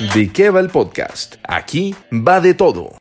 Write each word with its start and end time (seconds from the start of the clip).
¿De 0.00 0.32
qué 0.32 0.50
va 0.50 0.58
el 0.58 0.70
podcast? 0.70 1.36
Aquí 1.44 1.94
va 2.10 2.40
de 2.40 2.52
todo. 2.52 2.98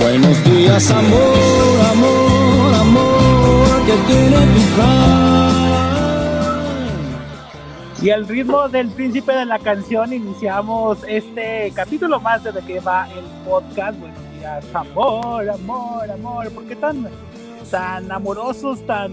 Buenos 0.00 0.44
días, 0.44 0.90
amor, 0.90 1.80
amor, 1.90 2.74
amor, 2.74 3.66
que 3.84 3.92
tiene 4.06 4.38
tu 7.98 8.06
Y 8.06 8.08
al 8.08 8.26
ritmo 8.26 8.66
del 8.70 8.88
príncipe 8.88 9.32
de 9.32 9.44
la 9.44 9.58
canción 9.58 10.10
iniciamos 10.10 11.00
este 11.06 11.70
capítulo 11.74 12.18
más 12.18 12.42
de 12.42 12.52
que 12.66 12.80
va 12.80 13.06
el 13.10 13.26
podcast. 13.44 13.98
Buenos 14.00 14.32
días, 14.38 14.64
amor, 14.72 15.50
amor, 15.50 16.10
amor. 16.10 16.50
¿Por 16.52 16.64
qué 16.64 16.76
tan, 16.76 17.06
tan 17.70 18.10
amorosos, 18.10 18.86
tan, 18.86 19.12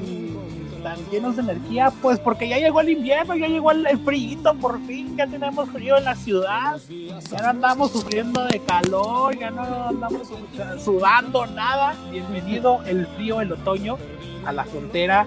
tan 0.85 1.03
llenos 1.09 1.35
de 1.35 1.41
energía? 1.41 1.91
Pues 1.99 2.19
porque 2.19 2.47
ya 2.47 2.59
llegó 2.59 2.79
el 2.79 2.89
invierno, 2.89 3.35
ya 3.35 3.47
llegó 3.47 3.71
el, 3.71 3.87
frío, 4.05 4.53
por 4.61 4.79
fin, 4.85 5.17
ya 5.17 5.25
tenemos 5.25 5.67
frío 5.71 5.97
en 5.97 6.03
la 6.03 6.15
ciudad. 6.15 6.79
Ya 6.87 7.39
no 7.41 7.49
andamos 7.49 7.91
sufriendo 7.91 8.45
de 8.45 8.59
calor, 8.59 9.35
ya 9.35 9.49
no 9.49 9.87
andamos 9.87 10.31
sudando 10.77 11.47
nada. 11.47 11.95
Bienvenido 12.11 12.83
el 12.85 13.07
frío, 13.07 13.41
el 13.41 13.51
otoño, 13.51 13.97
a 14.45 14.51
la 14.51 14.63
frontera 14.63 15.25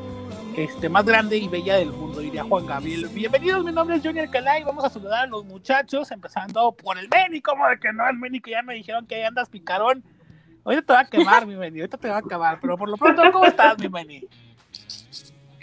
este, 0.57 0.89
más 0.89 1.05
grande 1.05 1.37
y 1.37 1.49
bella 1.49 1.75
del 1.75 1.91
mundo, 1.91 2.21
diría 2.21 2.45
Juan 2.45 2.65
Gabriel. 2.65 3.09
Bienvenidos, 3.09 3.65
mi 3.65 3.73
nombre 3.73 3.97
es 3.97 4.03
Johnny 4.05 4.21
Alcalá 4.21 4.65
vamos 4.65 4.85
a 4.85 4.91
saludar 4.91 5.25
a 5.25 5.27
los 5.27 5.45
muchachos, 5.45 6.13
empezando 6.13 6.71
por 6.71 6.99
el 6.99 7.09
Meni, 7.09 7.41
como 7.41 7.67
de 7.67 7.81
que 7.81 7.93
no, 7.93 8.09
el 8.09 8.17
Meni 8.17 8.39
que 8.39 8.53
ya 8.53 8.63
me 8.63 8.75
dijeron 8.75 9.07
que 9.07 9.17
ahí 9.17 9.23
andas 9.25 9.49
picarón. 9.49 10.05
Ahorita 10.65 10.83
te 10.83 10.93
va 10.93 11.01
a 11.01 11.05
quemar, 11.05 11.47
mi 11.49 11.57
Meni, 11.57 11.81
ahorita 11.81 11.99
te 11.99 12.09
va 12.09 12.17
a 12.17 12.21
acabar, 12.21 12.61
pero 12.61 12.79
por 12.79 12.89
lo 12.89 12.97
pronto, 12.97 13.23
¿cómo 13.33 13.45
estás, 13.45 13.77
mi 13.81 13.89
Meni? 13.89 14.23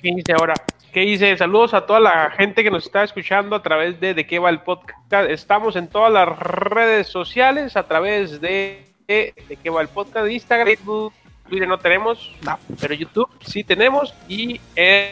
¿Qué 0.01 0.09
hice 0.09 0.33
ahora? 0.33 0.53
¿Qué 0.93 1.03
hice? 1.03 1.37
Saludos 1.37 1.73
a 1.73 1.85
toda 1.85 1.99
la 1.99 2.31
gente 2.31 2.63
que 2.63 2.71
nos 2.71 2.85
está 2.85 3.03
escuchando 3.03 3.55
a 3.55 3.61
través 3.63 3.99
de 3.99 4.13
De 4.13 4.25
qué 4.25 4.39
va 4.39 4.49
el 4.49 4.61
podcast. 4.61 5.29
Estamos 5.29 5.75
en 5.75 5.87
todas 5.87 6.11
las 6.11 6.37
redes 6.37 7.07
sociales 7.07 7.75
a 7.75 7.83
través 7.83 8.39
de 8.41 8.85
De, 9.07 9.33
de 9.47 9.55
qué 9.57 9.69
va 9.69 9.81
el 9.81 9.87
podcast, 9.87 10.29
Instagram, 10.29 10.67
Facebook, 10.67 11.13
Twitter 11.49 11.67
no 11.67 11.77
tenemos, 11.77 12.31
pero 12.79 12.93
YouTube 12.93 13.29
sí 13.41 13.63
tenemos 13.63 14.13
y 14.27 14.59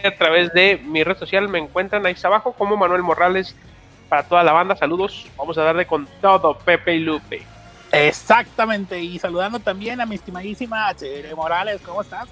a 0.04 0.16
través 0.18 0.52
de 0.54 0.82
mi 0.84 1.04
red 1.04 1.18
social 1.18 1.48
me 1.48 1.60
encuentran 1.60 2.06
ahí 2.06 2.16
abajo 2.24 2.54
como 2.54 2.76
Manuel 2.76 3.04
Morales 3.04 3.56
para 4.10 4.24
toda 4.24 4.44
la 4.44 4.52
banda. 4.52 4.76
Saludos, 4.76 5.28
vamos 5.38 5.58
a 5.58 5.64
darle 5.64 5.86
con 5.86 6.08
todo 6.22 6.58
Pepe 6.58 6.96
y 6.96 7.00
Lupe. 7.00 7.44
Exactamente, 7.92 9.00
y 9.00 9.20
saludando 9.20 9.60
también 9.60 10.02
a 10.02 10.08
mi 10.08 10.16
estimadísima 10.16 10.94
Chere 10.96 11.36
Morales, 11.36 11.80
¿cómo 11.86 12.02
estás? 12.02 12.30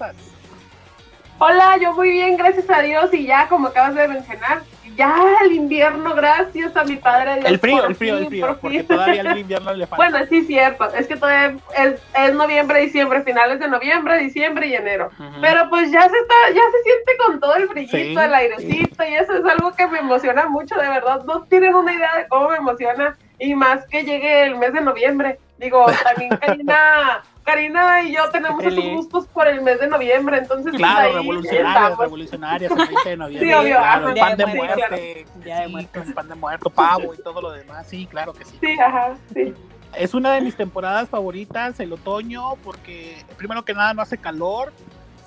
Hola, 1.44 1.76
yo 1.76 1.92
muy 1.94 2.12
bien, 2.12 2.36
gracias 2.36 2.70
a 2.70 2.82
Dios 2.82 3.12
y 3.12 3.26
ya 3.26 3.48
como 3.48 3.66
acabas 3.66 3.96
de 3.96 4.06
mencionar, 4.06 4.62
ya 4.94 5.12
el 5.44 5.50
invierno, 5.50 6.14
gracias 6.14 6.76
a 6.76 6.84
mi 6.84 6.94
padre 6.94 7.40
Dios. 7.40 7.46
El 7.46 7.58
frío, 7.58 7.84
el 7.84 7.96
frío, 7.96 8.18
el 8.18 8.26
frío, 8.28 8.58
porque 8.60 8.84
todavía 8.84 9.22
el 9.22 9.38
invierno 9.38 9.74
le 9.74 9.88
falta. 9.88 9.96
Bueno, 9.96 10.24
sí, 10.28 10.42
cierto, 10.42 10.88
es 10.94 11.08
que 11.08 11.16
todavía 11.16 11.58
es, 11.76 12.00
es, 12.14 12.34
noviembre, 12.34 12.82
diciembre, 12.82 13.22
finales 13.22 13.58
de 13.58 13.66
noviembre, 13.66 14.18
diciembre 14.18 14.68
y 14.68 14.74
enero. 14.76 15.10
Pero 15.40 15.68
pues 15.68 15.90
ya 15.90 16.02
se 16.02 16.16
está, 16.16 16.34
ya 16.54 16.62
se 16.62 16.82
siente 16.84 17.12
con 17.26 17.40
todo 17.40 17.56
el 17.56 17.68
frillito, 17.68 18.20
el 18.20 18.34
airecito 18.34 19.04
y 19.04 19.14
eso 19.14 19.32
es 19.32 19.44
algo 19.44 19.72
que 19.72 19.88
me 19.88 19.98
emociona 19.98 20.46
mucho, 20.46 20.76
de 20.76 20.88
verdad, 20.88 21.24
no 21.24 21.42
tienen 21.42 21.74
una 21.74 21.92
idea 21.92 22.18
de 22.18 22.28
cómo 22.28 22.50
me 22.50 22.56
emociona 22.58 23.16
y 23.40 23.56
más 23.56 23.84
que 23.88 24.04
llegue 24.04 24.44
el 24.44 24.58
mes 24.58 24.72
de 24.74 24.80
noviembre. 24.80 25.40
Digo, 25.58 25.86
también 26.04 26.36
Karina 26.36 27.24
Karina 27.44 28.02
y 28.02 28.14
yo 28.14 28.30
tenemos 28.30 28.62
esos 28.64 28.84
gustos 28.84 29.26
por 29.28 29.48
el 29.48 29.60
mes 29.62 29.80
de 29.80 29.88
noviembre, 29.88 30.38
entonces 30.38 30.70
pues, 30.70 30.76
claro, 30.76 31.08
ahí 31.08 31.14
revolucionarios, 31.14 31.98
revolucionarios, 31.98 32.72
el 32.72 32.78
20 32.78 33.08
de 33.08 33.16
noviembre, 33.16 33.48
sí, 33.48 33.54
obvio, 33.54 33.76
claro, 33.76 34.14
pan 34.14 34.36
de 34.36 34.46
muerte, 34.46 35.26
día 35.42 35.60
de 35.60 35.68
muerte, 35.68 36.00
pan 36.14 36.28
de 36.28 36.34
muerto, 36.34 36.70
pavo 36.70 37.14
y 37.14 37.22
todo 37.22 37.40
lo 37.40 37.50
demás, 37.50 37.86
sí, 37.86 38.06
claro 38.06 38.32
que 38.32 38.44
sí. 38.44 38.56
Sí, 38.60 38.78
ajá, 38.80 39.14
sí. 39.34 39.54
Es 39.94 40.14
una 40.14 40.32
de 40.34 40.40
mis 40.40 40.56
temporadas 40.56 41.08
favoritas, 41.08 41.78
el 41.80 41.92
otoño, 41.92 42.54
porque 42.64 43.16
primero 43.36 43.64
que 43.64 43.74
nada 43.74 43.92
no 43.92 44.00
hace 44.00 44.16
calor, 44.16 44.72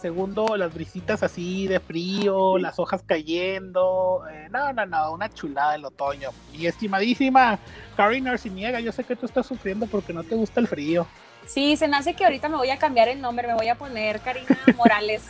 segundo 0.05 0.55
las 0.55 0.73
brisitas 0.73 1.23
así 1.23 1.67
de 1.67 1.79
frío, 1.79 2.57
las 2.57 2.79
hojas 2.79 3.03
cayendo, 3.05 4.23
eh, 4.31 4.47
no, 4.51 4.71
no, 4.73 4.85
no, 4.85 5.11
una 5.11 5.29
chulada 5.29 5.75
el 5.75 5.85
otoño. 5.85 6.29
Y 6.53 6.65
estimadísima 6.65 7.59
Karina 7.97 8.31
Arciniega, 8.31 8.79
yo 8.79 8.91
sé 8.91 9.03
que 9.03 9.15
tú 9.15 9.25
estás 9.25 9.45
sufriendo 9.45 9.87
porque 9.87 10.13
no 10.13 10.23
te 10.23 10.35
gusta 10.35 10.59
el 10.59 10.67
frío. 10.67 11.07
Sí, 11.45 11.77
se 11.77 11.87
me 11.87 11.97
hace 11.97 12.13
que 12.13 12.25
ahorita 12.25 12.49
me 12.49 12.57
voy 12.57 12.69
a 12.69 12.77
cambiar 12.77 13.07
el 13.07 13.21
nombre, 13.21 13.47
me 13.47 13.53
voy 13.53 13.67
a 13.67 13.75
poner 13.75 14.19
Karina 14.21 14.57
Morales, 14.75 15.23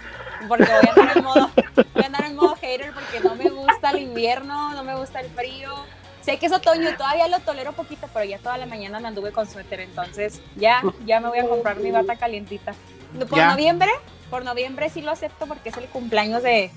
porque 0.47 0.63
voy 0.63 0.87
a 0.87 0.91
andar 0.91 1.17
en 1.17 1.23
modo, 1.23 1.51
voy 1.75 2.03
a 2.03 2.05
andar 2.05 2.25
en 2.25 2.35
modo 2.35 2.55
hater 2.55 2.93
porque 2.93 3.19
no 3.21 3.35
me 3.35 3.49
gusta 3.49 3.91
el 3.91 3.99
invierno, 3.99 4.73
no 4.73 4.83
me 4.83 4.95
gusta 4.95 5.19
el 5.19 5.29
frío. 5.29 5.73
Sé 6.21 6.39
que 6.39 6.47
es 6.47 6.51
otoño, 6.51 6.95
todavía 6.97 7.27
lo 7.27 7.39
tolero 7.39 7.73
poquito, 7.73 8.09
pero 8.11 8.25
ya 8.25 8.39
toda 8.39 8.57
la 8.57 8.65
mañana 8.65 8.99
me 8.99 9.07
anduve 9.07 9.31
con 9.31 9.47
suéter, 9.47 9.81
entonces 9.81 10.41
ya, 10.55 10.81
ya 11.05 11.19
me 11.19 11.29
voy 11.29 11.37
a 11.37 11.47
comprar 11.47 11.77
mi 11.77 11.91
bata 11.91 12.15
calientita. 12.15 12.73
Por 13.29 13.37
noviembre, 13.37 13.91
por 14.31 14.43
noviembre 14.43 14.89
sí 14.89 15.01
lo 15.01 15.11
acepto 15.11 15.45
porque 15.45 15.69
es 15.69 15.77
el 15.77 15.85
cumpleaños 15.85 16.41
de, 16.41 16.71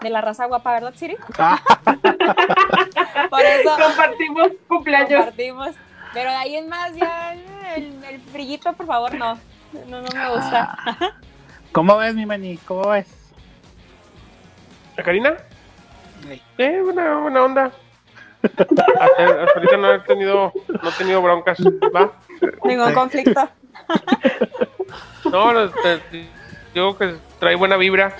de 0.00 0.10
la 0.10 0.20
raza 0.20 0.46
guapa, 0.46 0.72
¿verdad, 0.72 0.94
Siri? 0.94 1.16
Ah. 1.38 1.60
por 3.30 3.40
eso 3.40 3.76
compartimos 3.76 4.48
cumpleaños. 4.68 5.24
Compartimos. 5.24 5.74
Pero 6.14 6.30
de 6.30 6.36
ahí 6.36 6.56
en 6.56 6.68
más 6.68 6.94
ya 6.94 7.34
el, 7.76 8.04
el 8.04 8.20
frillito, 8.20 8.72
por 8.72 8.86
favor, 8.86 9.14
no. 9.14 9.38
No, 9.88 10.00
no 10.00 10.08
me 10.14 10.30
gusta. 10.30 10.78
¿Cómo 11.72 11.96
ves, 11.96 12.14
mi 12.14 12.24
mani? 12.24 12.56
¿Cómo 12.58 12.88
ves? 12.88 13.06
¿La 14.96 15.02
Karina? 15.02 15.34
Sí. 16.22 16.40
Eh, 16.58 16.80
buena, 16.82 17.16
buena 17.16 17.44
onda. 17.44 17.72
hasta, 18.42 18.74
ahorita 19.56 19.76
no 19.76 19.92
he 19.92 19.98
tenido, 20.00 20.52
no 20.68 20.88
he 20.88 20.92
tenido 20.92 21.20
broncas, 21.20 21.58
¿va? 21.94 22.12
Ningún 22.64 22.94
conflicto. 22.94 23.48
no, 25.24 25.52
no 25.52 25.72
digo 26.72 26.96
que 26.96 27.16
trae 27.40 27.56
buena 27.56 27.76
vibra. 27.76 28.16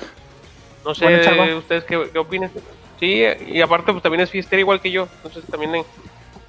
No 0.85 0.95
sé 0.95 1.55
ustedes 1.55 1.85
qué, 1.85 2.11
qué 2.13 2.19
opinan. 2.19 2.51
Sí, 2.99 3.25
y 3.47 3.61
aparte 3.61 3.93
pues 3.93 4.03
también 4.03 4.23
es 4.23 4.31
fiestera 4.31 4.61
igual 4.61 4.81
que 4.81 4.91
yo, 4.91 5.09
entonces 5.17 5.45
también 5.51 5.85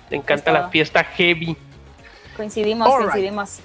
le, 0.10 0.18
encanta 0.18 0.52
la 0.52 0.70
fiesta 0.70 1.04
heavy. 1.04 1.56
Coincidimos, 2.36 2.88
coincidimos. 2.88 3.60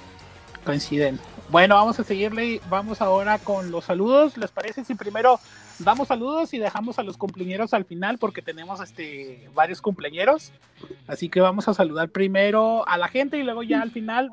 Coinciden. 0.65 1.19
Bueno, 1.49 1.75
vamos 1.75 1.99
a 1.99 2.05
seguirle. 2.05 2.61
Vamos 2.69 3.01
ahora 3.01 3.39
con 3.39 3.71
los 3.71 3.85
saludos. 3.85 4.37
¿Les 4.37 4.51
parece 4.51 4.85
si 4.85 4.95
primero 4.95 5.41
damos 5.81 6.09
saludos 6.09 6.55
y 6.55 6.59
dejamos 6.59 6.99
a 6.99 7.03
los 7.03 7.17
cumpleaños 7.17 7.75
al 7.75 7.85
final? 7.85 8.19
Porque 8.19 8.41
tenemos 8.41 8.81
este 8.81 9.49
varios 9.55 9.83
cumpleaños. 9.83 10.53
Así 11.09 11.29
que 11.29 11.41
vamos 11.41 11.67
a 11.67 11.75
saludar 11.75 12.11
primero 12.11 12.87
a 12.87 12.97
la 12.99 13.09
gente 13.09 13.37
y 13.37 13.43
luego 13.43 13.65
ya 13.65 13.83
al 13.83 13.91
final 13.91 14.31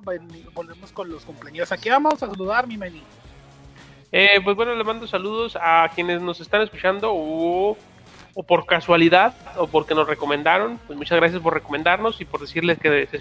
volvemos 0.53 0.91
con 0.91 1.09
los 1.09 1.25
cumpleaños. 1.25 1.71
Aquí 1.71 1.89
vamos 1.89 2.21
a 2.21 2.27
saludar, 2.27 2.67
mi 2.67 2.77
meni. 2.77 3.01
Eh, 4.11 4.39
pues 4.43 4.55
bueno, 4.55 4.75
le 4.75 4.83
mando 4.83 5.07
saludos 5.07 5.57
a 5.59 5.89
quienes 5.93 6.21
nos 6.21 6.39
están 6.39 6.61
escuchando 6.61 7.11
o, 7.13 7.77
o, 8.37 8.43
por 8.43 8.67
casualidad 8.67 9.33
o 9.57 9.65
porque 9.65 9.95
nos 9.95 10.07
recomendaron. 10.07 10.79
Pues 10.85 10.97
muchas 10.97 11.17
gracias 11.17 11.41
por 11.41 11.55
recomendarnos 11.55 12.21
y 12.21 12.25
por 12.25 12.39
decirles 12.39 12.77
que 12.77 13.07
se 13.07 13.19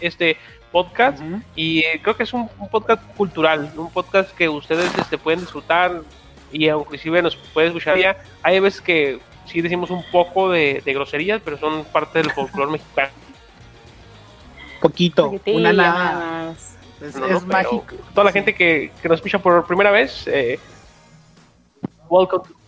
este 0.00 0.36
podcast 0.70 1.20
y 1.56 1.80
eh, 1.80 2.00
creo 2.00 2.16
que 2.16 2.22
es 2.22 2.32
un, 2.32 2.48
podcast 2.70 3.02
cultural, 3.16 3.72
un 3.76 3.90
podcast 3.90 4.30
que 4.36 4.48
ustedes 4.48 4.96
este, 4.96 5.18
pueden 5.18 5.40
disfrutar 5.40 6.02
y 6.52 6.68
inclusive 6.68 7.22
nos 7.22 7.34
pueden 7.34 7.70
escuchar 7.70 7.98
ya. 7.98 8.16
Hay 8.42 8.60
veces 8.60 8.80
que 8.80 9.18
sí 9.46 9.60
decimos 9.60 9.90
un 9.90 10.04
poco 10.12 10.50
de, 10.50 10.80
de 10.84 10.94
groserías, 10.94 11.42
pero 11.44 11.58
son 11.58 11.84
parte 11.86 12.20
del 12.20 12.30
folclore 12.30 12.70
mexicano. 12.78 13.10
Poquito, 14.80 15.30
una 15.46 15.72
nada 15.72 16.46
más. 16.50 16.76
Es, 17.00 17.16
No, 17.16 17.26
es 17.26 17.44
mágico. 17.46 17.96
Toda 18.14 18.24
la 18.26 18.32
gente 18.32 18.54
que, 18.54 18.92
que 19.00 19.08
nos 19.08 19.16
escucha 19.18 19.40
por 19.40 19.66
primera 19.66 19.90
vez, 19.90 20.26
eh, 20.28 20.60
welcome. 22.08 22.44
to- 22.44 22.61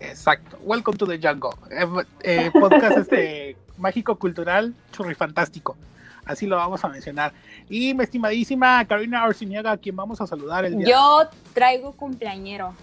Exacto. 0.00 0.58
Welcome 0.62 0.96
to 0.98 1.06
the 1.06 1.18
jungle. 1.18 1.50
Eh, 1.70 1.86
eh, 2.22 2.50
podcast 2.52 2.96
este 2.98 3.56
mágico 3.78 4.16
cultural 4.16 4.74
churrifantástico. 4.92 5.76
Así 6.24 6.46
lo 6.46 6.56
vamos 6.56 6.82
a 6.84 6.88
mencionar. 6.88 7.32
Y 7.68 7.92
mi 7.94 8.04
estimadísima 8.04 8.84
Carolina 8.86 9.22
Arciniega, 9.24 9.72
a 9.72 9.76
quien 9.76 9.96
vamos 9.96 10.20
a 10.20 10.26
saludar 10.26 10.64
el 10.64 10.78
día 10.78 10.88
Yo 10.88 11.28
traigo 11.54 11.92
cumpleañero. 11.92 12.74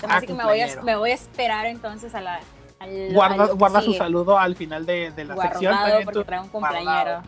Se 0.00 0.06
me 0.06 0.12
Ah, 0.12 0.16
hace 0.18 0.26
que 0.26 0.32
me 0.34 0.44
voy, 0.44 0.60
a, 0.60 0.66
cumpleañero. 0.66 0.82
me 0.84 0.96
voy 0.96 1.10
a 1.10 1.14
esperar 1.14 1.66
entonces 1.66 2.14
a 2.14 2.20
la. 2.20 2.40
al- 2.80 3.12
Guarda, 3.12 3.78
a 3.78 3.82
su 3.82 3.94
saludo 3.94 4.38
al 4.38 4.54
final 4.56 4.84
de, 4.86 5.10
de 5.12 5.24
la 5.24 5.36
sección. 5.36 5.72
Guardado 5.72 5.86
también 5.88 6.04
porque 6.04 6.24
traigo 6.24 6.44
un 6.44 6.50
guardado. 6.50 6.74
cumpleañero. 6.84 7.22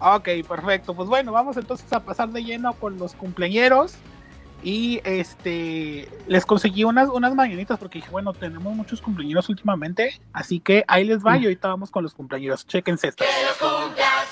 Ok, 0.00 0.28
perfecto. 0.48 0.94
Pues 0.94 1.08
bueno, 1.08 1.32
vamos 1.32 1.56
entonces 1.56 1.90
a 1.92 2.00
pasar 2.00 2.28
de 2.30 2.44
lleno 2.44 2.72
con 2.74 2.98
los 2.98 3.14
cumpleañeros. 3.14 3.94
Y 4.64 5.02
este 5.04 6.08
les 6.26 6.46
conseguí 6.46 6.84
unas, 6.84 7.10
unas 7.10 7.34
mañanitas 7.34 7.78
porque 7.78 7.98
dije, 7.98 8.10
bueno, 8.10 8.32
tenemos 8.32 8.74
muchos 8.74 9.02
cumpleaños 9.02 9.46
últimamente. 9.50 10.18
Así 10.32 10.58
que 10.58 10.84
ahí 10.88 11.04
les 11.04 11.22
va 11.22 11.36
y 11.36 11.44
ahorita 11.44 11.68
vamos 11.68 11.90
con 11.90 12.02
los 12.02 12.14
cumpleaños. 12.14 12.66
Chequense 12.66 13.08
esto. 13.08 13.24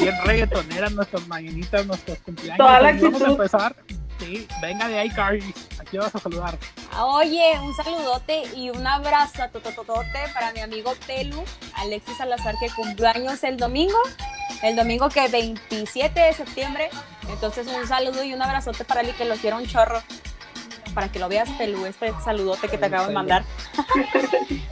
Bien 0.00 0.14
reggaetoneras 0.24 0.92
nuestras 0.92 1.26
mañanitas, 1.26 1.86
nuestros 1.86 2.18
cumpleaños. 2.18 2.58
Toda 2.58 2.80
la 2.80 2.92
vamos 2.92 3.02
a 3.02 3.06
actitud. 3.06 3.30
empezar. 3.30 3.76
Sí, 4.18 4.46
venga 4.60 4.88
de 4.88 4.98
ahí, 4.98 5.10
Carly. 5.10 5.54
Aquí 5.90 5.98
vas 5.98 6.14
a 6.14 6.20
saludar. 6.20 6.56
Oye, 7.00 7.58
un 7.60 7.74
saludote 7.74 8.44
y 8.54 8.70
un 8.70 8.86
abrazo 8.86 9.42
totototote 9.52 10.20
para 10.32 10.52
mi 10.52 10.60
amigo 10.60 10.92
Telu, 11.04 11.42
Alexis 11.74 12.16
Salazar, 12.16 12.54
que 12.60 12.70
cumplió 12.70 13.08
años 13.08 13.42
el 13.42 13.56
domingo, 13.56 13.98
el 14.62 14.76
domingo 14.76 15.08
que 15.08 15.26
27 15.26 16.20
de 16.20 16.32
septiembre. 16.32 16.90
Entonces, 17.28 17.66
un 17.66 17.88
saludo 17.88 18.22
y 18.22 18.32
un 18.32 18.40
abrazote 18.40 18.84
para 18.84 19.00
él 19.00 19.12
que 19.16 19.24
lo 19.24 19.34
quiero 19.34 19.56
un 19.56 19.66
chorro. 19.66 20.00
Para 20.94 21.08
que 21.10 21.18
lo 21.18 21.28
veas, 21.28 21.48
Telu, 21.56 21.86
este 21.86 22.12
saludote 22.24 22.68
que 22.68 22.76
te 22.76 22.86
acabo 22.86 23.06
de 23.08 23.14
mandar. 23.14 23.44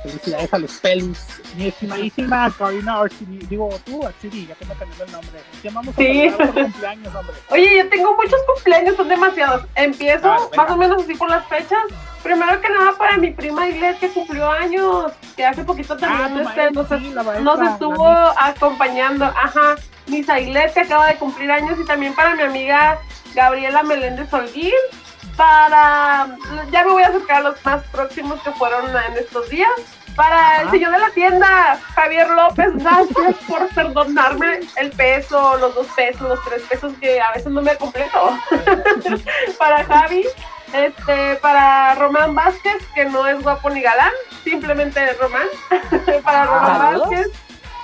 Felicidades 0.02 0.52
a 0.52 0.58
los 0.58 0.72
pelus. 0.78 1.18
Mi 1.56 1.66
estimadísima 1.68 2.52
Carolina 2.56 3.00
Arcini, 3.00 3.38
digo 3.46 3.68
tú, 3.84 4.04
Arcini, 4.06 4.46
ya 4.46 4.54
que 4.54 4.64
me 4.64 4.74
cambió 4.74 5.04
el 5.04 5.12
nombre. 5.12 5.40
¿Qué 5.62 5.70
vamos 5.70 5.94
a 5.94 5.98
Sí. 5.98 6.30
cumpleaños, 6.54 7.14
hombre? 7.14 7.36
Oye, 7.50 7.78
yo 7.78 7.88
tengo 7.88 8.16
muchos 8.16 8.40
cumpleaños, 8.54 8.96
son 8.96 9.08
demasiados. 9.08 9.62
Empiezo 9.74 10.28
Ah, 10.30 10.38
más 10.56 10.70
o 10.70 10.76
menos 10.76 11.02
así 11.02 11.14
por 11.14 11.30
las 11.30 11.46
fechas. 11.46 11.78
Primero 12.22 12.60
que 12.60 12.68
nada 12.68 12.92
para 12.98 13.16
mi 13.16 13.30
prima 13.30 13.68
Ilet 13.68 13.98
que 14.00 14.08
cumplió 14.08 14.50
años, 14.50 15.12
que 15.36 15.46
hace 15.46 15.64
poquito 15.64 15.96
también 15.96 16.20
Ah, 16.22 16.26
este, 16.26 16.44
maestra, 16.44 16.70
nos, 16.70 16.88
sí, 16.88 17.10
la 17.14 17.22
maestra, 17.22 17.44
nos 17.44 17.58
la 17.60 17.70
estuvo 17.72 18.06
acompañando. 18.36 19.24
Ajá, 19.24 19.76
Misa 20.08 20.36
que 20.40 20.80
acaba 20.80 21.06
de 21.06 21.16
cumplir 21.16 21.50
años 21.50 21.78
y 21.80 21.84
también 21.84 22.14
para 22.14 22.34
mi 22.34 22.42
amiga 22.42 22.98
Gabriela 23.34 23.82
Meléndez 23.82 24.32
Holguín. 24.32 24.72
Para, 25.38 26.37
ya 26.73 26.85
me 26.85 26.90
voy 26.90 27.02
a 27.05 27.06
acercar 27.06 27.37
a 27.37 27.50
los 27.50 27.64
más 27.64 27.85
próximos 27.93 28.43
que 28.43 28.50
fueron 28.50 28.88
en 28.88 29.17
estos 29.17 29.49
días. 29.49 29.70
Para 30.17 30.62
el 30.62 30.70
señor 30.70 30.90
de 30.90 30.99
la 30.99 31.11
tienda, 31.11 31.79
Javier 31.94 32.29
López, 32.31 32.75
gracias 32.75 33.37
por 33.46 33.69
perdonarme 33.69 34.58
el 34.75 34.90
peso, 34.90 35.56
los 35.58 35.76
dos 35.76 35.87
pesos, 35.94 36.23
los 36.23 36.43
tres 36.44 36.62
pesos 36.62 36.93
que 37.00 37.20
a 37.20 37.31
veces 37.31 37.52
no 37.52 37.62
me 37.62 37.76
completo. 37.76 38.37
para 39.58 39.85
Javi, 39.85 40.26
este, 40.73 41.37
para 41.37 41.94
Román 41.94 42.35
Vázquez, 42.35 42.85
que 42.96 43.05
no 43.05 43.25
es 43.29 43.40
guapo 43.40 43.70
ni 43.70 43.81
galán, 43.81 44.12
simplemente 44.43 45.12
Román. 45.12 45.46
para 46.25 46.46
Román 46.46 46.79
Saludos. 46.79 47.11
Vázquez, 47.11 47.29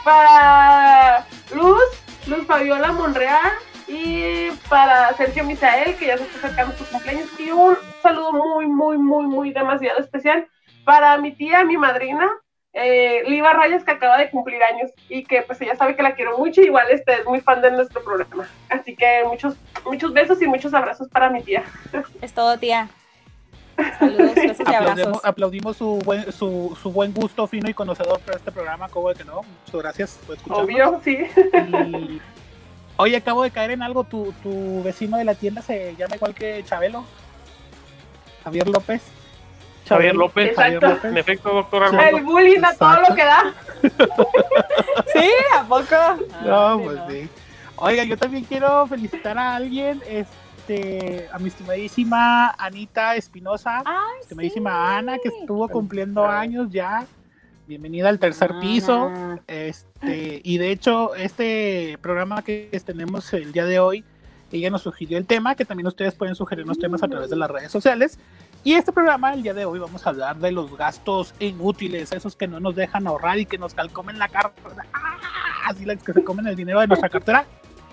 para 0.03 1.27
Luz, 1.55 1.85
Luz 2.27 2.45
Fabiola 2.49 2.91
Monreal. 2.91 3.53
Y 3.86 4.50
para 4.69 5.12
Sergio 5.14 5.44
Misael, 5.44 5.96
que 5.96 6.06
ya 6.06 6.19
se 6.19 6.25
está 6.25 6.38
acercando 6.38 6.76
su 6.76 6.86
cumpleaños. 6.86 7.28
Y 7.38 7.50
un 7.50 7.76
saludo 8.02 8.32
muy, 8.32 8.66
muy, 8.66 8.98
muy, 8.98 9.26
muy 9.26 9.52
demasiado 9.52 10.00
especial 10.00 10.46
para 10.84 11.16
mi 11.19 11.32
tía, 11.32 11.64
mi 11.64 11.76
madrina, 11.76 12.28
eh, 12.72 13.22
Liva 13.26 13.52
Rayas, 13.52 13.84
que 13.84 13.92
acaba 13.92 14.19
de 14.19 14.31
cumplir 14.31 14.62
años 14.62 14.90
y 15.08 15.25
que 15.25 15.42
pues 15.42 15.60
ella 15.60 15.76
sabe 15.76 15.96
que 15.96 16.02
la 16.02 16.14
quiero 16.14 16.38
mucho. 16.38 16.60
Igual 16.60 16.86
este 16.90 17.12
es 17.14 17.26
muy 17.26 17.40
fan 17.40 17.62
de 17.62 17.70
nuestro 17.70 18.02
programa. 18.02 18.48
Así 18.69 18.96
que 18.96 19.22
muchos, 19.26 19.56
muchos 19.84 20.12
besos 20.12 20.42
y 20.42 20.46
muchos 20.46 20.75
abrazos 20.75 21.08
para 21.08 21.31
mi 21.31 21.42
tía. 21.42 21.62
Es 22.20 22.32
todo, 22.32 22.58
tía. 22.58 22.88
Saludos, 23.98 24.34
besos 24.34 24.69
y 24.69 24.75
abrazos. 24.75 25.25
Aplaudimos, 25.25 25.76
su, 25.76 25.98
buen, 26.04 26.32
su, 26.32 26.76
su 26.81 26.90
buen 26.92 27.12
gusto 27.12 27.46
fino 27.46 27.69
y 27.69 27.75
conocedor 27.75 28.20
para 28.20 28.38
este 28.38 28.50
programa, 28.50 28.88
como 28.88 29.08
de 29.08 29.14
que 29.16 29.25
no. 29.25 29.42
Muchas 29.66 29.81
gracias 29.81 30.20
por 30.26 30.36
escucharnos. 30.36 30.64
Obvio, 30.64 31.00
sí. 31.04 31.19
Y- 31.86 32.20
Oye, 32.96 33.17
acabo 33.17 33.43
de 33.43 33.50
caer 33.50 33.73
en 33.73 33.82
algo. 33.82 34.05
Tu, 34.05 34.32
tu 34.43 34.82
vecino 34.82 35.17
de 35.17 35.25
la 35.25 35.35
tienda 35.35 35.62
se 35.62 35.96
llama 35.96 36.17
igual 36.17 36.35
que 36.35 36.62
Chabelo. 36.64 37.05
Javier 38.44 38.69
López. 38.69 39.02
Javier 39.88 40.14
López. 40.14 40.55
Javier 40.56 40.75
Exacto. 40.76 40.94
López. 40.94 41.11
En 41.11 41.19
efecto, 41.19 41.52
doctor. 41.52 41.85
Armando. 41.85 42.19
El 42.19 42.25
bullying 42.25 42.62
a 42.64 42.75
todo 42.75 43.00
lo 43.08 43.14
que 43.14 43.25
da. 43.25 43.55
Sí, 45.12 45.31
¿a 45.56 45.62
poco? 45.64 45.94
No, 46.44 46.69
Ay, 46.69 46.85
pues 46.85 46.96
no. 46.96 47.11
sí. 47.11 47.29
Oiga, 47.76 48.05
yo 48.05 48.17
también 48.17 48.44
quiero 48.44 48.87
felicitar 48.87 49.37
a 49.38 49.56
alguien, 49.56 50.00
este, 50.08 51.29
a 51.32 51.38
mi 51.38 51.49
estimadísima 51.49 52.50
Anita 52.58 53.14
Espinosa, 53.17 53.82
Ay, 53.85 54.20
estimadísima 54.23 54.70
sí. 54.70 54.99
Ana, 54.99 55.19
que 55.19 55.29
estuvo 55.29 55.69
cumpliendo 55.69 56.25
años 56.26 56.69
ya. 56.70 57.05
Bienvenida 57.67 58.08
al 58.08 58.19
tercer 58.19 58.52
piso. 58.61 59.06
Ana. 59.06 59.41
Este, 60.05 60.41
y 60.45 60.59
de 60.59 60.71
hecho, 60.71 61.15
este 61.15 61.99
programa 62.01 62.43
que 62.43 62.71
tenemos 62.85 63.33
el 63.33 63.53
día 63.53 63.65
de 63.65 63.79
hoy, 63.79 64.05
ella 64.53 64.71
nos 64.71 64.83
sugirió 64.83 65.19
el 65.19 65.27
tema, 65.27 65.55
que 65.55 65.65
también 65.65 65.87
ustedes 65.87 66.15
pueden 66.15 66.35
sugerirnos 66.35 66.79
temas 66.79 67.03
a 67.03 67.09
través 67.09 67.31
de 67.31 67.37
las 67.37 67.51
redes 67.51 67.73
sociales. 67.73 68.19
Y 68.62 68.75
este 68.75 68.93
programa, 68.93 69.33
el 69.35 69.43
día 69.43 69.55
de 69.55 69.65
hoy, 69.65 69.79
vamos 69.79 70.06
a 70.06 70.11
hablar 70.11 70.37
de 70.37 70.53
los 70.53 70.77
gastos 70.77 71.35
inútiles, 71.39 72.12
esos 72.12 72.37
que 72.37 72.47
no 72.47 72.61
nos 72.61 72.75
dejan 72.75 73.06
ahorrar 73.06 73.39
y 73.39 73.47
que 73.47 73.59
nos 73.59 73.75
calcomen 73.75 74.19
la 74.19 74.29
cartera. 74.29 74.87
¡Ah! 74.93 75.19
Así 75.67 75.85
las 75.85 76.03
que 76.03 76.12
se 76.12 76.23
comen 76.23 76.47
el 76.47 76.56
dinero 76.56 76.81
de 76.81 76.87
nuestra 76.87 77.09
cartera. 77.09 77.47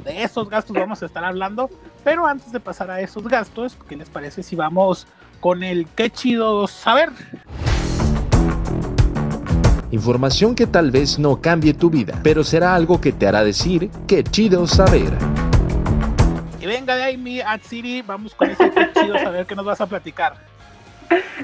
De 0.03 0.23
esos 0.23 0.49
gastos 0.49 0.75
vamos 0.75 1.01
a 1.01 1.05
estar 1.05 1.23
hablando. 1.23 1.69
Pero 2.03 2.27
antes 2.27 2.51
de 2.51 2.59
pasar 2.59 2.91
a 2.91 2.99
esos 3.01 3.27
gastos, 3.27 3.77
¿qué 3.87 3.95
les 3.95 4.09
parece 4.09 4.43
si 4.43 4.55
vamos 4.55 5.07
con 5.39 5.63
el 5.63 5.87
qué 5.87 6.09
chido 6.09 6.67
saber? 6.67 7.11
Información 9.91 10.55
que 10.55 10.67
tal 10.67 10.89
vez 10.89 11.19
no 11.19 11.41
cambie 11.41 11.73
tu 11.73 11.89
vida, 11.89 12.17
pero 12.23 12.45
será 12.45 12.75
algo 12.75 13.01
que 13.01 13.11
te 13.11 13.27
hará 13.27 13.43
decir 13.43 13.89
qué 14.07 14.23
chido 14.23 14.65
saber. 14.65 15.11
Y 16.61 16.65
venga 16.65 16.95
de 16.95 17.03
ahí, 17.03 17.17
mi 17.17 17.41
Ad 17.41 17.59
City, 17.61 18.01
vamos 18.01 18.33
con 18.33 18.49
ese 18.49 18.71
qué 18.71 18.89
chido 18.93 19.19
saber 19.19 19.45
que 19.45 19.53
nos 19.53 19.65
vas 19.65 19.81
a 19.81 19.87
platicar. 19.87 20.35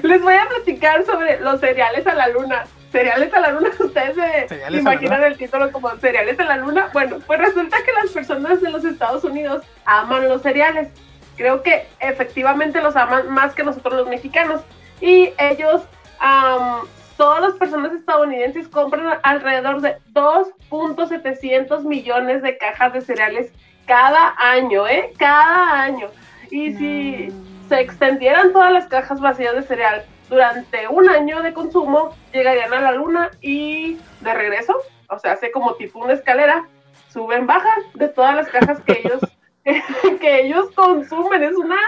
Les 0.02 0.22
voy 0.22 0.34
a 0.34 0.48
platicar 0.48 1.04
sobre 1.04 1.38
los 1.40 1.60
cereales 1.60 2.06
a 2.06 2.14
la 2.14 2.28
luna. 2.28 2.64
Cereales 2.90 3.34
a 3.34 3.40
la 3.40 3.50
luna, 3.50 3.68
ustedes 3.78 4.16
se 4.48 4.78
imaginan 4.78 5.24
el 5.24 5.36
título 5.36 5.70
como 5.70 5.90
cereales 5.96 6.40
a 6.40 6.44
la 6.44 6.56
luna. 6.56 6.88
Bueno, 6.94 7.18
pues 7.26 7.38
resulta 7.38 7.76
que 7.84 7.92
las 7.92 8.10
personas 8.12 8.62
de 8.62 8.70
los 8.70 8.82
Estados 8.82 9.24
Unidos 9.24 9.62
aman 9.84 10.26
los 10.26 10.40
cereales. 10.40 10.88
Creo 11.36 11.62
que 11.62 11.86
efectivamente 12.00 12.80
los 12.80 12.96
aman 12.96 13.28
más 13.28 13.54
que 13.54 13.62
nosotros 13.62 13.92
los 13.92 14.08
mexicanos. 14.08 14.62
Y 15.02 15.34
ellos, 15.38 15.82
am, 16.18 16.86
todas 17.18 17.42
las 17.42 17.54
personas 17.54 17.92
estadounidenses 17.92 18.68
compran 18.68 19.18
alrededor 19.24 19.82
de 19.82 19.96
2.700 20.14 21.82
millones 21.82 22.42
de 22.42 22.56
cajas 22.56 22.92
de 22.92 23.00
cereales 23.00 23.52
cada 23.86 24.34
año, 24.38 24.86
¿eh? 24.86 25.12
Cada 25.18 25.82
año. 25.82 26.06
Y 26.50 26.72
si 26.74 27.32
se 27.68 27.80
extendieran 27.80 28.52
todas 28.52 28.72
las 28.72 28.86
cajas 28.86 29.20
vacías 29.20 29.54
de 29.54 29.62
cereal 29.62 30.04
durante 30.30 30.86
un 30.86 31.10
año 31.10 31.42
de 31.42 31.52
consumo, 31.52 32.14
llegarían 32.32 32.72
a 32.72 32.80
la 32.80 32.92
luna 32.92 33.30
y 33.40 33.98
de 34.20 34.34
regreso, 34.34 34.76
o 35.10 35.18
sea, 35.18 35.32
hace 35.32 35.50
como 35.50 35.74
tipo 35.74 35.98
una 35.98 36.12
escalera, 36.12 36.68
suben, 37.12 37.46
bajan 37.46 37.82
de 37.94 38.08
todas 38.08 38.36
las 38.36 38.48
cajas 38.48 38.80
que 38.82 39.02
ellos, 39.04 39.20
que 40.20 40.42
ellos 40.42 40.70
consumen. 40.76 41.42
Es 41.42 41.56
una, 41.56 41.78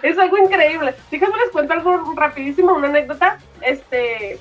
es 0.00 0.18
algo 0.18 0.38
increíble. 0.38 0.94
Déjenme 1.10 1.36
les 1.36 1.50
cuento 1.50 1.74
algo 1.74 2.14
rapidísimo, 2.16 2.72
una 2.72 2.88
anécdota. 2.88 3.36
Este, 3.60 4.38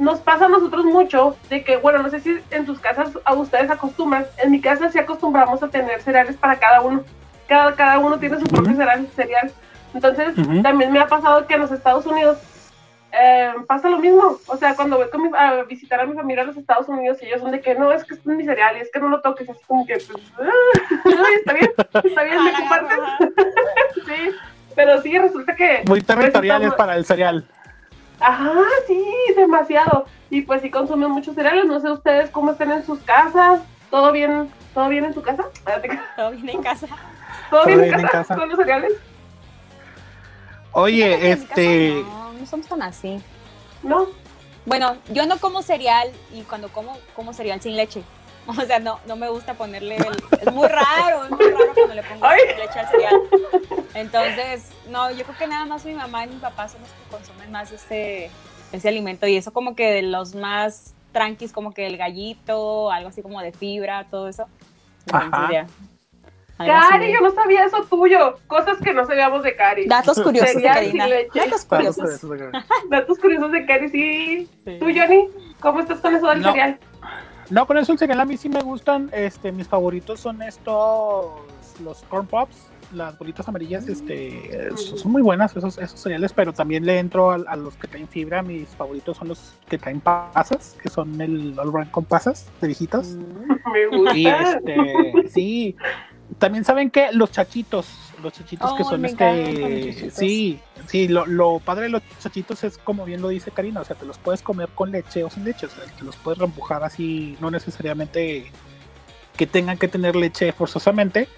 nos 0.00 0.18
pasa 0.20 0.46
a 0.46 0.48
nosotros 0.48 0.84
mucho 0.84 1.36
de 1.48 1.62
que, 1.62 1.76
bueno, 1.76 1.98
no 2.02 2.10
sé 2.10 2.20
si 2.20 2.40
en 2.50 2.66
tus 2.66 2.80
casas 2.80 3.10
a 3.24 3.34
ustedes 3.34 3.70
acostumbran, 3.70 4.26
en 4.42 4.50
mi 4.50 4.60
casa 4.60 4.90
sí 4.90 4.98
acostumbramos 4.98 5.62
a 5.62 5.68
tener 5.68 6.00
cereales 6.02 6.36
para 6.36 6.56
cada 6.58 6.80
uno. 6.80 7.04
Cada, 7.46 7.74
cada 7.74 7.98
uno 7.98 8.18
tiene 8.18 8.38
su 8.40 8.46
propio 8.46 8.74
cereal. 8.74 9.06
cereal. 9.14 9.52
Entonces, 9.94 10.34
también 10.62 10.90
me 10.92 11.00
ha 11.00 11.06
pasado 11.06 11.46
que 11.46 11.54
en 11.54 11.60
los 11.60 11.72
Estados 11.72 12.06
Unidos 12.06 12.38
eh, 13.12 13.52
pasa 13.66 13.88
lo 13.88 13.98
mismo. 13.98 14.38
O 14.46 14.56
sea, 14.56 14.74
cuando 14.76 14.96
voy 14.96 15.10
con 15.10 15.22
mi- 15.22 15.36
a 15.36 15.64
visitar 15.64 16.00
a 16.00 16.06
mi 16.06 16.14
familia 16.14 16.44
a 16.44 16.46
los 16.46 16.56
Estados 16.56 16.88
Unidos, 16.88 17.18
ellos 17.22 17.40
son 17.40 17.50
de 17.50 17.60
que 17.60 17.74
no, 17.74 17.90
es 17.92 18.04
que 18.04 18.14
esto 18.14 18.30
es 18.30 18.36
mi 18.36 18.44
cereal 18.44 18.76
y 18.76 18.80
es 18.80 18.90
que 18.92 19.00
no 19.00 19.08
lo 19.08 19.20
toques, 19.20 19.50
así 19.50 19.60
como 19.66 19.84
que, 19.84 19.94
pues, 19.94 20.22
está 21.38 21.52
bien, 21.52 21.70
está 22.04 22.22
bien, 22.22 22.44
me 22.44 22.52
compartes. 22.54 22.98
Sí, 24.06 24.30
pero 24.76 25.02
sí, 25.02 25.18
resulta 25.18 25.54
que. 25.56 25.82
Muy 25.86 26.00
territoriales 26.00 26.68
estamos- 26.68 26.76
para 26.76 26.96
el 26.96 27.04
cereal. 27.04 27.44
Ajá, 28.20 28.54
sí, 28.86 29.02
demasiado. 29.34 30.06
Y 30.28 30.42
pues 30.42 30.62
sí 30.62 30.70
consumen 30.70 31.10
muchos 31.10 31.34
cereales. 31.34 31.64
No 31.66 31.80
sé 31.80 31.90
ustedes 31.90 32.30
cómo 32.30 32.52
están 32.52 32.70
en 32.70 32.84
sus 32.84 33.00
casas. 33.00 33.60
¿Todo 33.90 34.12
bien? 34.12 34.50
¿Todo 34.74 34.88
bien 34.88 35.04
en 35.04 35.14
tu 35.14 35.22
casa? 35.22 35.44
Todo 36.16 36.30
bien 36.30 36.48
en 36.50 36.62
casa. 36.62 36.86
¿Todo 37.50 37.66
bien 37.66 37.80
en 37.80 37.84
bien 37.86 38.00
en 38.00 38.06
casa? 38.06 38.18
casa. 38.18 38.36
¿Con 38.36 38.48
los 38.48 38.58
cereales? 38.58 38.92
Oye, 40.72 41.32
este. 41.32 42.04
No, 42.04 42.32
no 42.32 42.46
somos 42.46 42.66
tan 42.68 42.82
así. 42.82 43.20
No. 43.82 44.06
Bueno, 44.66 44.96
yo 45.08 45.26
no 45.26 45.38
como 45.38 45.62
cereal 45.62 46.10
y 46.32 46.42
cuando 46.42 46.68
como, 46.68 46.96
como 47.16 47.32
cereal 47.32 47.60
sin 47.60 47.76
leche. 47.76 48.02
O 48.46 48.54
sea, 48.66 48.78
no, 48.80 48.98
no 49.06 49.16
me 49.16 49.28
gusta 49.28 49.54
ponerle 49.54 49.96
el- 49.96 50.38
Es 50.40 50.52
muy 50.52 50.66
raro, 50.66 51.24
es 51.24 51.30
muy 51.30 51.50
raro 51.50 51.72
cuando 51.74 51.94
le 51.94 52.02
pongo 52.02 52.26
Ay. 52.26 52.40
leche 52.58 52.78
al 52.80 52.88
cereal. 52.88 53.14
Entonces, 53.94 54.70
no, 54.88 55.10
yo 55.10 55.24
creo 55.24 55.38
que 55.38 55.46
nada 55.46 55.66
más 55.66 55.84
mi 55.84 55.94
mamá 55.94 56.24
y 56.24 56.30
mi 56.30 56.36
papá 56.36 56.68
son 56.68 56.80
los 56.80 56.90
que 56.90 57.10
consumen 57.10 57.50
más 57.52 57.70
este, 57.70 58.30
ese 58.72 58.88
alimento. 58.88 59.26
Y 59.26 59.36
eso 59.36 59.52
como 59.52 59.74
que 59.76 59.92
de 59.92 60.02
los 60.02 60.34
más 60.34 60.94
tranquis, 61.12 61.52
como 61.52 61.72
que 61.72 61.86
el 61.86 61.96
gallito, 61.96 62.90
algo 62.90 63.08
así 63.10 63.22
como 63.22 63.40
de 63.40 63.52
fibra, 63.52 64.06
todo 64.10 64.28
eso. 64.28 64.46
Entonces, 65.06 65.66
Cari, 66.90 67.12
yo 67.12 67.20
no 67.20 67.30
sabía 67.32 67.64
eso 67.64 67.84
tuyo. 67.84 68.38
Cosas 68.46 68.76
que 68.84 68.92
no 68.92 69.06
sabíamos 69.06 69.42
de 69.42 69.56
Cari. 69.56 69.86
Datos 69.86 70.20
curiosos 70.20 70.56
de 70.56 70.62
Karina. 70.62 71.08
Datos 71.34 71.64
curiosos. 71.68 72.20
Datos 72.88 73.18
curiosos 73.18 73.50
de 73.52 73.64
Cari, 73.66 73.88
sí. 73.88 74.48
Sí. 74.64 74.76
¿Tú, 74.78 74.86
Johnny? 74.94 75.28
¿Cómo 75.60 75.80
estás 75.80 76.00
con 76.00 76.14
eso 76.14 76.28
del 76.28 76.42
No. 76.42 76.50
cereal? 76.50 76.78
No, 77.50 77.66
con 77.66 77.76
eso 77.78 77.92
el 77.92 77.98
cereal 77.98 78.20
a 78.20 78.24
mí 78.24 78.36
sí 78.36 78.48
me 78.48 78.62
gustan. 78.62 79.10
Este, 79.12 79.52
mis 79.52 79.66
favoritos 79.66 80.20
son 80.20 80.40
estos, 80.42 81.26
los 81.82 82.02
corn 82.08 82.26
pops, 82.26 82.68
las 82.92 83.18
bolitas 83.18 83.46
amarillas, 83.48 83.88
este, 83.88 84.68
son 84.76 85.12
muy 85.12 85.22
buenas 85.22 85.56
esos, 85.56 85.78
esos 85.78 86.00
cereales, 86.00 86.32
pero 86.32 86.52
también 86.52 86.84
le 86.84 86.98
entro 86.98 87.30
a, 87.30 87.36
a 87.46 87.56
los 87.56 87.76
que 87.76 87.88
traen 87.88 88.08
fibra. 88.08 88.42
Mis 88.42 88.68
favoritos 88.70 89.16
son 89.16 89.28
los 89.28 89.54
que 89.68 89.78
traen 89.78 90.00
pasas, 90.00 90.76
que 90.82 90.88
son 90.88 91.20
el 91.20 91.58
All 91.58 91.70
Brand 91.70 91.90
con 91.90 92.04
pasas 92.04 92.48
de 92.60 92.68
viejitos. 92.68 93.16
Me 93.72 93.86
gusta. 93.96 94.16
Y 94.16 94.26
este, 94.26 95.28
sí. 95.28 95.76
También 96.38 96.64
saben 96.64 96.90
que 96.90 97.10
los 97.12 97.32
chachitos, 97.32 97.88
los 98.22 98.32
chachitos 98.32 98.72
que 98.74 98.84
son 98.84 99.04
este, 99.04 100.10
sí, 100.10 100.60
sí, 100.86 101.08
lo, 101.08 101.26
lo 101.26 101.58
padre 101.58 101.84
de 101.84 101.88
los 101.90 102.02
chachitos 102.20 102.64
es 102.64 102.78
como 102.78 103.04
bien 103.04 103.20
lo 103.22 103.28
dice 103.28 103.50
Karina, 103.50 103.80
o 103.80 103.84
sea, 103.84 103.96
te 103.96 104.04
los 104.06 104.18
puedes 104.18 104.42
comer 104.42 104.68
con 104.74 104.90
leche 104.90 105.24
o 105.24 105.30
sin 105.30 105.44
leche, 105.44 105.66
o 105.66 105.70
sea, 105.70 105.84
te 105.84 106.04
los 106.04 106.16
puedes 106.16 106.38
rempujar 106.38 106.82
así, 106.84 107.36
no 107.40 107.50
necesariamente 107.50 108.50
que 109.36 109.46
tengan 109.46 109.78
que 109.78 109.88
tener 109.88 110.16
leche 110.16 110.52
forzosamente, 110.52 111.28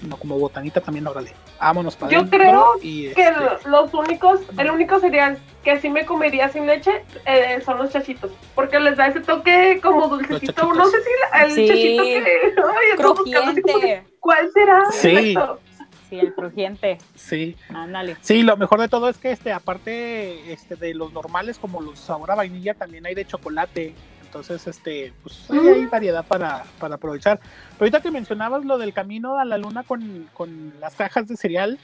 sino 0.00 0.16
como 0.16 0.38
botanita 0.38 0.80
también, 0.80 1.06
órale. 1.06 1.32
Vámonos 1.60 1.94
para 1.94 2.10
Yo 2.10 2.26
creo 2.30 2.64
y, 2.80 3.08
que 3.12 3.28
este, 3.28 3.68
los 3.68 3.92
únicos, 3.92 4.40
el 4.56 4.70
único 4.70 4.98
cereal 4.98 5.38
que 5.62 5.78
sí 5.78 5.90
me 5.90 6.06
comería 6.06 6.48
sin 6.48 6.64
leche 6.66 7.04
eh, 7.26 7.60
son 7.66 7.76
los 7.76 7.90
chachitos, 7.92 8.30
porque 8.54 8.80
les 8.80 8.96
da 8.96 9.08
ese 9.08 9.20
toque 9.20 9.78
como 9.82 10.08
dulcecito, 10.08 10.72
no 10.72 10.86
sé 10.86 10.96
si 11.02 11.42
el 11.44 11.52
Sí. 11.52 11.68
chachito 11.68 12.02
que 12.02 12.16
ay, 12.56 12.90
ando 12.96 13.14
buscando 13.14 13.50
así 13.50 13.60
como 13.60 13.74
que, 13.74 13.80
Crujiente. 13.80 14.10
¿cuál 14.20 14.50
será? 14.52 14.82
Sí. 14.90 15.08
Exacto. 15.32 15.60
Sí, 16.10 16.18
el 16.18 16.34
crujiente. 16.34 16.98
sí, 17.14 17.56
Ándale. 17.72 18.16
Sí, 18.20 18.42
lo 18.42 18.56
mejor 18.56 18.80
de 18.80 18.88
todo 18.88 19.08
es 19.08 19.16
que 19.16 19.30
este, 19.30 19.52
aparte 19.52 20.52
este, 20.52 20.74
de 20.76 20.92
los 20.92 21.12
normales, 21.12 21.58
como 21.58 21.80
los 21.80 21.98
sabor 22.00 22.30
a 22.32 22.34
vainilla, 22.34 22.74
también 22.74 23.06
hay 23.06 23.14
de 23.14 23.24
chocolate. 23.24 23.94
Entonces, 24.24 24.66
este, 24.66 25.12
pues 25.22 25.50
hay, 25.50 25.58
hay 25.68 25.86
variedad 25.86 26.24
para, 26.24 26.64
para 26.78 26.96
aprovechar. 26.96 27.38
Pero 27.40 27.76
ahorita 27.80 28.00
que 28.00 28.10
mencionabas 28.10 28.64
lo 28.64 28.76
del 28.78 28.92
camino 28.92 29.38
a 29.38 29.44
la 29.44 29.56
luna 29.58 29.82
con, 29.84 30.28
con 30.34 30.72
las 30.80 30.94
cajas 30.94 31.26
de 31.28 31.36
cereal, 31.36 31.78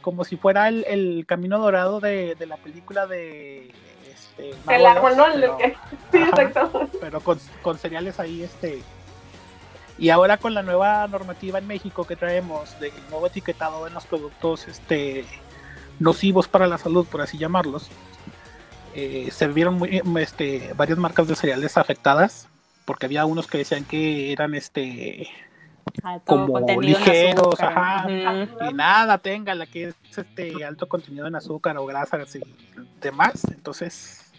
como 0.00 0.24
si 0.24 0.36
fuera 0.36 0.68
el, 0.68 0.84
el 0.88 1.24
camino 1.26 1.58
dorado 1.58 2.00
de, 2.00 2.34
de 2.36 2.46
la 2.46 2.56
película 2.56 3.06
de 3.06 3.70
este, 4.10 4.50
El 4.74 4.86
árbol, 4.86 5.14
¿no? 5.16 5.24
Pero- 5.34 5.58
sí, 6.12 6.18
Ajá. 6.18 6.42
exacto. 6.42 6.88
pero 7.00 7.20
con, 7.20 7.38
con 7.62 7.76
cereales 7.78 8.18
ahí, 8.20 8.42
este. 8.42 8.82
Y 10.00 10.08
ahora 10.08 10.38
con 10.38 10.54
la 10.54 10.62
nueva 10.62 11.06
normativa 11.06 11.58
en 11.58 11.66
México 11.66 12.06
que 12.06 12.16
traemos 12.16 12.78
de 12.80 12.92
nuevo 13.10 13.26
etiquetado 13.26 13.86
en 13.86 13.94
los 13.94 14.06
productos 14.06 14.66
este, 14.66 15.26
nocivos 15.98 16.48
para 16.48 16.66
la 16.66 16.78
salud, 16.78 17.06
por 17.06 17.20
así 17.20 17.38
llamarlos, 17.38 17.88
eh, 18.94 19.28
se 19.30 19.46
vieron 19.46 19.74
muy, 19.74 20.02
este, 20.18 20.72
varias 20.74 20.98
marcas 20.98 21.28
de 21.28 21.36
cereales 21.36 21.76
afectadas 21.76 22.48
porque 22.84 23.06
había 23.06 23.24
unos 23.24 23.46
que 23.46 23.58
decían 23.58 23.84
que 23.84 24.32
eran 24.32 24.54
este 24.54 25.28
Alto 26.02 26.24
como 26.24 26.60
ligeros, 26.80 27.60
ajá, 27.60 28.06
y 28.08 28.74
nada 28.74 29.18
tenga 29.18 29.54
la 29.54 29.66
que 29.66 29.88
es 29.88 29.94
este 30.16 30.64
alto 30.64 30.88
contenido 30.88 31.26
en 31.26 31.34
azúcar 31.34 31.76
o 31.78 31.86
grasas 31.86 32.34
y 32.36 32.40
demás, 33.00 33.44
entonces 33.50 34.32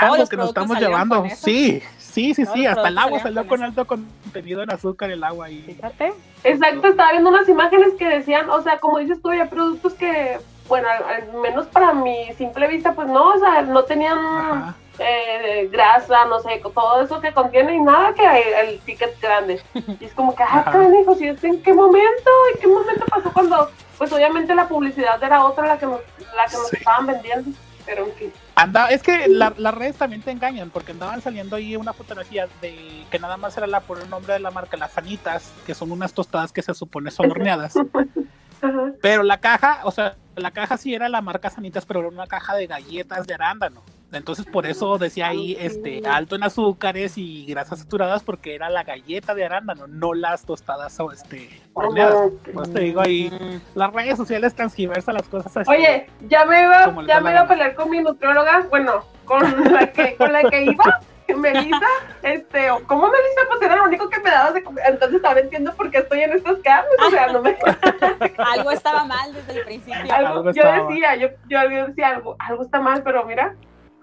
Todos 0.00 0.18
los 0.18 0.28
que 0.28 0.36
nos 0.36 0.48
estamos 0.48 0.78
llevando, 0.78 1.26
sí, 1.34 1.82
sí, 2.10 2.34
sí, 2.34 2.44
sí, 2.46 2.66
hasta 2.66 2.88
el 2.88 2.98
agua 2.98 3.18
salió 3.20 3.40
con 3.46 3.58
con 3.60 3.62
alto 3.64 3.86
contenido 3.86 4.62
en 4.62 4.70
azúcar 4.72 5.10
el 5.10 5.22
agua 5.24 5.50
y 5.50 5.62
Fíjate. 5.62 6.12
Exacto, 6.44 6.88
estaba 6.88 7.12
viendo 7.12 7.30
unas 7.30 7.48
imágenes 7.48 7.94
que 7.98 8.08
decían, 8.08 8.48
o 8.50 8.60
sea, 8.62 8.78
como 8.78 8.98
dices 8.98 9.20
tú, 9.22 9.28
había 9.30 9.48
productos 9.50 9.94
que, 9.94 10.38
bueno, 10.68 10.88
al, 10.88 11.04
al 11.04 11.32
menos 11.40 11.66
para 11.66 11.92
mi 11.92 12.32
simple 12.38 12.66
vista, 12.68 12.94
pues 12.94 13.08
no, 13.08 13.30
o 13.30 13.38
sea, 13.38 13.62
no 13.62 13.84
tenían 13.84 14.74
eh, 14.98 15.68
grasa, 15.72 16.24
no 16.26 16.40
sé, 16.40 16.60
todo 16.74 17.02
eso 17.02 17.20
que 17.20 17.32
contiene 17.32 17.74
y 17.74 17.80
nada 17.80 18.14
que 18.14 18.22
el, 18.24 18.68
el 18.68 18.80
ticket 18.80 19.18
grande. 19.20 19.60
Y 19.98 20.04
es 20.04 20.12
como 20.14 20.34
que, 20.34 20.42
ah, 20.42 20.72
¿y 21.18 21.26
esto 21.26 21.46
en 21.46 21.62
qué 21.62 21.72
momento? 21.72 22.30
¿En 22.54 22.60
qué 22.60 22.66
momento 22.66 23.04
pasó 23.06 23.32
cuando, 23.32 23.70
pues 23.98 24.12
obviamente 24.12 24.54
la 24.54 24.68
publicidad 24.68 25.22
era 25.22 25.44
otra 25.44 25.66
la 25.66 25.78
que 25.78 25.86
nos, 25.86 26.00
la 26.36 26.46
que 26.46 26.56
nos 26.56 26.68
Sí. 26.68 26.76
estaban 26.76 27.06
vendiendo? 27.06 27.50
Pero 27.90 28.06
en 28.06 28.12
fin. 28.14 28.32
Anda, 28.54 28.86
es 28.90 29.02
que 29.02 29.26
la- 29.26 29.52
las 29.56 29.74
redes 29.74 29.96
también 29.96 30.22
te 30.22 30.30
engañan, 30.30 30.70
porque 30.70 30.92
andaban 30.92 31.20
saliendo 31.20 31.56
ahí 31.56 31.74
una 31.74 31.92
fotografía 31.92 32.46
de 32.60 33.04
que 33.10 33.18
nada 33.18 33.36
más 33.36 33.56
era 33.56 33.66
la 33.66 33.80
por 33.80 33.98
el 34.00 34.08
nombre 34.08 34.32
de 34.32 34.38
la 34.38 34.52
marca, 34.52 34.76
las 34.76 34.92
Sanitas, 34.92 35.52
que 35.66 35.74
son 35.74 35.90
unas 35.90 36.14
tostadas 36.14 36.52
que 36.52 36.62
se 36.62 36.72
supone 36.72 37.10
son 37.10 37.28
horneadas. 37.32 37.74
Ajá. 38.62 38.92
Pero 39.02 39.24
la 39.24 39.40
caja, 39.40 39.80
o 39.84 39.90
sea, 39.90 40.14
la 40.36 40.52
caja 40.52 40.76
sí 40.76 40.94
era 40.94 41.08
la 41.08 41.20
marca 41.20 41.50
Sanitas, 41.50 41.84
pero 41.84 41.98
era 42.00 42.08
una 42.10 42.28
caja 42.28 42.54
de 42.54 42.68
galletas 42.68 43.26
de 43.26 43.34
arándano. 43.34 43.82
Entonces 44.12 44.44
por 44.46 44.66
eso 44.66 44.98
decía 44.98 45.28
ahí 45.28 45.56
este 45.60 46.02
alto 46.06 46.34
en 46.36 46.42
azúcares 46.42 47.16
y 47.16 47.46
grasas 47.46 47.78
saturadas 47.80 48.22
porque 48.24 48.54
era 48.54 48.68
la 48.68 48.82
galleta 48.82 49.34
de 49.34 49.44
arándano, 49.44 49.86
no 49.86 50.14
las 50.14 50.44
tostadas 50.44 50.98
o 50.98 51.12
este 51.12 51.48
horneadas. 51.74 52.30
Pues 52.52 52.72
te 52.72 52.80
digo 52.80 53.00
ahí, 53.00 53.30
Mm. 53.30 53.78
las 53.78 53.92
redes 53.92 54.16
sociales 54.16 54.54
transgiversan 54.54 55.14
las 55.14 55.28
cosas 55.28 55.56
así. 55.56 55.70
Oye, 55.70 56.06
ya 56.28 56.44
me 56.44 56.62
iba, 56.62 56.86
ya 57.06 57.20
me 57.20 57.30
iba 57.30 57.40
a 57.40 57.46
pelear 57.48 57.74
con 57.74 57.88
mi 57.90 58.00
nutrióloga, 58.00 58.66
bueno, 58.68 59.04
con 59.24 59.42
la 59.72 59.86
que, 59.92 60.16
con 60.16 60.32
la 60.32 60.42
que 60.42 60.64
iba, 60.64 61.00
Melissa, 61.36 61.86
este, 62.24 62.72
o 62.72 62.84
¿cómo 62.88 63.02
Melissa? 63.06 63.40
Pues 63.48 63.62
era 63.62 63.76
lo 63.76 63.84
único 63.84 64.08
que 64.10 64.18
me 64.18 64.30
dabas 64.30 64.52
de 64.54 64.64
comer, 64.64 64.84
entonces 64.88 65.24
ahora 65.24 65.38
entiendo 65.40 65.72
por 65.74 65.88
qué 65.90 65.98
estoy 65.98 66.22
en 66.22 66.32
estos 66.32 66.58
cambios, 66.58 66.96
o 67.06 67.10
sea, 67.10 67.28
no 67.32 67.40
me, 67.40 67.56
Algo 68.52 68.72
estaba 68.72 69.04
mal 69.04 69.32
desde 69.32 69.60
el 69.60 69.64
principio. 69.64 70.12
algo, 70.12 70.28
Algo 70.38 70.52
yo 70.52 70.64
decía, 70.88 71.14
yo, 71.14 71.28
yo 71.48 71.86
decía 71.86 72.08
algo, 72.08 72.34
algo 72.40 72.64
está 72.64 72.80
mal, 72.80 73.02
pero 73.04 73.24
mira, 73.24 73.54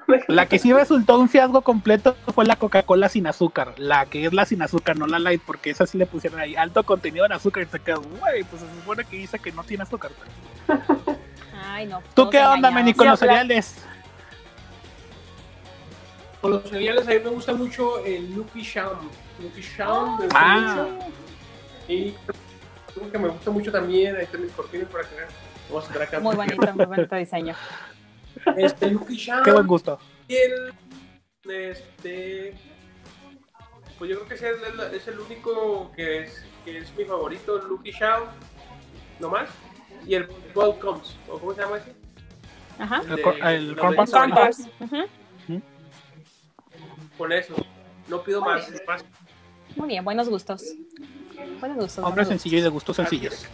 La 0.27 0.45
que 0.47 0.57
sí 0.59 0.71
resultó 0.73 1.17
un 1.19 1.27
fiasco 1.29 1.61
completo 1.61 2.15
fue 2.33 2.45
la 2.45 2.55
Coca-Cola 2.55 3.09
sin 3.09 3.27
azúcar. 3.27 3.73
La 3.77 4.05
que 4.05 4.25
es 4.25 4.33
la 4.33 4.45
sin 4.45 4.61
azúcar, 4.61 4.97
no 4.97 5.05
la 5.07 5.19
light, 5.19 5.41
porque 5.45 5.69
esa 5.69 5.85
sí 5.85 5.97
le 5.97 6.05
pusieron 6.05 6.39
ahí 6.39 6.55
alto 6.55 6.83
contenido 6.83 7.25
en 7.25 7.33
azúcar 7.33 7.63
y 7.63 7.65
se 7.65 7.79
quedó, 7.79 8.01
güey, 8.01 8.43
pues 8.43 8.61
se 8.61 8.67
supone 8.79 9.03
que 9.05 9.17
dice 9.17 9.37
que 9.39 9.51
no 9.51 9.63
tiene 9.63 9.83
azúcar. 9.83 10.11
Ay, 11.69 11.85
no. 11.87 12.01
¿Tú 12.13 12.29
qué 12.29 12.39
onda. 12.43 12.71
Meni, 12.71 12.93
con 12.93 13.07
los 13.07 13.19
cereales? 13.19 13.83
Con 16.41 16.51
los 16.51 16.63
cereales 16.69 17.07
a 17.07 17.11
mí 17.11 17.19
me 17.23 17.29
gusta 17.29 17.53
mucho 17.53 18.03
el 18.05 18.33
Lucky 18.33 18.61
Sham. 18.61 19.09
Lucky 19.41 19.61
Sham. 19.61 20.17
me 20.19 20.23
gusta 20.25 20.39
Ah. 20.39 20.87
mucho. 20.91 21.05
Y 21.87 22.13
algo 22.95 23.11
que 23.11 23.17
me 23.17 23.27
gusta 23.29 23.51
mucho 23.51 23.71
también, 23.71 24.15
ahí 24.15 24.23
está 24.23 24.37
mi 24.37 24.47
cortina 24.49 24.85
para 24.87 25.03
que 25.07 25.15
vean. 25.15 25.27
Vamos 25.69 25.83
a 25.83 25.87
sacar 25.87 26.01
acá. 26.03 26.19
Muy 26.19 26.35
bonito, 26.35 26.73
muy 26.75 26.85
bonito 26.85 27.15
diseño. 27.15 27.55
Este 28.57 28.91
Lucky 28.91 29.15
Sham. 29.17 29.43
Qué 29.43 29.51
buen 29.51 29.67
gusto. 29.67 29.99
Y 30.27 30.35
el, 30.35 30.73
este, 31.49 32.53
pues 33.97 34.09
yo 34.09 34.17
creo 34.17 34.27
que 34.27 34.33
ese 34.35 34.49
es 34.51 34.57
el, 34.63 34.79
es 34.95 35.07
el 35.07 35.19
único 35.19 35.91
que 35.95 36.23
es, 36.23 36.43
que 36.65 36.77
es 36.79 36.95
mi 36.95 37.05
favorito, 37.05 37.57
Lucky 37.59 37.91
Sham, 37.91 38.23
no 39.19 39.29
más. 39.29 39.49
Y 40.05 40.15
el 40.15 40.27
Gold 40.53 40.79
Comes, 40.79 41.15
o 41.27 41.37
cómo 41.39 41.53
se 41.53 41.61
llama 41.61 41.77
ese? 41.77 41.95
Ajá. 42.79 43.01
El 43.09 43.21
cor- 43.21 43.35
el 43.47 43.75
corn. 43.75 43.95
Con 47.17 47.31
eso, 47.31 47.55
no 48.07 48.21
pido 48.21 48.41
más, 48.41 48.69
más. 48.85 49.03
Muy 49.75 49.87
bien, 49.87 50.05
buenos 50.05 50.29
gustos. 50.29 50.63
Buenos 51.59 51.77
gustos. 51.77 51.97
Hombre 51.99 52.23
buenos 52.23 52.27
sencillo 52.27 52.59
y 52.59 52.61
de 52.61 52.69
gustos 52.69 52.95
sencillos. 52.95 53.47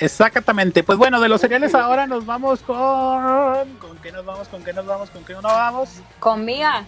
Exactamente. 0.00 0.82
Pues 0.82 0.98
bueno, 0.98 1.20
de 1.20 1.28
los 1.28 1.40
cereales 1.40 1.74
ahora 1.74 2.06
nos 2.06 2.26
vamos 2.26 2.60
con. 2.60 3.76
¿Con 3.78 3.96
qué 4.02 4.12
nos 4.12 4.24
vamos? 4.24 4.48
¿Con 4.48 4.62
qué 4.62 4.72
nos 4.72 4.86
vamos? 4.86 5.10
¿Con 5.10 5.24
qué 5.24 5.34
no 5.34 5.42
vamos? 5.42 5.88
Con 6.18 6.44
Mía. 6.44 6.84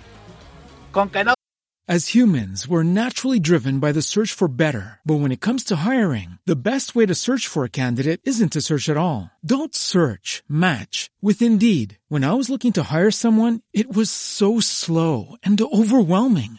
¿Con 0.92 1.10
qué 1.10 1.24
no? 1.24 1.34
As 1.88 2.16
humans, 2.16 2.66
we're 2.66 2.82
naturally 2.82 3.38
driven 3.38 3.78
by 3.78 3.92
the 3.92 4.02
search 4.02 4.32
for 4.32 4.48
better. 4.48 4.98
But 5.06 5.20
when 5.20 5.30
it 5.30 5.40
comes 5.40 5.62
to 5.64 5.86
hiring, 5.86 6.30
the 6.44 6.56
best 6.56 6.96
way 6.96 7.06
to 7.06 7.14
search 7.14 7.46
for 7.46 7.62
a 7.62 7.68
candidate 7.68 8.20
isn't 8.24 8.54
to 8.54 8.60
search 8.60 8.88
at 8.88 8.96
all. 8.96 9.30
Don't 9.44 9.72
search, 9.72 10.42
match 10.48 11.10
with 11.22 11.40
Indeed. 11.40 11.98
When 12.08 12.24
I 12.24 12.32
was 12.32 12.50
looking 12.50 12.72
to 12.72 12.82
hire 12.82 13.12
someone, 13.12 13.60
it 13.72 13.94
was 13.94 14.10
so 14.10 14.58
slow 14.58 15.36
and 15.44 15.60
overwhelming. 15.60 16.58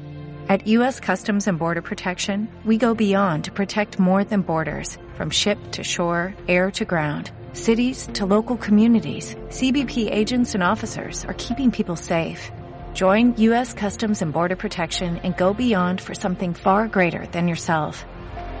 At 0.49 0.67
U.S. 0.67 0.99
Customs 0.99 1.47
and 1.47 1.57
Border 1.57 1.81
Protection, 1.81 2.47
we 2.65 2.77
go 2.77 2.93
beyond 2.93 3.45
to 3.45 3.51
protect 3.51 3.99
more 3.99 4.23
than 4.23 4.41
borders 4.41 4.97
from 5.13 5.29
ship 5.29 5.57
to 5.71 5.83
shore, 5.83 6.33
air 6.47 6.69
to 6.71 6.83
ground. 6.83 7.31
Cities 7.53 8.09
to 8.15 8.25
local 8.25 8.57
communities, 8.57 9.35
CBP 9.47 10.11
agents 10.11 10.53
and 10.53 10.63
officers 10.63 11.23
are 11.25 11.35
keeping 11.35 11.71
people 11.71 11.95
safe. 11.95 12.51
Join 12.93 13.37
U.S. 13.37 13.73
Customs 13.73 14.21
and 14.21 14.33
Border 14.33 14.57
Protection 14.57 15.17
and 15.23 15.37
go 15.37 15.53
beyond 15.53 16.01
for 16.01 16.13
something 16.13 16.53
far 16.53 16.87
greater 16.87 17.27
than 17.27 17.47
yourself. 17.47 18.03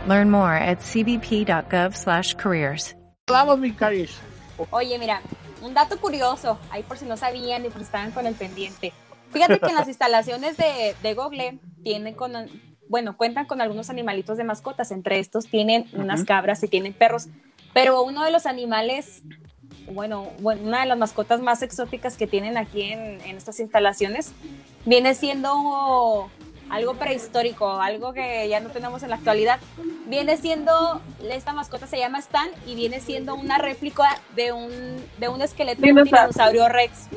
Learn 0.07 0.31
more 0.31 0.53
at 0.53 0.79
cbp.gov 0.79 1.95
slash 1.95 2.35
careers. 2.35 2.93
Vamos, 3.27 3.59
mi 3.59 3.71
Karish. 3.71 4.17
Oye, 4.71 4.97
mira, 4.97 5.19
un 5.61 5.73
dato 5.73 5.97
curioso, 5.97 6.57
ahí 6.69 6.83
por 6.83 6.97
si 6.97 7.05
no 7.05 7.15
sabían 7.17 7.65
y 7.65 7.69
por 7.69 7.79
si 7.79 7.85
estaban 7.85 8.11
con 8.11 8.25
el 8.27 8.35
pendiente. 8.35 8.93
Fíjate 9.31 9.59
que 9.59 9.67
en 9.67 9.75
las 9.75 9.87
instalaciones 9.87 10.57
de, 10.57 10.95
de 11.01 11.13
Google 11.13 11.59
tienen 11.83 12.13
con, 12.13 12.33
bueno, 12.89 13.17
cuentan 13.17 13.45
con 13.45 13.61
algunos 13.61 13.89
animalitos 13.89 14.37
de 14.37 14.43
mascotas. 14.43 14.91
Entre 14.91 15.19
estos 15.19 15.47
tienen 15.47 15.87
unas 15.93 16.23
cabras 16.23 16.63
y 16.63 16.67
tienen 16.67 16.93
perros. 16.93 17.27
Pero 17.73 18.03
uno 18.03 18.23
de 18.23 18.31
los 18.31 18.45
animales, 18.45 19.23
bueno, 19.91 20.27
bueno 20.39 20.61
una 20.63 20.81
de 20.81 20.87
las 20.87 20.97
mascotas 20.97 21.41
más 21.41 21.61
exóticas 21.61 22.17
que 22.17 22.27
tienen 22.27 22.57
aquí 22.57 22.91
en, 22.91 23.21
en 23.21 23.37
estas 23.37 23.59
instalaciones, 23.59 24.33
viene 24.85 25.15
siendo 25.15 26.29
algo 26.69 26.93
prehistórico, 26.95 27.69
algo 27.81 28.13
que 28.13 28.47
ya 28.47 28.59
no 28.59 28.69
tenemos 28.69 29.03
en 29.03 29.09
la 29.09 29.15
actualidad. 29.17 29.59
Viene 30.07 30.35
siendo, 30.37 31.01
esta 31.29 31.53
mascota 31.53 31.87
se 31.87 31.97
llama 31.97 32.19
Stan 32.19 32.49
y 32.65 32.75
viene 32.75 32.99
siendo 32.99 33.35
una 33.35 33.57
réplica 33.57 34.19
de 34.35 34.51
un, 34.51 34.71
de 35.17 35.29
un 35.29 35.41
esqueleto 35.41 35.81
de 35.81 35.93
un 35.93 36.03
dinosaurio 36.03 36.67
Rex. 36.67 37.07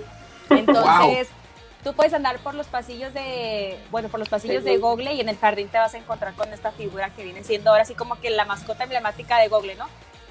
Entonces, 0.50 1.28
tú 1.84 1.92
puedes 1.92 2.14
andar 2.14 2.38
por 2.38 2.54
los 2.54 2.66
pasillos 2.66 3.12
de, 3.12 3.78
bueno, 3.90 4.08
por 4.08 4.18
los 4.18 4.28
pasillos 4.28 4.64
de 4.64 4.78
Google 4.78 5.12
y 5.12 5.20
en 5.20 5.28
el 5.28 5.36
jardín 5.36 5.68
te 5.68 5.78
vas 5.78 5.94
a 5.94 5.98
encontrar 5.98 6.34
con 6.34 6.52
esta 6.52 6.72
figura 6.72 7.10
que 7.10 7.22
viene 7.22 7.44
siendo 7.44 7.70
ahora 7.70 7.82
así 7.82 7.94
como 7.94 8.18
que 8.20 8.30
la 8.30 8.46
mascota 8.46 8.84
emblemática 8.84 9.38
de 9.38 9.48
Google, 9.48 9.76
¿no? 9.76 9.86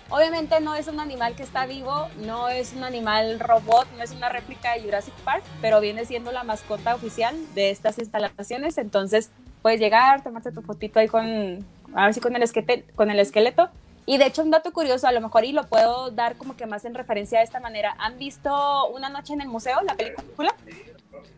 Obviamente 0.09 0.59
no 0.59 0.75
es 0.75 0.87
un 0.87 0.99
animal 0.99 1.35
que 1.35 1.43
está 1.43 1.65
vivo, 1.65 2.07
no 2.17 2.49
es 2.49 2.73
un 2.73 2.83
animal 2.83 3.39
robot, 3.39 3.87
no 3.97 4.03
es 4.03 4.11
una 4.11 4.29
réplica 4.29 4.73
de 4.73 4.81
Jurassic 4.81 5.13
Park, 5.23 5.43
pero 5.61 5.79
viene 5.79 6.05
siendo 6.05 6.31
la 6.31 6.43
mascota 6.43 6.93
oficial 6.93 7.35
de 7.55 7.71
estas 7.71 7.97
instalaciones. 7.97 8.77
Entonces 8.77 9.31
puedes 9.61 9.79
llegar, 9.79 10.23
tomarte 10.23 10.51
tu 10.51 10.61
fotito 10.61 10.99
ahí 10.99 11.07
con, 11.07 11.65
a 11.95 12.05
ver 12.05 12.13
si 12.13 12.19
con 12.19 12.35
el, 12.35 12.43
esqueleto, 12.43 12.93
con 12.95 13.09
el 13.09 13.19
esqueleto. 13.19 13.69
Y 14.05 14.17
de 14.17 14.25
hecho 14.25 14.43
un 14.43 14.51
dato 14.51 14.73
curioso, 14.73 15.07
a 15.07 15.11
lo 15.13 15.21
mejor 15.21 15.45
y 15.45 15.53
lo 15.53 15.63
puedo 15.63 16.11
dar 16.11 16.35
como 16.35 16.57
que 16.57 16.65
más 16.65 16.83
en 16.85 16.93
referencia 16.93 17.39
de 17.39 17.45
esta 17.45 17.59
manera. 17.59 17.95
¿Han 17.97 18.19
visto 18.19 18.87
Una 18.89 19.09
noche 19.09 19.33
en 19.33 19.41
el 19.41 19.47
museo, 19.47 19.81
la 19.81 19.95
película? 19.95 20.53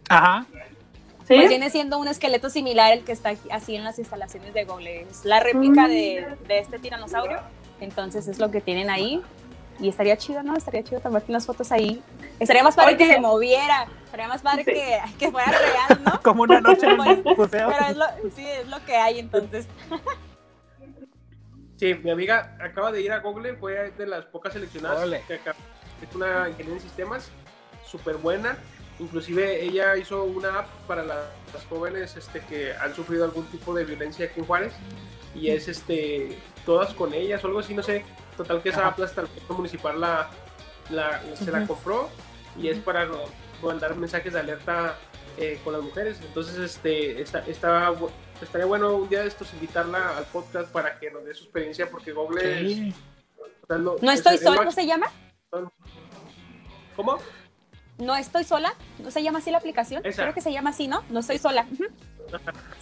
Ajá. 0.10 0.46
¿Sí? 1.28 1.34
Pues 1.36 1.50
viene 1.50 1.70
siendo 1.72 1.98
un 1.98 2.08
esqueleto 2.08 2.50
similar 2.50 2.94
el 2.94 3.04
que 3.04 3.12
está 3.12 3.30
aquí, 3.30 3.50
así 3.50 3.76
en 3.76 3.84
las 3.84 3.98
instalaciones 3.98 4.54
de 4.54 4.66
Google. 4.66 5.02
Es 5.10 5.26
la 5.26 5.40
réplica 5.40 5.88
de, 5.88 6.28
de 6.48 6.60
este 6.60 6.78
tiranosaurio. 6.78 7.40
Entonces 7.80 8.28
es 8.28 8.40
lo 8.40 8.52
que 8.52 8.62
tienen 8.62 8.90
ahí. 8.90 9.22
Y 9.80 9.90
estaría 9.90 10.16
chido, 10.18 10.42
¿no? 10.44 10.56
Estaría 10.56 10.84
chido 10.84 11.02
tomarte 11.02 11.32
unas 11.32 11.46
fotos 11.46 11.72
ahí. 11.72 12.02
Estaría 12.40 12.64
más 12.64 12.76
padre 12.76 12.96
que 12.96 13.08
se 13.08 13.20
moviera. 13.20 13.88
Estaría 14.06 14.28
más 14.28 14.42
padre 14.42 14.64
que, 14.64 15.00
que, 15.20 15.32
fuera 15.32 15.52
real, 15.52 16.02
¿no? 16.06 16.22
Como 16.24 16.44
una 16.44 16.62
noche 16.62 16.86
en 16.86 16.92
el 16.92 17.24
museo. 17.24 17.70
Pero 17.70 17.86
es 17.90 17.98
lo, 17.98 18.06
sí, 18.36 18.46
es 18.46 18.68
lo 18.68 18.84
que 18.86 18.96
hay 18.96 19.20
entonces. 19.20 19.68
Sí, 21.78 21.94
mi 21.96 22.12
amiga 22.12 22.56
acaba 22.62 22.92
de 22.92 23.02
ir 23.02 23.12
a 23.12 23.20
Google, 23.20 23.58
fue 23.58 23.92
de 23.92 24.08
las 24.08 24.26
pocas 24.26 24.54
seleccionadas 24.54 25.04
Ole. 25.04 25.22
que 25.28 25.36
acaba. 25.36 25.58
Es 26.02 26.16
una 26.16 26.48
ingeniería 26.48 26.76
en 26.76 26.82
sistemas, 26.82 27.30
súper 27.86 28.16
buena. 28.16 28.58
Inclusive 29.00 29.64
ella 29.64 29.98
hizo 29.98 30.24
una 30.24 30.60
app 30.60 30.68
para 30.88 31.04
las, 31.04 31.66
jóvenes 31.70 32.16
este, 32.16 32.42
que 32.42 32.74
han 32.74 32.94
sufrido 32.94 33.26
algún 33.26 33.46
tipo 33.48 33.74
de 33.74 33.86
violencia 33.86 34.26
aquí 34.26 34.40
en 34.40 34.46
Juárez. 34.46 34.74
Y 35.34 35.50
es 35.50 35.68
este 35.68 36.38
todas 36.66 36.94
con 36.94 37.14
ellas 37.14 37.44
o 37.44 37.48
algo 37.48 37.60
así, 37.60 37.74
no 37.74 37.84
sé. 37.84 38.06
Total 38.38 38.62
que 38.62 38.70
esa 38.70 38.88
app 38.88 39.00
hasta 39.02 39.22
el 39.22 39.28
municipal 39.50 40.00
la, 40.00 40.30
la 40.90 41.22
se 41.36 41.52
la 41.52 41.66
compró 41.66 42.10
y 42.58 42.70
es 42.70 42.78
para 42.80 43.08
mandar 43.62 43.96
mensajes 43.96 44.34
de 44.34 44.40
alerta 44.40 44.98
eh, 45.38 45.60
con 45.64 45.74
las 45.74 45.82
mujeres. 45.82 46.20
Entonces, 46.22 46.58
este, 46.58 47.22
está, 47.22 47.40
está, 47.40 47.94
estaría 48.42 48.66
bueno 48.66 48.96
un 48.96 49.10
día 49.10 49.22
de 49.22 49.28
estos 49.28 49.54
invitarla 49.54 50.18
al 50.18 50.26
podcast 50.26 50.72
para 50.72 50.98
que 51.00 51.12
nos 51.12 51.26
dé 51.26 51.34
su 51.34 51.44
experiencia, 51.44 51.90
porque 51.90 52.14
Google 52.14 52.42
sí. 52.42 52.90
es, 52.90 52.96
o 53.64 53.68
sea, 53.68 53.78
no, 53.78 53.96
¿No 54.02 54.12
estoy 54.12 54.38
sola? 54.38 54.64
¿No 54.64 54.72
se 54.72 54.86
llama? 54.86 55.08
¿Cómo? 56.96 57.20
No 57.98 58.16
estoy 58.16 58.44
sola, 58.44 58.74
¿no 59.00 59.10
se 59.10 59.24
llama 59.24 59.40
así 59.40 59.52
la 59.52 59.58
aplicación? 59.60 60.06
Esa. 60.06 60.24
Creo 60.24 60.34
que 60.34 60.42
se 60.42 60.52
llama 60.52 60.72
así, 60.72 60.88
¿no? 60.88 61.04
No 61.10 61.20
estoy 61.22 61.38
sola. 61.38 61.66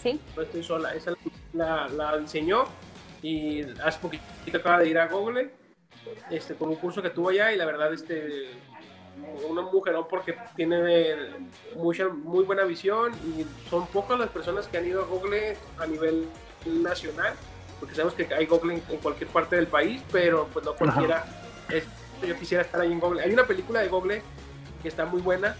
Sí. 0.02 0.20
No 0.34 0.42
estoy 0.42 0.64
sola, 0.64 0.94
esa 0.94 1.12
la, 1.52 1.88
la 1.88 2.14
enseñó 2.16 2.64
y 3.22 3.62
hace 3.80 3.98
poquito 4.00 4.22
acaba 4.54 4.80
de 4.80 4.88
ir 4.88 4.98
a 4.98 5.06
Google 5.06 5.50
este, 6.30 6.54
con 6.54 6.68
un 6.68 6.76
curso 6.76 7.02
que 7.02 7.10
tuvo 7.10 7.30
allá 7.30 7.52
y 7.52 7.56
la 7.56 7.64
verdad 7.64 7.92
este 7.92 8.50
una 9.48 9.62
mujer 9.62 9.94
porque 10.10 10.36
tiene 10.56 11.14
mucha 11.76 12.08
muy 12.08 12.44
buena 12.44 12.64
visión 12.64 13.12
y 13.24 13.46
son 13.70 13.86
pocas 13.86 14.18
las 14.18 14.28
personas 14.28 14.66
que 14.66 14.76
han 14.76 14.86
ido 14.86 15.02
a 15.02 15.06
Google 15.06 15.56
a 15.78 15.86
nivel 15.86 16.26
nacional 16.66 17.32
porque 17.78 17.94
sabemos 17.94 18.14
que 18.14 18.34
hay 18.34 18.46
Google 18.46 18.74
en, 18.74 18.82
en 18.90 18.98
cualquier 18.98 19.30
parte 19.30 19.56
del 19.56 19.68
país 19.68 20.02
pero 20.10 20.48
pues 20.52 20.64
no 20.64 20.74
cualquiera 20.74 21.24
es, 21.70 21.84
yo 22.26 22.36
quisiera 22.36 22.64
estar 22.64 22.80
ahí 22.80 22.92
en 22.92 23.00
Google 23.00 23.22
hay 23.22 23.32
una 23.32 23.46
película 23.46 23.80
de 23.80 23.88
Google 23.88 24.22
que 24.84 24.88
está 24.88 25.04
muy 25.04 25.20
buena 25.20 25.56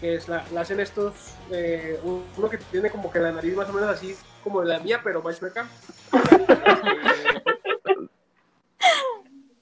que 0.00 0.14
es 0.14 0.26
la, 0.28 0.46
la 0.54 0.62
hacen 0.62 0.80
estos 0.80 1.34
eh, 1.50 2.00
uno 2.02 2.48
que 2.48 2.56
tiene 2.56 2.88
como 2.90 3.10
que 3.10 3.18
la 3.18 3.32
nariz 3.32 3.54
más 3.54 3.68
o 3.68 3.74
menos 3.74 3.90
así 3.90 4.16
como 4.42 4.62
la 4.62 4.78
mía 4.78 5.00
pero 5.04 5.20
más 5.22 5.38
chueca 5.38 5.68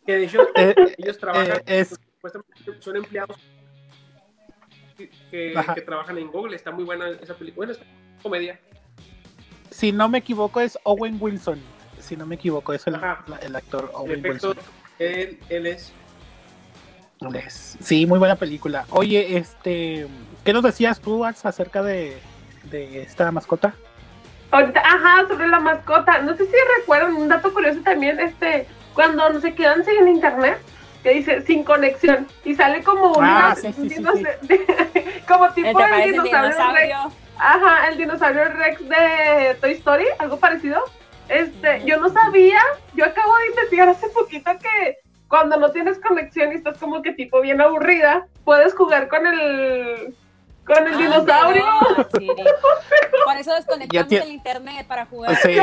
que 0.07 0.13
de 0.13 0.25
hecho 0.25 0.47
eh, 0.55 0.75
ellos 0.99 1.19
trabajan, 1.19 1.59
eh, 1.67 1.81
es... 1.81 1.99
son 2.81 2.97
empleados 2.97 3.37
que, 4.97 5.11
que, 5.75 5.83
trabajan 5.83 6.19
en 6.19 6.29
Google. 6.29 6.57
Está 6.57 6.71
muy 6.71 6.85
buena 6.85 7.11
esa 7.11 7.35
película, 7.35 7.67
bueno, 7.67 7.81
comedia. 8.23 8.59
Si 9.71 9.93
no 9.93 10.09
me 10.09 10.19
equivoco, 10.19 10.61
es 10.61 10.79
Owen 10.85 11.19
Wilson. 11.21 11.61
Si 12.01 12.17
no 12.17 12.27
me 12.27 12.37
equivoco, 12.37 12.73
es 12.73 12.87
el, 12.87 12.97
el 13.43 13.57
actor 13.57 13.91
Owen 13.95 14.21
efecto, 14.21 14.49
Wilson. 14.51 14.65
Él, 14.99 15.39
él 15.49 15.67
es. 15.67 15.93
Sí, 17.49 18.07
muy 18.07 18.19
buena 18.19 18.37
película. 18.37 18.85
Oye, 18.91 19.37
este, 19.37 20.07
¿qué 20.45 20.53
nos 20.53 20.63
decías 20.63 21.01
tú, 21.01 21.25
Ax, 21.25 21.45
acerca 21.47 21.83
de, 21.83 22.19
de 22.65 23.03
esta 23.03 23.31
mascota? 23.33 23.75
Ahorita, 24.51 24.81
ajá, 24.81 25.27
sobre 25.29 25.49
la 25.49 25.61
mascota. 25.61 26.21
No 26.23 26.37
sé 26.37 26.45
si 26.47 26.53
recuerdan 26.79 27.17
un 27.17 27.29
dato 27.29 27.53
curioso 27.53 27.81
también, 27.83 28.21
este, 28.21 28.67
cuando 28.95 29.29
no 29.31 29.41
se 29.41 29.55
quedan 29.55 29.85
sin 29.85 30.09
internet, 30.09 30.59
que 31.03 31.11
dice 31.15 31.43
sin 31.43 31.63
conexión 31.65 32.27
y 32.45 32.55
sale 32.55 32.83
como 32.83 33.15
Ah, 33.21 33.55
una, 33.57 33.57
sí, 33.57 33.73
sí, 33.73 33.89
sé, 33.91 35.23
como 35.29 35.49
tipo 35.51 35.67
¿Te 35.79 35.85
el 35.85 35.91
parece 35.91 36.05
el 36.05 36.13
dinosaurio, 36.13 36.51
dinosaurio? 36.51 37.05
Rex. 37.05 37.15
Ajá, 37.39 37.89
el 37.89 37.99
dinosaurio 37.99 38.45
Rex 38.45 38.89
de 38.89 39.55
Toy 39.61 39.73
Story, 39.73 40.05
algo 40.19 40.39
parecido. 40.39 40.83
Este, 41.29 41.85
yo 41.85 41.99
no 41.99 42.09
sabía, 42.09 42.61
yo 42.95 43.05
acabo 43.05 43.37
de 43.39 43.47
investigar 43.49 43.89
hace 43.89 44.09
poquito 44.09 44.51
que 44.59 44.97
cuando 45.29 45.57
no 45.57 45.71
tienes 45.73 45.99
conexión 45.99 46.53
y 46.53 46.57
estás 46.57 46.79
como 46.79 47.03
que 47.03 47.13
tipo 47.13 47.41
bien 47.41 47.61
aburrida, 47.61 48.27
puedes 48.45 48.75
jugar 48.75 49.09
con 49.09 49.27
el 49.27 50.15
con 50.67 50.85
el 50.85 50.95
Ah, 50.95 50.97
dinosaurio. 50.99 51.65
no, 51.65 52.07
sí. 52.19 52.29
Por 53.25 53.37
eso 53.37 53.55
desconectamos 53.55 54.09
Ya 54.09 54.23
el 54.23 54.31
internet 54.33 54.85
para 54.89 55.07
jugar. 55.07 55.37
Sí, 55.37 55.57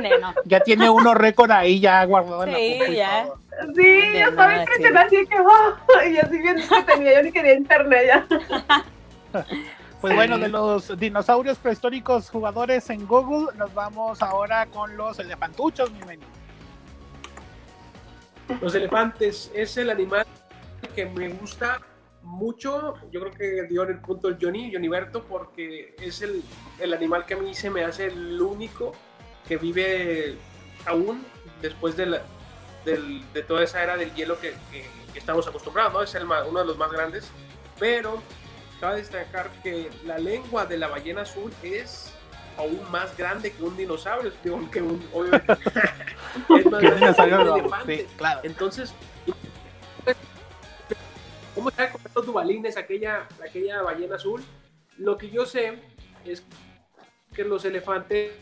neno. 0.00 0.34
ya 0.46 0.60
tiene 0.60 0.88
uno 0.88 1.12
récord 1.14 1.50
ahí 1.50 1.80
ya 1.80 2.02
guardado 2.06 2.44
en 2.44 2.52
la 2.52 2.58
Sí, 2.58 2.78
compu 2.78 2.92
y 2.92 2.96
ya. 2.96 3.26
Sí, 3.74 3.82
De 3.82 4.18
yo 4.20 4.28
estaba 4.28 4.46
nada, 4.48 4.60
impresionada 4.62 5.06
así 5.06 5.26
que 5.26 5.36
¡ah! 5.36 6.04
y 6.06 6.16
así 6.16 6.38
bien 6.38 6.56
que 6.56 6.82
tenía, 6.84 7.14
yo 7.16 7.22
ni 7.22 7.32
quería 7.32 7.54
internet 7.54 8.02
ya. 8.06 8.26
Pues 10.00 10.14
bueno, 10.14 10.38
de 10.38 10.48
los 10.48 10.98
dinosaurios 10.98 11.58
prehistóricos 11.58 12.30
jugadores 12.30 12.88
en 12.88 13.06
Google, 13.06 13.54
nos 13.58 13.74
vamos 13.74 14.22
ahora 14.22 14.64
con 14.64 14.96
los 14.96 15.18
elefantuchos, 15.18 15.92
mi 15.92 15.98
menino. 16.06 16.26
Los 18.60 18.74
elefantes 18.74 19.50
es 19.54 19.76
el 19.76 19.90
animal 19.90 20.26
que 20.94 21.06
me 21.06 21.28
gusta 21.28 21.80
mucho. 22.22 22.94
Yo 23.10 23.20
creo 23.20 23.32
que 23.32 23.62
dio 23.68 23.84
en 23.84 23.90
el 23.90 24.00
punto 24.00 24.28
el 24.28 24.38
Johnny, 24.40 24.72
Johnny 24.72 24.88
Berto, 24.88 25.24
porque 25.24 25.94
es 25.98 26.22
el, 26.22 26.42
el 26.78 26.94
animal 26.94 27.24
que 27.26 27.34
a 27.34 27.36
mí 27.38 27.54
se 27.54 27.70
me 27.70 27.84
hace 27.84 28.06
el 28.06 28.40
único 28.40 28.92
que 29.46 29.56
vive 29.56 30.36
aún 30.86 31.24
después 31.60 31.96
de, 31.96 32.06
la, 32.06 32.22
de 32.84 33.42
toda 33.42 33.62
esa 33.62 33.82
era 33.82 33.96
del 33.96 34.14
hielo 34.14 34.38
que, 34.40 34.54
estamos 35.14 35.46
acostumbrados, 35.46 35.92
¿no? 35.92 36.02
Es 36.02 36.14
uno 36.48 36.60
de 36.60 36.66
los 36.66 36.78
más 36.78 36.90
grandes. 36.90 37.30
Pero 37.78 38.22
cabe 38.80 38.96
destacar 38.96 39.50
que 39.62 39.90
la 40.06 40.18
lengua 40.18 40.66
de 40.66 40.78
la 40.78 40.88
ballena 40.88 41.22
azul 41.22 41.52
es 41.62 42.12
aún 42.56 42.80
más 42.90 43.16
grande 43.16 43.52
que 43.52 43.62
un 43.62 43.76
dinosaurio, 43.76 44.32
digo, 44.42 44.70
que 44.70 44.82
un, 44.82 45.02
obviamente. 45.12 45.52
es 46.58 46.66
más 46.66 46.80
grande 47.16 47.44
que 47.44 47.50
un 47.50 47.58
elefante. 47.58 47.98
sí, 47.98 48.06
claro. 48.16 48.40
Entonces, 48.42 48.94
¿cómo 51.54 51.68
está 51.68 51.90
con 51.90 52.00
estos 52.04 52.26
dubalines 52.26 52.76
aquella, 52.76 53.26
aquella 53.46 53.82
ballena 53.82 54.16
azul? 54.16 54.42
Lo 54.98 55.16
que 55.16 55.30
yo 55.30 55.46
sé 55.46 55.78
es 56.24 56.44
que 57.34 57.44
los 57.44 57.64
elefantes 57.64 58.32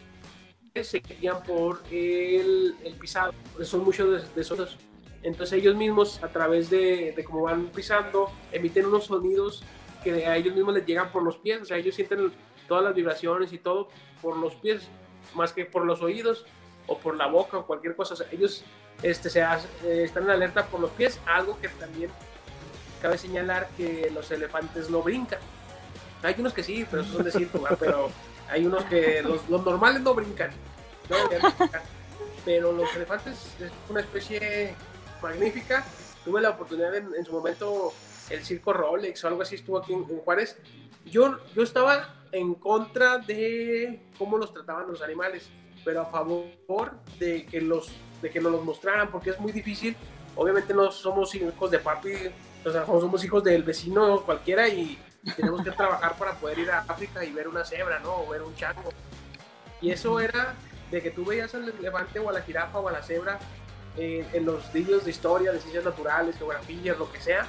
se 0.82 1.00
guían 1.00 1.42
por 1.42 1.82
el, 1.90 2.76
el 2.84 2.94
pisado, 2.94 3.32
son 3.62 3.84
muchos 3.84 4.22
de, 4.22 4.28
de 4.34 4.40
esos. 4.40 4.78
Entonces 5.22 5.58
ellos 5.58 5.74
mismos, 5.74 6.22
a 6.22 6.28
través 6.28 6.70
de, 6.70 7.12
de 7.16 7.24
cómo 7.24 7.42
van 7.42 7.66
pisando, 7.66 8.30
emiten 8.52 8.86
unos 8.86 9.06
sonidos 9.06 9.64
que 10.04 10.26
a 10.26 10.36
ellos 10.36 10.54
mismos 10.54 10.74
les 10.74 10.86
llegan 10.86 11.10
por 11.10 11.22
los 11.22 11.38
pies, 11.38 11.62
o 11.62 11.64
sea, 11.64 11.76
ellos 11.76 11.94
sienten 11.94 12.30
todas 12.68 12.84
las 12.84 12.94
vibraciones 12.94 13.52
y 13.52 13.58
todo 13.58 13.88
por 14.22 14.36
los 14.36 14.54
pies, 14.54 14.88
más 15.34 15.52
que 15.52 15.64
por 15.64 15.84
los 15.84 16.02
oídos 16.02 16.46
o 16.86 16.98
por 16.98 17.16
la 17.16 17.26
boca 17.26 17.58
o 17.58 17.66
cualquier 17.66 17.96
cosa. 17.96 18.14
O 18.14 18.16
sea, 18.16 18.26
ellos 18.30 18.64
este, 19.02 19.30
se 19.30 19.42
hace- 19.42 19.68
eh, 19.84 20.04
están 20.04 20.24
en 20.24 20.30
alerta 20.30 20.66
por 20.66 20.80
los 20.80 20.90
pies, 20.92 21.18
algo 21.26 21.58
que 21.60 21.68
también 21.68 22.10
cabe 23.02 23.16
señalar 23.18 23.68
que 23.76 24.10
los 24.14 24.30
elefantes 24.30 24.90
no 24.90 25.02
brincan. 25.02 25.38
Hay 26.22 26.34
unos 26.38 26.52
que 26.52 26.62
sí, 26.64 26.84
pero 26.90 27.02
esos 27.02 27.14
son 27.14 27.24
de 27.24 27.30
circo, 27.30 27.64
pero 27.78 28.10
hay 28.50 28.66
unos 28.66 28.84
que 28.84 29.22
los, 29.22 29.48
los 29.48 29.64
normales 29.64 30.02
no 30.02 30.14
brincan. 30.14 30.50
no. 31.08 31.16
Pero 32.44 32.72
los 32.72 32.94
elefantes 32.96 33.54
es 33.60 33.70
una 33.88 34.00
especie 34.00 34.74
magnífica. 35.22 35.84
Tuve 36.24 36.40
la 36.40 36.50
oportunidad 36.50 36.94
en, 36.94 37.14
en 37.14 37.24
su 37.24 37.32
momento, 37.32 37.92
el 38.30 38.44
circo 38.44 38.72
Rolex 38.72 39.22
o 39.24 39.28
algo 39.28 39.42
así 39.42 39.54
estuvo 39.56 39.78
aquí 39.78 39.92
en, 39.92 40.06
en 40.08 40.18
Juárez. 40.20 40.56
Yo, 41.04 41.38
yo 41.54 41.62
estaba 41.62 42.14
en 42.32 42.54
contra 42.54 43.18
de 43.18 44.00
cómo 44.18 44.38
los 44.38 44.52
trataban 44.52 44.88
los 44.88 45.02
animales, 45.02 45.48
pero 45.84 46.02
a 46.02 46.06
favor 46.06 46.92
de 47.18 47.46
que, 47.46 47.60
los, 47.60 47.90
de 48.20 48.30
que 48.30 48.40
nos 48.40 48.52
los 48.52 48.64
mostraran, 48.64 49.10
porque 49.10 49.30
es 49.30 49.40
muy 49.40 49.52
difícil. 49.52 49.96
Obviamente 50.36 50.74
no 50.74 50.90
somos 50.90 51.34
hijos 51.34 51.70
de 51.70 51.78
papi, 51.78 52.12
o 52.64 52.70
sea, 52.70 52.86
somos 52.86 53.24
hijos 53.24 53.42
del 53.42 53.62
vecino 53.62 54.22
cualquiera 54.22 54.68
y 54.68 54.98
tenemos 55.36 55.62
que 55.62 55.70
trabajar 55.70 56.16
para 56.16 56.38
poder 56.38 56.58
ir 56.60 56.70
a 56.70 56.80
África 56.80 57.24
y 57.24 57.32
ver 57.32 57.48
una 57.48 57.64
cebra, 57.64 57.98
¿no? 58.00 58.22
O 58.22 58.28
ver 58.28 58.42
un 58.42 58.54
chango. 58.54 58.90
Y 59.80 59.90
eso 59.90 60.20
era 60.20 60.54
de 60.90 61.02
que 61.02 61.10
tú 61.10 61.24
veías 61.24 61.54
al 61.54 61.68
elefante 61.68 62.18
o 62.18 62.28
a 62.28 62.32
la 62.32 62.42
jirafa 62.42 62.78
o 62.78 62.88
a 62.88 62.92
la 62.92 63.02
cebra 63.02 63.38
eh, 63.96 64.26
en 64.32 64.44
los 64.44 64.72
libros 64.72 65.04
de 65.04 65.10
historia, 65.10 65.52
de 65.52 65.60
ciencias 65.60 65.84
naturales, 65.84 66.36
geografía, 66.36 66.94
lo 66.94 67.10
que 67.10 67.20
sea. 67.20 67.46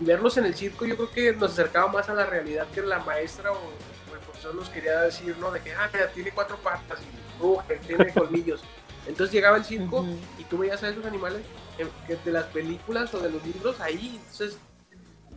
Y 0.00 0.04
verlos 0.04 0.36
en 0.36 0.46
el 0.46 0.54
circo 0.54 0.86
yo 0.86 0.96
creo 0.96 1.10
que 1.10 1.32
nos 1.32 1.52
acercaba 1.52 1.90
más 1.90 2.08
a 2.08 2.14
la 2.14 2.26
realidad 2.26 2.66
que 2.74 2.82
la 2.82 3.00
maestra 3.00 3.52
o, 3.52 3.58
o 4.44 4.50
el 4.50 4.54
profesor 4.54 4.54
nos 4.54 4.68
quería 4.70 5.00
decir, 5.02 5.36
¿no? 5.38 5.50
De 5.50 5.60
que, 5.60 5.72
ah, 5.74 5.88
mira, 5.92 6.08
tiene 6.08 6.30
cuatro 6.32 6.56
patas 6.58 6.98
y 7.00 7.42
ruge, 7.42 7.76
tiene 7.86 8.12
colmillos. 8.14 8.62
Entonces 9.06 9.32
llegaba 9.34 9.56
el 9.56 9.64
circo 9.64 10.00
Ujú. 10.00 10.18
y 10.38 10.44
tú 10.44 10.58
veías 10.58 10.82
a 10.82 10.88
esos 10.90 11.04
animales 11.04 11.42
que 12.06 12.16
de 12.16 12.32
las 12.32 12.44
películas 12.46 13.12
o 13.14 13.20
de 13.20 13.30
los 13.30 13.44
libros 13.46 13.80
ahí. 13.80 14.16
Entonces 14.30 14.58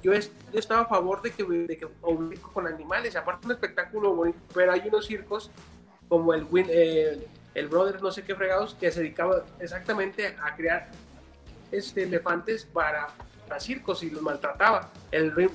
yo, 0.02 0.12
es- 0.13 0.32
yo 0.52 0.60
estaba 0.60 0.82
a 0.82 0.86
favor 0.86 1.22
de 1.22 1.32
que, 1.32 1.44
de 1.44 1.78
que 1.78 1.88
con 2.54 2.68
animales, 2.68 3.16
aparte 3.16 3.46
un 3.46 3.54
espectáculo 3.54 4.13
bonito, 4.16 4.39
pero 4.54 4.74
hay 4.74 4.82
unos 4.88 5.06
circos 5.06 5.50
como 6.10 6.34
el, 6.34 6.44
Win- 6.50 6.68
eh, 6.70 7.26
el 7.56 7.68
Brothers, 7.70 8.02
no 8.02 8.12
sé 8.12 8.24
qué 8.24 8.36
fregados, 8.36 8.76
que 8.76 8.92
se 8.92 9.00
dedicaba 9.00 9.46
exactamente 9.60 10.36
a 10.42 10.56
crear 10.56 10.89
este, 11.72 12.04
elefantes 12.04 12.66
para, 12.66 13.08
para 13.48 13.60
circos 13.62 14.04
y 14.04 14.10
los 14.10 14.22
maltrataba. 14.22 14.89
El 15.12 15.34
Ring 15.34 15.50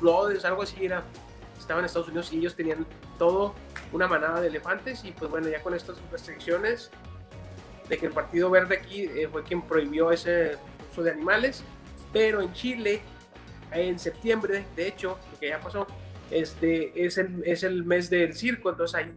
Brothers, 0.00 0.44
algo 0.44 0.62
así 0.62 0.84
era, 0.84 1.02
estaba 1.62 1.80
en 1.80 1.86
Estados 1.86 2.08
Unidos 2.08 2.32
y 2.32 2.38
ellos 2.38 2.54
tenían 2.54 2.86
todo 3.18 3.54
una 3.92 4.06
manada 4.06 4.40
de 4.40 4.48
elefantes 4.48 5.04
y 5.04 5.12
pues 5.12 5.30
bueno, 5.30 5.48
ya 5.48 5.62
con 5.62 5.74
estas 5.74 5.96
restricciones 6.10 6.90
de 7.88 7.98
que 7.98 8.06
el 8.06 8.12
Partido 8.12 8.50
Verde 8.50 8.78
aquí 8.78 9.02
eh, 9.02 9.28
fue 9.30 9.42
quien 9.42 9.62
prohibió 9.62 10.10
ese 10.10 10.58
uso 10.90 11.02
de 11.02 11.10
animales, 11.10 11.62
pero 12.12 12.40
en 12.40 12.52
Chile, 12.52 13.02
en 13.70 13.98
septiembre, 13.98 14.64
de 14.76 14.88
hecho, 14.88 15.18
que 15.40 15.48
ya 15.48 15.60
pasó, 15.60 15.86
este, 16.30 17.04
es, 17.04 17.18
el, 17.18 17.42
es 17.44 17.62
el 17.62 17.84
mes 17.84 18.08
del 18.10 18.34
circo, 18.34 18.70
entonces 18.70 18.94
ahí 18.94 19.12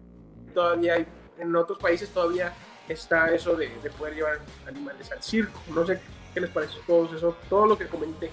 todavía 0.53 0.95
hay, 0.95 1.07
en 1.37 1.55
otros 1.55 1.77
países 1.79 2.09
todavía 2.09 2.53
está 2.87 3.33
eso 3.33 3.55
de, 3.55 3.69
de 3.81 3.89
poder 3.91 4.15
llevar 4.15 4.39
animales 4.67 5.11
al 5.11 5.21
circo. 5.21 5.59
No 5.73 5.85
sé 5.85 5.99
qué 6.33 6.41
les 6.41 6.49
parece 6.49 6.75
todo 6.85 7.15
eso, 7.15 7.35
todo 7.49 7.65
lo 7.65 7.77
que 7.77 7.87
comenté. 7.87 8.29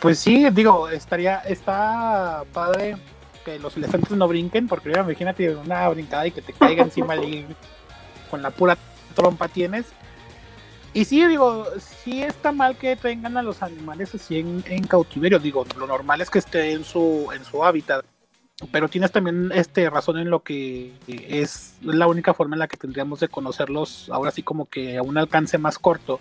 Pues 0.00 0.18
sí, 0.18 0.48
digo, 0.50 0.88
estaría, 0.88 1.40
está 1.40 2.44
padre 2.54 2.96
que 3.44 3.58
los 3.58 3.76
elefantes 3.76 4.10
no 4.12 4.26
brinquen, 4.28 4.66
porque 4.66 4.90
imagínate 4.90 5.54
una 5.54 5.88
brincada 5.90 6.26
y 6.26 6.30
que 6.30 6.40
te 6.40 6.54
caiga 6.54 6.82
encima 6.82 7.16
y 7.16 7.46
con 8.30 8.40
la 8.40 8.50
pura 8.50 8.78
trompa 9.14 9.48
tienes. 9.48 9.86
Y 10.92 11.04
sí, 11.04 11.24
digo, 11.26 11.66
sí 11.78 12.22
está 12.22 12.50
mal 12.50 12.76
que 12.76 12.96
tengan 12.96 13.36
a 13.36 13.42
los 13.42 13.62
animales 13.62 14.14
así 14.14 14.38
en, 14.38 14.64
en 14.66 14.86
cautiverio. 14.86 15.38
Digo, 15.38 15.64
lo 15.78 15.86
normal 15.86 16.20
es 16.20 16.30
que 16.30 16.40
esté 16.40 16.72
en 16.72 16.84
su, 16.84 17.28
en 17.34 17.44
su 17.44 17.62
hábitat. 17.62 18.04
Pero 18.72 18.88
tienes 18.88 19.12
también 19.12 19.52
este 19.54 19.88
razón 19.88 20.18
en 20.18 20.30
lo 20.30 20.42
que 20.42 20.92
es 21.06 21.76
la 21.82 22.06
única 22.06 22.34
forma 22.34 22.56
en 22.56 22.60
la 22.60 22.68
que 22.68 22.76
tendríamos 22.76 23.20
de 23.20 23.28
conocerlos 23.28 24.08
ahora 24.10 24.30
sí 24.30 24.42
como 24.42 24.66
que 24.66 24.98
a 24.98 25.02
un 25.02 25.16
alcance 25.16 25.56
más 25.56 25.78
corto 25.78 26.20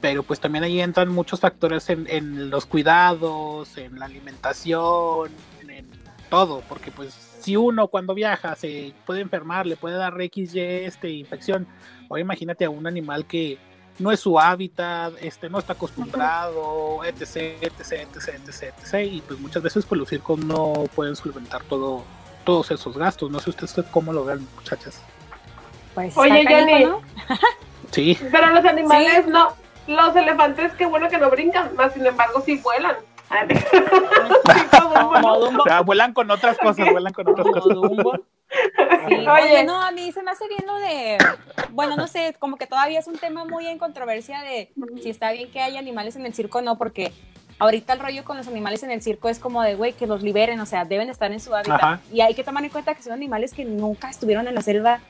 pero 0.00 0.22
pues 0.22 0.40
también 0.40 0.64
ahí 0.64 0.80
entran 0.80 1.08
muchos 1.08 1.40
factores 1.40 1.88
en, 1.90 2.06
en 2.08 2.50
los 2.50 2.66
cuidados, 2.66 3.76
en 3.76 3.98
la 3.98 4.06
alimentación, 4.06 5.30
en, 5.60 5.70
en 5.70 5.86
todo, 6.28 6.62
porque 6.68 6.90
pues 6.90 7.14
si 7.40 7.56
uno 7.56 7.88
cuando 7.88 8.14
viaja 8.14 8.54
se 8.54 8.92
puede 9.06 9.20
enfermar, 9.20 9.66
le 9.66 9.76
puede 9.76 9.96
dar 9.96 10.14
XY 10.14 10.60
este, 10.60 11.10
infección, 11.10 11.66
o 12.08 12.18
imagínate 12.18 12.64
a 12.64 12.70
un 12.70 12.86
animal 12.86 13.26
que 13.26 13.58
no 13.98 14.12
es 14.12 14.20
su 14.20 14.38
hábitat, 14.38 15.14
este, 15.20 15.50
no 15.50 15.58
está 15.58 15.72
acostumbrado, 15.72 17.00
etc, 17.04 17.58
etc, 17.60 17.92
etc, 17.92 18.28
etc, 18.46 18.74
etc, 18.78 19.12
y 19.12 19.20
pues 19.22 19.40
muchas 19.40 19.62
veces 19.62 19.84
pues 19.84 19.98
los 19.98 20.08
circos 20.08 20.38
no 20.38 20.84
pueden 20.94 21.16
solventar 21.16 21.64
todo, 21.64 22.04
todos 22.44 22.70
esos 22.70 22.96
gastos, 22.96 23.30
no 23.30 23.40
sé 23.40 23.50
ustedes 23.50 23.74
cómo 23.90 24.12
lo 24.12 24.24
ven 24.24 24.46
muchachas. 24.54 25.02
Pues 25.94 26.16
Oye. 26.16 26.44
¿no? 26.86 27.02
Sí, 27.90 28.16
Pero 28.30 28.52
los 28.52 28.64
animales 28.64 29.26
no, 29.26 29.54
los 29.88 30.14
elefantes 30.14 30.72
qué 30.74 30.86
bueno 30.86 31.08
que 31.08 31.18
no 31.18 31.30
brincan, 31.30 31.74
más 31.76 31.92
sin 31.92 32.06
embargo 32.06 32.40
sí 32.44 32.58
vuelan. 32.58 32.96
O 35.60 35.64
sea, 35.64 35.80
vuelan 35.82 36.12
con 36.14 36.30
otras 36.30 36.56
cosas, 36.58 36.90
vuelan 36.90 37.12
con 37.12 37.28
otras 37.28 37.46
Como 37.46 37.60
cosas. 37.60 37.74
Dumbo. 37.74 38.12
Sí. 39.08 39.14
Oye. 39.14 39.28
Oye, 39.30 39.64
no, 39.64 39.82
a 39.82 39.90
mí 39.90 40.10
se 40.12 40.22
me 40.22 40.30
hace 40.30 40.46
bien 40.48 40.64
lo 40.66 40.76
de, 40.78 41.18
bueno, 41.70 41.96
no 41.96 42.06
sé, 42.06 42.34
como 42.38 42.56
que 42.56 42.66
todavía 42.66 42.98
es 42.98 43.06
un 43.06 43.18
tema 43.18 43.44
muy 43.44 43.66
en 43.66 43.78
controversia 43.78 44.40
de 44.42 44.72
si 45.02 45.10
está 45.10 45.32
bien 45.32 45.50
que 45.50 45.60
haya 45.60 45.78
animales 45.78 46.16
en 46.16 46.24
el 46.24 46.32
circo 46.34 46.58
o 46.58 46.62
no, 46.62 46.78
porque 46.78 47.12
ahorita 47.58 47.92
el 47.92 48.00
rollo 48.00 48.24
con 48.24 48.36
los 48.38 48.48
animales 48.48 48.82
en 48.82 48.90
el 48.90 49.02
circo 49.02 49.28
es 49.28 49.38
como 49.38 49.62
de, 49.62 49.74
güey, 49.74 49.92
que 49.92 50.06
los 50.06 50.22
liberen, 50.22 50.60
o 50.60 50.66
sea, 50.66 50.84
deben 50.84 51.10
estar 51.10 51.30
en 51.30 51.40
su 51.40 51.54
hábitat. 51.54 51.82
Ajá. 51.82 52.00
Y 52.12 52.20
hay 52.22 52.34
que 52.34 52.44
tomar 52.44 52.64
en 52.64 52.70
cuenta 52.70 52.94
que 52.94 53.02
son 53.02 53.12
animales 53.12 53.52
que 53.52 53.64
nunca 53.64 54.08
estuvieron 54.08 54.48
en 54.48 54.54
la 54.54 54.62
selva, 54.62 55.00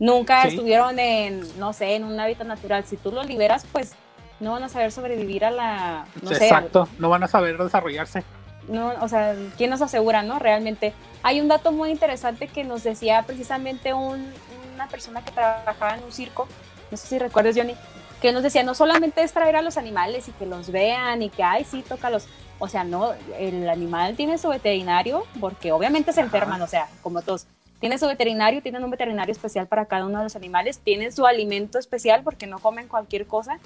nunca 0.00 0.42
Sí. 0.42 0.48
estuvieron 0.48 0.98
en, 0.98 1.42
no 1.60 1.72
sé, 1.72 1.94
en 1.94 2.04
un 2.04 2.18
hábitat 2.18 2.46
natural. 2.48 2.84
Si 2.84 2.96
tú 2.96 3.12
los 3.12 3.26
liberas, 3.26 3.64
pues 3.70 3.94
no 4.40 4.52
van 4.52 4.62
a 4.62 4.68
saber 4.68 4.92
sobrevivir 4.92 5.44
a 5.44 5.50
la, 5.50 6.06
no 6.22 6.30
sé, 6.30 6.44
Exacto, 6.44 6.88
no 6.98 7.08
van 7.08 7.22
a 7.22 7.28
saber 7.28 7.58
desarrollarse. 7.58 8.24
no, 8.68 8.92
o 9.00 9.08
sea, 9.08 9.34
¿quién 9.56 9.70
nos 9.70 9.82
asegura, 9.82 10.22
no? 10.22 10.38
Realmente. 10.38 10.92
Hay 11.22 11.40
un 11.40 11.48
dato 11.48 11.72
muy 11.72 11.90
interesante 11.90 12.46
que 12.46 12.62
nos 12.62 12.84
decía 12.84 13.24
precisamente 13.26 13.92
un, 13.92 14.32
una 14.74 14.86
persona 14.86 15.24
que 15.24 15.32
trabajaba 15.32 15.96
en 15.96 16.04
un 16.04 16.12
circo, 16.12 16.46
no 16.90 16.96
sé 16.96 17.08
si 17.08 17.18
recuerdas, 17.18 17.56
Johnny, 17.56 17.74
que 18.20 18.32
nos 18.32 18.42
decía, 18.42 18.62
no 18.62 18.74
solamente 18.74 19.22
es 19.22 19.32
traer 19.32 19.56
a 19.56 19.62
los 19.62 19.76
animales 19.76 20.28
y 20.28 20.32
que 20.32 20.46
los 20.46 20.70
vean 20.70 21.22
y 21.22 21.30
que, 21.30 21.42
ay, 21.42 21.64
sí, 21.64 21.84
tócalos. 21.86 22.26
O 22.58 22.68
sea, 22.68 22.82
no, 22.82 23.12
el 23.38 23.68
animal 23.68 24.16
tiene 24.16 24.38
su 24.38 24.48
veterinario, 24.48 25.24
porque 25.40 25.70
obviamente 25.70 26.12
se 26.12 26.20
enferman, 26.20 26.60
o 26.62 26.66
sea, 26.66 26.88
como 27.02 27.22
todos. 27.22 27.46
Tiene 27.78 27.98
su 27.98 28.06
veterinario, 28.06 28.60
tienen 28.60 28.82
un 28.82 28.90
veterinario 28.90 29.30
especial 29.30 29.68
para 29.68 29.86
cada 29.86 30.04
uno 30.04 30.18
de 30.18 30.24
los 30.24 30.34
animales, 30.34 30.80
tienen 30.80 31.12
su 31.12 31.26
alimento 31.26 31.78
especial 31.78 32.22
porque 32.24 32.48
no 32.48 32.58
comen 32.58 32.88
cualquier 32.88 33.26
cosa. 33.26 33.60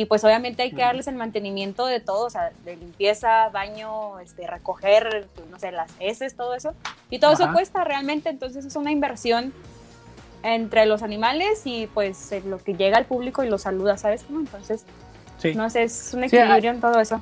Y 0.00 0.06
pues 0.06 0.24
obviamente 0.24 0.62
hay 0.62 0.70
que 0.70 0.80
darles 0.80 1.08
el 1.08 1.16
mantenimiento 1.16 1.84
de 1.84 2.00
todo, 2.00 2.24
o 2.24 2.30
sea, 2.30 2.52
de 2.64 2.74
limpieza, 2.74 3.50
baño, 3.50 4.18
este, 4.20 4.46
recoger, 4.46 5.28
no 5.50 5.58
sé, 5.58 5.72
las 5.72 5.92
heces, 6.00 6.34
todo 6.34 6.54
eso. 6.54 6.72
Y 7.10 7.18
todo 7.18 7.32
eso 7.32 7.52
cuesta 7.52 7.84
realmente, 7.84 8.30
entonces 8.30 8.64
es 8.64 8.76
una 8.76 8.92
inversión 8.92 9.52
entre 10.42 10.86
los 10.86 11.02
animales 11.02 11.60
y 11.66 11.86
pues 11.88 12.32
lo 12.46 12.56
que 12.56 12.72
llega 12.72 12.96
al 12.96 13.04
público 13.04 13.44
y 13.44 13.50
lo 13.50 13.58
saluda, 13.58 13.98
¿sabes? 13.98 14.24
Entonces, 14.30 14.86
no 15.54 15.68
sé, 15.68 15.82
es 15.82 16.14
un 16.14 16.24
equilibrio 16.24 16.70
en 16.70 16.80
todo 16.80 16.98
eso. 16.98 17.20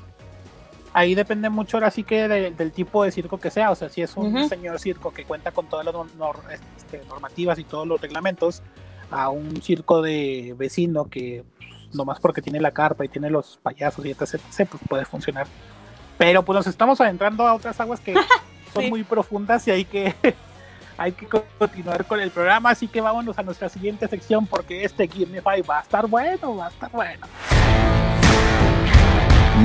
Ahí 0.93 1.17
depende 1.17 1.51
mucho 1.51 1.79
ahora 1.79 1.91
sí 1.91 2.05
que 2.05 2.29
del 2.29 2.71
tipo 2.71 3.03
de 3.03 3.11
circo 3.11 3.41
que 3.41 3.51
sea, 3.51 3.73
o 3.73 3.75
sea, 3.75 3.88
si 3.88 4.03
es 4.03 4.17
un 4.17 4.49
señor 4.49 4.79
circo 4.79 5.12
que 5.12 5.25
cuenta 5.25 5.51
con 5.51 5.67
todas 5.67 5.85
las 5.85 5.97
este, 6.77 7.05
normativas 7.09 7.59
y 7.59 7.64
todos 7.64 7.88
los 7.88 8.01
reglamentos, 8.01 8.62
a 9.11 9.31
un 9.31 9.61
circo 9.62 10.01
de 10.01 10.55
vecino 10.57 11.07
que 11.07 11.43
nomás 11.92 12.20
porque 12.20 12.42
tiene 12.42 12.61
la 12.61 12.70
carpa 12.70 13.05
y 13.05 13.09
tiene 13.09 13.31
los 13.31 13.59
payasos 13.62 14.05
y 14.05 14.11
etc, 14.11 14.40
pues 14.55 14.83
puede 14.88 15.05
funcionar. 15.05 15.46
Pero 16.16 16.44
pues 16.44 16.57
nos 16.57 16.66
estamos 16.66 17.01
adentrando 17.01 17.46
a 17.46 17.55
otras 17.55 17.81
aguas 17.81 18.01
que 18.01 18.14
son 18.74 18.88
muy 18.88 19.05
profundas 19.05 19.66
y 19.68 19.70
hay 19.70 19.85
que 19.85 20.14
hay 20.98 21.12
que 21.12 21.27
continuar 21.27 22.05
con 22.07 22.20
el 22.20 22.31
programa, 22.31 22.70
así 22.70 22.88
que 22.88 23.01
vámonos 23.01 23.38
a 23.38 23.42
nuestra 23.42 23.68
siguiente 23.68 24.09
sección 24.09 24.46
porque 24.46 24.85
este 24.85 25.07
Give 25.07 25.31
Me 25.31 25.40
Five 25.40 25.62
va 25.62 25.79
a 25.79 25.83
estar 25.83 26.07
bueno, 26.07 26.57
va 26.57 26.66
a 26.66 26.70
estar 26.70 26.90
bueno. 26.90 27.27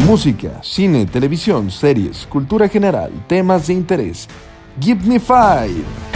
Música, 0.06 0.62
cine, 0.64 1.06
televisión, 1.06 1.70
series, 1.70 2.28
cultura 2.28 2.68
general, 2.68 3.12
temas 3.28 3.68
de 3.68 3.74
interés. 3.74 4.28
Give 4.80 5.02
Me 5.06 5.20
Five. 5.20 6.13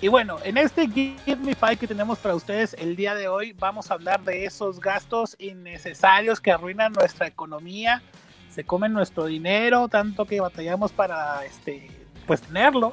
Y 0.00 0.08
bueno, 0.08 0.36
en 0.44 0.58
este 0.58 0.88
Give 0.88 1.36
Me 1.36 1.54
Five 1.54 1.78
que 1.78 1.86
tenemos 1.86 2.18
para 2.18 2.34
ustedes 2.34 2.74
el 2.74 2.96
día 2.96 3.14
de 3.14 3.28
hoy, 3.28 3.52
vamos 3.52 3.90
a 3.90 3.94
hablar 3.94 4.22
de 4.22 4.44
esos 4.44 4.78
gastos 4.78 5.34
innecesarios 5.38 6.38
que 6.38 6.52
arruinan 6.52 6.92
nuestra 6.92 7.26
economía, 7.26 8.02
se 8.50 8.64
comen 8.64 8.92
nuestro 8.92 9.24
dinero, 9.24 9.88
tanto 9.88 10.26
que 10.26 10.40
batallamos 10.40 10.92
para 10.92 11.44
este 11.46 11.90
pues 12.26 12.42
tenerlo 12.42 12.92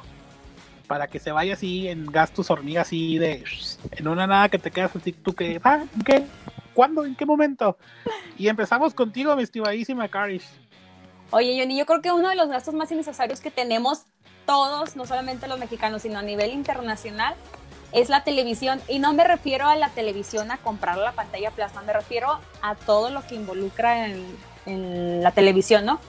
para 0.86 1.06
que 1.08 1.18
se 1.18 1.32
vaya 1.32 1.54
así 1.54 1.88
en 1.88 2.06
gastos 2.06 2.50
hormiga 2.50 2.82
así 2.82 3.18
de 3.18 3.44
en 3.90 4.08
una 4.08 4.26
nada 4.26 4.48
que 4.48 4.58
te 4.58 4.70
quedas 4.70 4.94
así 4.96 5.12
tú 5.12 5.34
que 5.34 5.60
ah, 5.62 5.84
¿en 5.94 6.02
qué? 6.02 6.24
¿Cuándo? 6.72 7.04
¿En 7.04 7.14
qué 7.14 7.26
momento? 7.26 7.76
Y 8.38 8.48
empezamos 8.48 8.94
contigo, 8.94 9.36
mi 9.36 9.42
estimadísima 9.42 10.08
Carish. 10.08 10.46
Oye, 11.30 11.56
Johnny, 11.58 11.78
yo 11.78 11.86
creo 11.86 12.00
que 12.00 12.12
uno 12.12 12.28
de 12.28 12.36
los 12.36 12.48
gastos 12.48 12.74
más 12.74 12.90
innecesarios 12.90 13.40
que 13.40 13.50
tenemos 13.50 14.06
todos, 14.46 14.96
no 14.96 15.06
solamente 15.06 15.48
los 15.48 15.58
mexicanos, 15.58 16.02
sino 16.02 16.18
a 16.18 16.22
nivel 16.22 16.52
internacional, 16.52 17.34
es 17.92 18.08
la 18.08 18.24
televisión. 18.24 18.80
Y 18.88 18.98
no 18.98 19.12
me 19.12 19.24
refiero 19.24 19.68
a 19.68 19.76
la 19.76 19.90
televisión 19.90 20.50
a 20.50 20.58
comprar 20.58 20.98
la 20.98 21.12
pantalla 21.12 21.50
plasma, 21.50 21.82
me 21.82 21.92
refiero 21.92 22.38
a 22.62 22.74
todo 22.74 23.10
lo 23.10 23.26
que 23.26 23.34
involucra 23.34 24.06
en, 24.06 24.24
en 24.66 25.22
la 25.22 25.30
televisión, 25.30 25.84
¿no? 25.84 26.00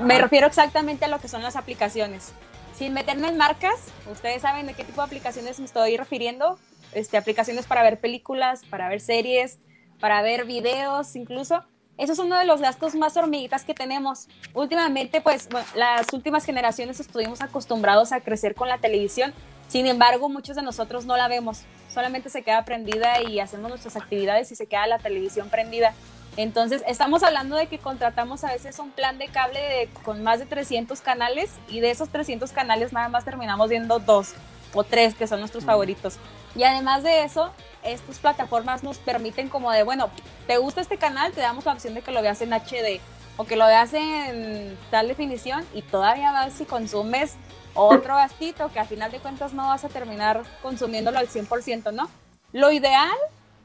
Me 0.00 0.18
refiero 0.18 0.46
exactamente 0.46 1.04
a 1.04 1.08
lo 1.08 1.20
que 1.20 1.28
son 1.28 1.42
las 1.42 1.56
aplicaciones 1.56 2.32
sin 2.76 2.92
meterme 2.92 3.28
en 3.28 3.36
marcas, 3.36 3.86
ustedes 4.10 4.42
saben 4.42 4.66
de 4.66 4.74
qué 4.74 4.84
tipo 4.84 5.00
de 5.00 5.06
aplicaciones 5.06 5.58
me 5.60 5.66
estoy 5.66 5.96
refiriendo. 5.96 6.58
Este, 6.92 7.16
aplicaciones 7.16 7.66
para 7.66 7.82
ver 7.82 7.98
películas, 7.98 8.62
para 8.70 8.88
ver 8.88 9.00
series, 9.00 9.58
para 10.00 10.22
ver 10.22 10.44
videos 10.44 11.16
incluso. 11.16 11.64
Eso 11.96 12.12
es 12.12 12.18
uno 12.18 12.36
de 12.36 12.44
los 12.44 12.60
gastos 12.60 12.94
más 12.94 13.16
hormiguitas 13.16 13.64
que 13.64 13.72
tenemos. 13.72 14.28
Últimamente, 14.52 15.20
pues, 15.20 15.48
las 15.74 16.12
últimas 16.12 16.44
generaciones 16.44 16.98
estuvimos 16.98 17.40
acostumbrados 17.40 18.12
a 18.12 18.20
crecer 18.20 18.54
con 18.54 18.68
la 18.68 18.78
televisión. 18.78 19.32
Sin 19.68 19.86
embargo, 19.86 20.28
muchos 20.28 20.56
de 20.56 20.62
nosotros 20.62 21.06
no 21.06 21.16
la 21.16 21.28
vemos. 21.28 21.62
Solamente 21.92 22.30
se 22.30 22.42
queda 22.42 22.64
prendida 22.64 23.22
y 23.22 23.38
hacemos 23.38 23.70
nuestras 23.70 23.96
actividades 23.96 24.50
y 24.50 24.56
se 24.56 24.66
queda 24.66 24.86
la 24.88 24.98
televisión 24.98 25.48
prendida. 25.50 25.94
Entonces, 26.36 26.82
estamos 26.88 27.22
hablando 27.22 27.54
de 27.54 27.68
que 27.68 27.78
contratamos 27.78 28.42
a 28.42 28.52
veces 28.52 28.80
un 28.80 28.90
plan 28.90 29.18
de 29.18 29.28
cable 29.28 29.88
con 30.02 30.24
más 30.24 30.40
de 30.40 30.46
300 30.46 31.00
canales 31.00 31.52
y 31.68 31.78
de 31.78 31.92
esos 31.92 32.08
300 32.08 32.50
canales 32.50 32.92
nada 32.92 33.08
más 33.08 33.24
terminamos 33.24 33.70
viendo 33.70 34.00
dos 34.00 34.34
o 34.74 34.82
tres 34.82 35.14
que 35.14 35.28
son 35.28 35.38
nuestros 35.38 35.64
favoritos. 35.64 36.16
Y 36.56 36.64
además 36.64 37.04
de 37.04 37.22
eso, 37.22 37.52
estas 37.84 38.18
plataformas 38.18 38.82
nos 38.82 38.98
permiten 38.98 39.48
como 39.48 39.70
de, 39.70 39.82
bueno, 39.82 40.10
¿te 40.46 40.56
gusta 40.56 40.80
este 40.80 40.96
canal? 40.96 41.32
Te 41.32 41.40
damos 41.40 41.64
la 41.64 41.72
opción 41.72 41.94
de 41.94 42.02
que 42.02 42.10
lo 42.10 42.22
veas 42.22 42.40
en 42.40 42.52
HD 42.52 43.00
o 43.36 43.44
que 43.44 43.56
lo 43.56 43.66
veas 43.66 43.92
en 43.94 44.76
tal 44.90 45.08
definición 45.08 45.64
y 45.74 45.82
todavía 45.82 46.32
vas 46.32 46.60
y 46.60 46.64
consumes 46.64 47.36
otro 47.74 48.14
gastito 48.16 48.70
que 48.72 48.80
a 48.80 48.84
final 48.84 49.10
de 49.10 49.18
cuentas 49.18 49.52
no 49.52 49.68
vas 49.68 49.84
a 49.84 49.88
terminar 49.88 50.42
consumiéndolo 50.62 51.18
al 51.18 51.28
100%, 51.28 51.92
¿no? 51.92 52.08
Lo 52.52 52.70
ideal 52.70 53.16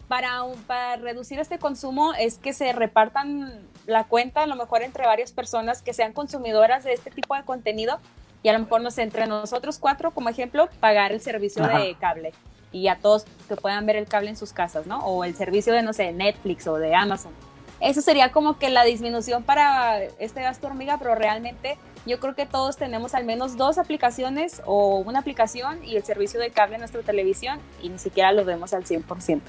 para, 0.08 0.42
para 0.66 0.96
reducir 0.96 1.40
este 1.40 1.60
consumo 1.60 2.14
es 2.14 2.38
que 2.40 2.54
se 2.54 2.74
repartan 2.74 3.68
la 3.86 4.06
cuenta 4.06 4.44
a 4.44 4.48
lo 4.48 4.56
mejor 4.56 4.82
entre 4.82 5.06
varias 5.06 5.32
personas 5.32 5.82
que 5.82 5.94
sean 5.94 6.14
consumidoras 6.14 6.84
de 6.84 6.94
este 6.94 7.12
tipo 7.12 7.36
de 7.36 7.44
contenido 7.44 8.00
y 8.42 8.50
a 8.50 8.54
lo 8.54 8.60
mejor 8.60 8.82
nos 8.82 8.98
entre 8.98 9.28
nosotros 9.28 9.78
cuatro, 9.80 10.12
como 10.12 10.30
ejemplo, 10.30 10.70
pagar 10.80 11.12
el 11.12 11.22
servicio 11.22 11.66
de 11.68 11.96
cable 12.00 12.32
y 12.72 12.88
a 12.88 12.98
todos 12.98 13.26
que 13.48 13.56
puedan 13.56 13.86
ver 13.86 13.96
el 13.96 14.08
cable 14.08 14.30
en 14.30 14.38
sus 14.38 14.54
casas, 14.54 14.88
¿no? 14.88 15.00
O 15.00 15.24
el 15.24 15.36
servicio 15.36 15.74
de, 15.74 15.82
no 15.82 15.94
sé, 15.94 16.12
Netflix 16.12 16.68
o 16.68 16.76
de 16.76 16.96
Amazon. 16.96 17.32
Eso 17.80 18.02
sería 18.02 18.32
como 18.32 18.60
que 18.60 18.70
la 18.70 18.84
disminución 18.84 19.44
para 19.44 20.04
este 20.04 20.42
gasto 20.42 20.68
hormiga, 20.68 20.98
pero 20.98 21.16
realmente 21.16 21.78
yo 22.06 22.20
creo 22.20 22.36
que 22.36 22.46
todos 22.46 22.76
tenemos 22.76 23.16
al 23.16 23.24
menos 23.24 23.56
dos 23.56 23.78
aplicaciones 23.78 24.62
o 24.66 24.98
una 24.98 25.20
aplicación 25.20 25.84
y 25.86 25.96
el 25.96 26.04
servicio 26.04 26.40
de 26.40 26.50
cable 26.50 26.76
en 26.76 26.82
nuestra 26.82 27.02
televisión 27.02 27.60
y 27.82 27.90
ni 27.90 27.98
siquiera 27.98 28.32
lo 28.34 28.44
vemos 28.44 28.74
al 28.74 28.84
100%. 28.86 29.42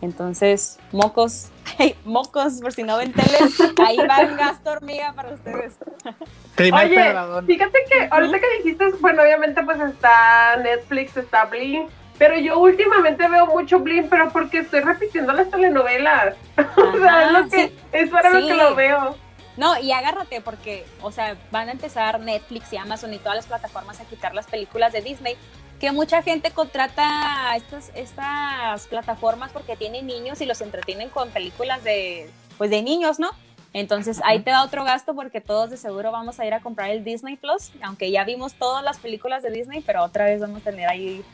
Entonces, 0.00 0.80
mocos, 0.90 1.50
mocos, 2.04 2.60
por 2.60 2.72
si 2.72 2.82
no 2.82 2.96
ven 2.96 3.12
tele, 3.12 3.38
ahí 3.86 3.96
va 3.98 4.20
un 4.28 4.36
gasto 4.36 4.72
hormiga 4.72 5.12
para 5.12 5.32
ustedes. 5.32 5.74
Oye, 6.58 7.14
fíjate 7.46 7.78
que 7.88 8.08
ahorita 8.10 8.40
que 8.40 8.56
dijiste, 8.58 8.86
bueno, 9.00 9.22
obviamente 9.22 9.62
pues 9.62 9.80
está 9.80 10.56
Netflix, 10.56 11.16
está 11.16 11.44
Blim, 11.44 11.86
pero 12.22 12.38
yo 12.38 12.56
últimamente 12.60 13.26
veo 13.26 13.48
mucho 13.48 13.80
Blim, 13.80 14.08
pero 14.08 14.30
porque 14.30 14.58
estoy 14.58 14.78
repitiendo 14.78 15.32
las 15.32 15.50
telenovelas. 15.50 16.36
o 16.76 16.96
sea, 16.96 17.26
es, 17.26 17.32
lo 17.32 17.48
que, 17.48 17.72
es 17.90 18.10
para 18.10 18.30
lo 18.30 18.46
que 18.46 18.54
lo 18.54 18.76
veo. 18.76 19.16
No, 19.56 19.76
y 19.80 19.90
agárrate 19.90 20.40
porque, 20.40 20.86
o 21.00 21.10
sea, 21.10 21.36
van 21.50 21.68
a 21.68 21.72
empezar 21.72 22.20
Netflix 22.20 22.72
y 22.72 22.76
Amazon 22.76 23.12
y 23.12 23.18
todas 23.18 23.34
las 23.34 23.46
plataformas 23.46 23.98
a 23.98 24.04
quitar 24.04 24.36
las 24.36 24.46
películas 24.46 24.92
de 24.92 25.00
Disney 25.00 25.36
que 25.80 25.90
mucha 25.90 26.22
gente 26.22 26.52
contrata 26.52 27.56
estas, 27.56 27.90
estas 27.96 28.86
plataformas 28.86 29.50
porque 29.50 29.74
tienen 29.74 30.06
niños 30.06 30.40
y 30.40 30.46
los 30.46 30.60
entretienen 30.60 31.08
con 31.08 31.28
películas 31.30 31.82
de, 31.82 32.30
pues 32.56 32.70
de 32.70 32.82
niños, 32.82 33.18
¿no? 33.18 33.30
Entonces 33.72 34.20
ahí 34.24 34.38
te 34.38 34.52
da 34.52 34.62
otro 34.62 34.84
gasto 34.84 35.16
porque 35.16 35.40
todos 35.40 35.70
de 35.70 35.76
seguro 35.76 36.12
vamos 36.12 36.38
a 36.38 36.46
ir 36.46 36.54
a 36.54 36.60
comprar 36.60 36.90
el 36.90 37.02
Disney 37.02 37.34
Plus, 37.34 37.72
aunque 37.82 38.12
ya 38.12 38.22
vimos 38.22 38.54
todas 38.54 38.84
las 38.84 38.98
películas 38.98 39.42
de 39.42 39.50
Disney, 39.50 39.82
pero 39.84 40.04
otra 40.04 40.26
vez 40.26 40.40
vamos 40.40 40.60
a 40.60 40.64
tener 40.70 40.88
ahí, 40.88 41.24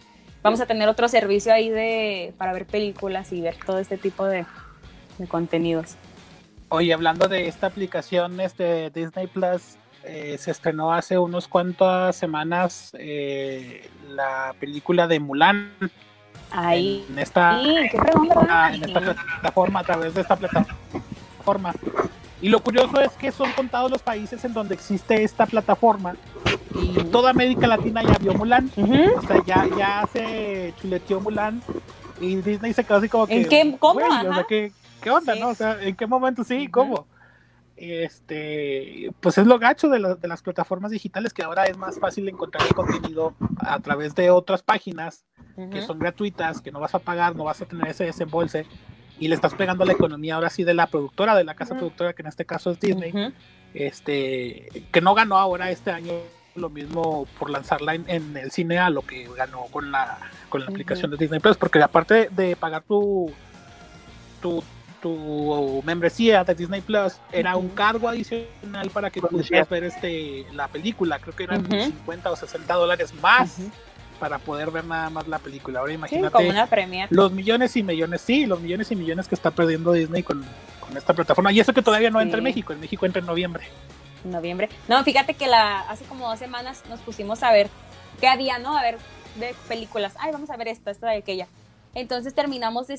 vamos 0.43 0.61
a 0.61 0.67
tener 0.67 0.89
otro 0.89 1.09
servicio 1.09 1.53
ahí 1.53 1.69
de 1.69 2.35
para 2.39 2.53
ver 2.53 2.67
películas 2.67 3.33
y 3.33 3.41
ver 3.41 3.57
todo 3.65 3.79
este 3.79 3.99
tipo 3.99 4.25
de, 4.25 4.47
de 5.19 5.27
contenidos. 5.27 5.97
Oye, 6.71 6.93
hablando 6.93 7.29
de 7.29 7.49
esta 7.49 7.67
aplicación 7.67 8.41
este 8.41 8.91
Disney 8.91 9.27
Plus, 9.27 9.79
eh, 10.05 10.37
se 10.39 10.51
estrenó 10.51 10.93
hace 10.93 11.19
unos 11.19 11.49
cuantas 11.49 12.17
semanas 12.17 12.93
eh, 12.99 13.89
la 14.09 14.55
película 14.59 15.07
de 15.07 15.21
Mulan. 15.21 15.73
Ahí. 16.51 17.05
En 17.11 17.19
esta, 17.19 17.61
plataforma, 19.43 19.81
a 19.81 19.85
través 19.85 20.15
de 20.15 20.21
esta 20.21 20.37
plataforma. 20.37 21.75
Y 22.41 22.49
lo 22.49 22.63
curioso 22.63 23.01
es 23.01 23.13
que 23.13 23.33
son 23.33 23.53
contados 23.53 23.91
los 23.91 24.03
países 24.03 24.45
en 24.45 24.55
donde 24.55 24.75
existe 24.75 25.23
esta 25.25 25.45
plataforma. 25.45 26.17
Y 26.75 27.05
toda 27.05 27.31
América 27.31 27.67
Latina 27.67 28.03
ya 28.03 28.19
vio 28.19 28.35
Mulan. 28.35 28.71
O 28.77 29.23
sea, 29.23 29.43
ya, 29.45 29.69
ya 29.77 30.09
se 30.13 30.75
chuleteó 30.81 31.21
Mulan. 31.21 31.63
Y 32.21 32.37
Disney 32.37 32.73
se 32.73 32.85
quedó 32.85 32.99
así 32.99 33.09
como 33.09 33.27
que. 33.27 33.43
¿En 33.43 33.49
qué? 33.49 33.77
¿Cómo? 33.79 34.01
¿qué, 34.49 35.11
onda, 35.11 35.35
no? 35.37 35.49
O 35.49 35.55
sea, 35.55 35.81
¿en 35.83 35.95
qué 35.95 36.07
momento 36.07 36.45
sí? 36.45 36.69
¿Cómo? 36.69 37.07
este, 37.79 39.13
pues 39.21 39.39
es 39.39 39.47
lo 39.47 39.59
gacho 39.59 39.89
de, 39.89 40.17
de, 40.21 40.29
las 40.29 40.43
plataformas 40.43 40.91
digitales 40.91 41.33
que 41.33 41.45
ahora 41.45 41.65
es 41.65 41.77
más 41.77 41.99
fácil 42.01 42.29
encontrar 42.29 42.67
el 42.67 42.75
contenido 42.75 43.35
a 43.61 43.79
través 43.79 44.17
de 44.17 44.31
otras 44.31 44.63
páginas 44.63 45.25
que 45.73 45.83
son 45.83 45.99
gratuitas, 45.99 46.61
que 46.61 46.71
no 46.71 46.79
vas 46.79 46.95
a 46.95 47.01
pagar, 47.01 47.35
no 47.35 47.45
vas 47.45 47.61
a 47.61 47.67
tener 47.67 47.89
ese 47.89 48.05
desembolse. 48.05 48.65
y 49.19 49.27
le 49.27 49.35
estás 49.35 49.55
pegando 49.55 49.83
a 49.83 49.87
la 49.87 49.93
economía 49.93 50.37
ahora 50.37 50.51
sí 50.51 50.63
de 50.63 50.75
la 50.75 50.87
productora, 50.87 51.35
de 51.35 51.43
la 51.43 51.55
casa 51.55 51.75
productora, 51.75 52.13
que 52.13 52.23
en 52.23 52.29
este 52.29 52.45
caso 52.45 52.71
es 52.71 52.79
Disney, 52.79 53.13
este, 53.75 54.69
que 54.93 55.01
no 55.01 55.15
ganó 55.15 55.37
ahora 55.37 55.71
este 55.71 55.91
año 55.91 56.13
lo 56.59 56.71
mismo 56.71 57.27
por 57.39 57.51
lanzarla 57.51 57.95
en, 57.95 58.05
en 58.09 58.37
el 58.37 58.51
cine 58.51 58.79
a 58.79 58.91
lo 58.91 59.03
que 59.03 59.29
ganó 59.37 59.63
con 59.71 59.91
la, 59.91 60.19
con 60.49 60.61
la 60.61 60.67
aplicación 60.69 61.11
de 61.11 61.17
Disney 61.17 61.41
Plus, 61.41 61.57
porque 61.57 61.83
aparte 61.83 62.29
de 62.31 62.57
pagar 62.57 62.83
tu, 62.83 63.33
tu, 64.43 64.63
tu 65.03 65.83
membresía 65.85 66.45
de 66.45 66.55
Disney 66.55 66.81
Plus, 66.81 67.15
era 67.33 67.57
un 67.57 67.69
cargo 67.71 68.09
adicional 68.09 68.91
para 68.93 69.11
que 69.11 69.21
pudieras 69.21 69.69
ver 69.69 69.85
este, 69.85 70.47
la 70.53 70.69
película, 70.69 71.19
creo 71.19 71.35
que 71.35 71.45
eran 71.45 71.61
Ujú. 71.61 71.85
50 71.85 72.31
o 72.31 72.37
60 72.37 72.75
dólares 72.75 73.15
más 73.23 73.57
para 74.19 74.39
poder 74.39 74.71
ver 74.71 74.85
nada 74.85 75.11
más 75.11 75.29
la 75.29 75.39
película. 75.39 75.81
Ahora 75.81 75.93
Sí, 75.93 75.95
imagínate 75.95 76.33
como 76.33 76.49
una 76.49 76.67
premier. 76.67 77.09
los 77.11 77.33
millones 77.33 77.77
y 77.77 77.83
millones, 77.83 78.21
sí, 78.21 78.47
los 78.47 78.61
millones 78.61 78.91
y 78.91 78.97
millones 78.97 79.29
que 79.29 79.35
está 79.35 79.51
perdiendo 79.53 79.93
Disney 79.93 80.23
con, 80.23 80.45
con 80.81 80.97
esta 80.97 81.15
plataforma. 81.15 81.53
Y 81.53 81.61
eso 81.61 81.73
que 81.73 81.83
todavía 81.83 82.11
no 82.11 82.21
entra 82.21 82.39
en. 82.39 82.45
México, 82.45 82.73
en 82.73 82.81
México 82.81 83.07
entra 83.07 83.21
en 83.21 83.27
noviembre. 83.27 83.65
Noviembre. 84.25 84.69
No, 84.89 85.03
fíjate 85.05 85.35
que 85.35 85.47
la 85.47 85.81
hace 85.81 86.05
como 86.05 86.29
dos 86.29 86.39
semanas 86.39 86.83
nos 86.89 87.01
pusimos 87.01 87.43
a 87.43 87.53
ver 87.53 87.69
qué 88.21 88.29
había, 88.29 88.59
¿no? 88.59 88.77
A 88.77 88.83
ver 88.83 88.99
de 89.37 89.55
películas. 89.69 90.15
Ay, 90.19 90.33
vamos 90.33 90.51
a 90.51 90.57
ver 90.57 90.69
esta, 90.69 90.91
esta 90.91 91.11
de 91.11 91.19
aquella. 91.19 91.47
Entonces 91.95 92.35
terminamos 92.35 92.87
de 92.89 92.99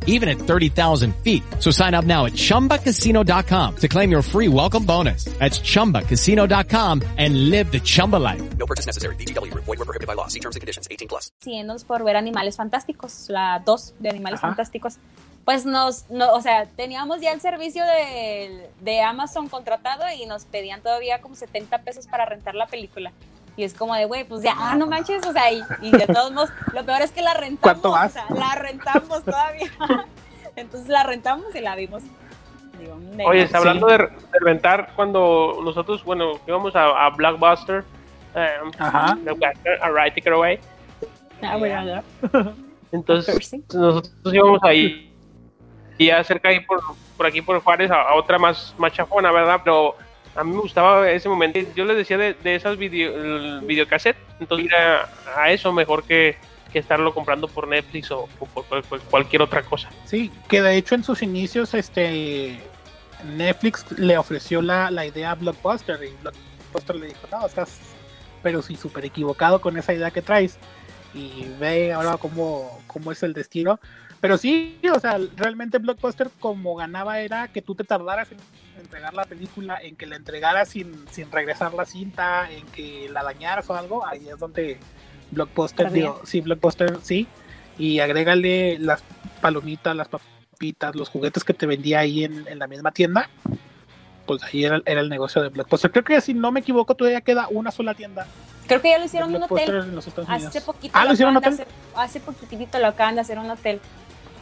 even 0.05 0.29
at 0.29 0.37
30,000 0.37 1.13
feet. 1.23 1.43
So 1.59 1.71
sign 1.71 1.93
up 1.93 2.05
now 2.05 2.25
at 2.27 2.33
ChumbaCasino.com 2.33 3.75
to 3.75 3.87
claim 3.89 4.11
your 4.11 4.21
free 4.21 4.47
welcome 4.47 4.85
bonus. 4.85 5.25
That's 5.39 5.59
ChumbaCasino.com 5.59 7.01
and 7.17 7.49
live 7.49 7.71
the 7.71 7.81
Chumba 7.81 8.17
life. 8.17 8.41
No 8.57 8.65
purchase 8.65 8.85
necessary. 8.85 9.15
VGW 9.15 9.51
Group. 9.51 9.65
Void 9.65 9.79
were 9.79 9.85
prohibited 9.85 10.07
by 10.07 10.13
law. 10.13 10.27
See 10.27 10.39
terms 10.39 10.55
and 10.55 10.61
conditions. 10.61 10.87
18 10.89 11.07
plus. 11.07 11.31
siguiéndonos 11.39 11.83
por 11.83 12.03
ver 12.03 12.15
Animales 12.15 12.55
Fantásticos, 12.55 13.25
la 13.29 13.61
2 13.65 13.95
de 13.99 14.09
Animales 14.09 14.39
Ajá. 14.39 14.49
Fantásticos. 14.49 14.97
Pues 15.45 15.65
nos, 15.65 16.05
no, 16.09 16.33
o 16.33 16.41
sea, 16.41 16.67
teníamos 16.67 17.19
ya 17.19 17.31
el 17.31 17.41
servicio 17.41 17.83
de, 17.83 18.69
de 18.81 19.01
Amazon 19.01 19.49
contratado 19.49 20.03
y 20.15 20.27
nos 20.27 20.45
pedían 20.45 20.81
todavía 20.81 21.19
como 21.19 21.35
70 21.35 21.79
pesos 21.79 22.05
para 22.05 22.25
rentar 22.25 22.53
la 22.53 22.67
película. 22.67 23.11
Y 23.61 23.63
es 23.63 23.75
como 23.75 23.93
de, 23.93 24.05
güey, 24.05 24.23
pues 24.23 24.41
ya, 24.41 24.73
no 24.73 24.87
manches, 24.87 25.23
o 25.23 25.31
sea, 25.31 25.51
y, 25.51 25.61
y 25.83 25.91
de 25.91 26.07
todos 26.07 26.31
modos, 26.31 26.49
lo 26.73 26.83
peor 26.83 27.03
es 27.03 27.11
que 27.11 27.21
la 27.21 27.35
rentamos, 27.35 27.59
¿Cuánto 27.61 27.89
o 27.89 27.91
más? 27.91 28.11
sea, 28.11 28.25
la 28.31 28.55
rentamos 28.55 29.23
todavía. 29.23 29.69
Entonces 30.55 30.89
la 30.89 31.03
rentamos 31.03 31.53
y 31.53 31.59
la 31.59 31.75
vimos. 31.75 32.01
Digo, 32.79 32.97
Oye, 33.23 33.43
está 33.43 33.59
hablando 33.59 33.85
de, 33.85 33.99
de 33.99 34.39
rentar 34.41 34.93
cuando 34.95 35.59
nosotros, 35.63 36.03
bueno, 36.03 36.39
íbamos 36.47 36.75
a, 36.75 37.05
a 37.05 37.11
Blockbuster. 37.11 37.83
Um, 38.33 38.71
Ajá. 38.79 39.13
Blockbuster, 39.21 39.79
alright, 39.83 40.15
take 40.15 40.27
it 40.27 40.33
away. 40.33 40.59
Ah, 41.43 41.57
bueno, 41.57 41.85
ya. 41.85 42.03
Entonces, 42.91 43.53
nosotros 43.71 44.33
íbamos 44.33 44.63
ahí 44.63 45.13
y 45.99 46.07
ya 46.07 46.23
cerca 46.23 46.49
ahí 46.49 46.61
por, 46.61 46.81
por 47.15 47.27
aquí 47.27 47.43
por 47.43 47.61
Juárez 47.61 47.91
a, 47.91 48.01
a 48.01 48.15
otra 48.15 48.39
más, 48.39 48.73
más 48.79 48.91
chafona, 48.91 49.31
¿verdad? 49.31 49.61
Pero 49.63 49.97
a 50.35 50.43
mí 50.43 50.51
me 50.51 50.59
gustaba 50.61 51.09
ese 51.09 51.27
momento. 51.29 51.59
Yo 51.75 51.85
les 51.85 51.97
decía 51.97 52.17
de, 52.17 52.33
de 52.35 52.55
esas 52.55 52.77
video, 52.77 53.61
videocassette, 53.61 54.17
entonces 54.39 54.65
ir 54.67 54.75
a, 54.75 55.09
a 55.35 55.51
eso 55.51 55.71
mejor 55.73 56.03
que, 56.03 56.37
que 56.71 56.79
estarlo 56.79 57.13
comprando 57.13 57.47
por 57.47 57.67
Netflix 57.67 58.11
o, 58.11 58.27
o 58.39 58.45
por, 58.45 58.63
por- 58.65 58.83
por 58.83 58.99
cualquier 59.01 59.41
otra 59.41 59.61
cosa. 59.63 59.89
Sí, 60.05 60.31
que 60.47 60.61
de 60.61 60.75
hecho 60.77 60.95
en 60.95 61.03
sus 61.03 61.21
inicios 61.21 61.73
este 61.73 62.59
Netflix 63.35 63.85
le 63.97 64.17
ofreció 64.17 64.61
la, 64.61 64.89
la 64.89 65.05
idea 65.05 65.31
a 65.31 65.35
Blockbuster 65.35 65.99
y 66.03 66.15
Blockbuster 66.21 66.95
le 66.95 67.07
dijo, 67.07 67.27
no, 67.31 67.45
estás 67.45 67.79
pero 68.41 68.61
sí 68.63 68.75
súper 68.75 69.05
equivocado 69.05 69.61
con 69.61 69.77
esa 69.77 69.93
idea 69.93 70.09
que 70.09 70.23
traes 70.23 70.57
y 71.13 71.45
ve 71.59 71.93
ahora 71.93 72.17
cómo, 72.17 72.81
cómo 72.87 73.11
es 73.11 73.21
el 73.21 73.33
destino. 73.33 73.79
Pero 74.19 74.37
sí, 74.37 74.79
o 74.95 74.99
sea, 74.99 75.19
realmente 75.35 75.77
Blockbuster 75.77 76.29
como 76.39 76.75
ganaba 76.75 77.19
era 77.19 77.47
que 77.49 77.61
tú 77.61 77.75
te 77.75 77.83
tardaras 77.83 78.31
en 78.31 78.37
entregar 78.91 79.13
la 79.13 79.23
película, 79.23 79.77
en 79.81 79.95
que 79.95 80.05
la 80.05 80.17
entregaras 80.17 80.67
sin, 80.69 81.05
sin 81.09 81.31
regresar 81.31 81.73
la 81.73 81.85
cinta, 81.85 82.51
en 82.51 82.65
que 82.67 83.07
la 83.09 83.23
dañaras 83.23 83.69
o 83.69 83.73
algo, 83.75 84.05
ahí 84.05 84.27
es 84.27 84.37
donde 84.37 84.77
Blockbuster, 85.31 85.89
digo, 85.91 86.19
sí, 86.25 86.41
Blockbuster 86.41 86.97
sí, 87.01 87.25
y 87.77 87.99
agrégale 88.01 88.77
las 88.79 89.01
palomitas, 89.39 89.95
las 89.95 90.09
papitas, 90.09 90.93
los 90.95 91.07
juguetes 91.07 91.45
que 91.45 91.53
te 91.53 91.65
vendía 91.65 91.99
ahí 91.99 92.25
en, 92.25 92.45
en 92.49 92.59
la 92.59 92.67
misma 92.67 92.91
tienda, 92.91 93.29
pues 94.25 94.43
ahí 94.43 94.65
era, 94.65 94.81
era 94.85 94.99
el 94.99 95.07
negocio 95.09 95.41
de 95.41 95.47
Blockbuster. 95.49 95.89
Creo 95.91 96.03
que 96.03 96.19
si 96.19 96.33
no 96.33 96.51
me 96.51 96.59
equivoco 96.59 96.93
todavía 96.93 97.21
queda 97.21 97.47
una 97.49 97.71
sola 97.71 97.93
tienda 97.93 98.27
Creo 98.67 98.81
que 98.81 98.89
ya 98.89 98.99
lo 98.99 99.05
hicieron 99.05 99.29
en 99.31 99.35
un 99.37 99.43
hotel. 99.43 99.99
Hace 100.27 100.61
poquito, 100.61 100.93
Ah, 100.97 101.03
lo 101.05 101.13
hicieron 101.13 101.35
acaban 101.35 101.53
hotel. 101.59 101.65
hacer- 101.67 101.67
hace 101.95 102.19
poquitito 102.19 102.77
lo 102.79 102.87
acaban 102.87 103.15
de 103.15 103.21
hacer 103.21 103.39
un 103.39 103.49
hotel. 103.49 103.79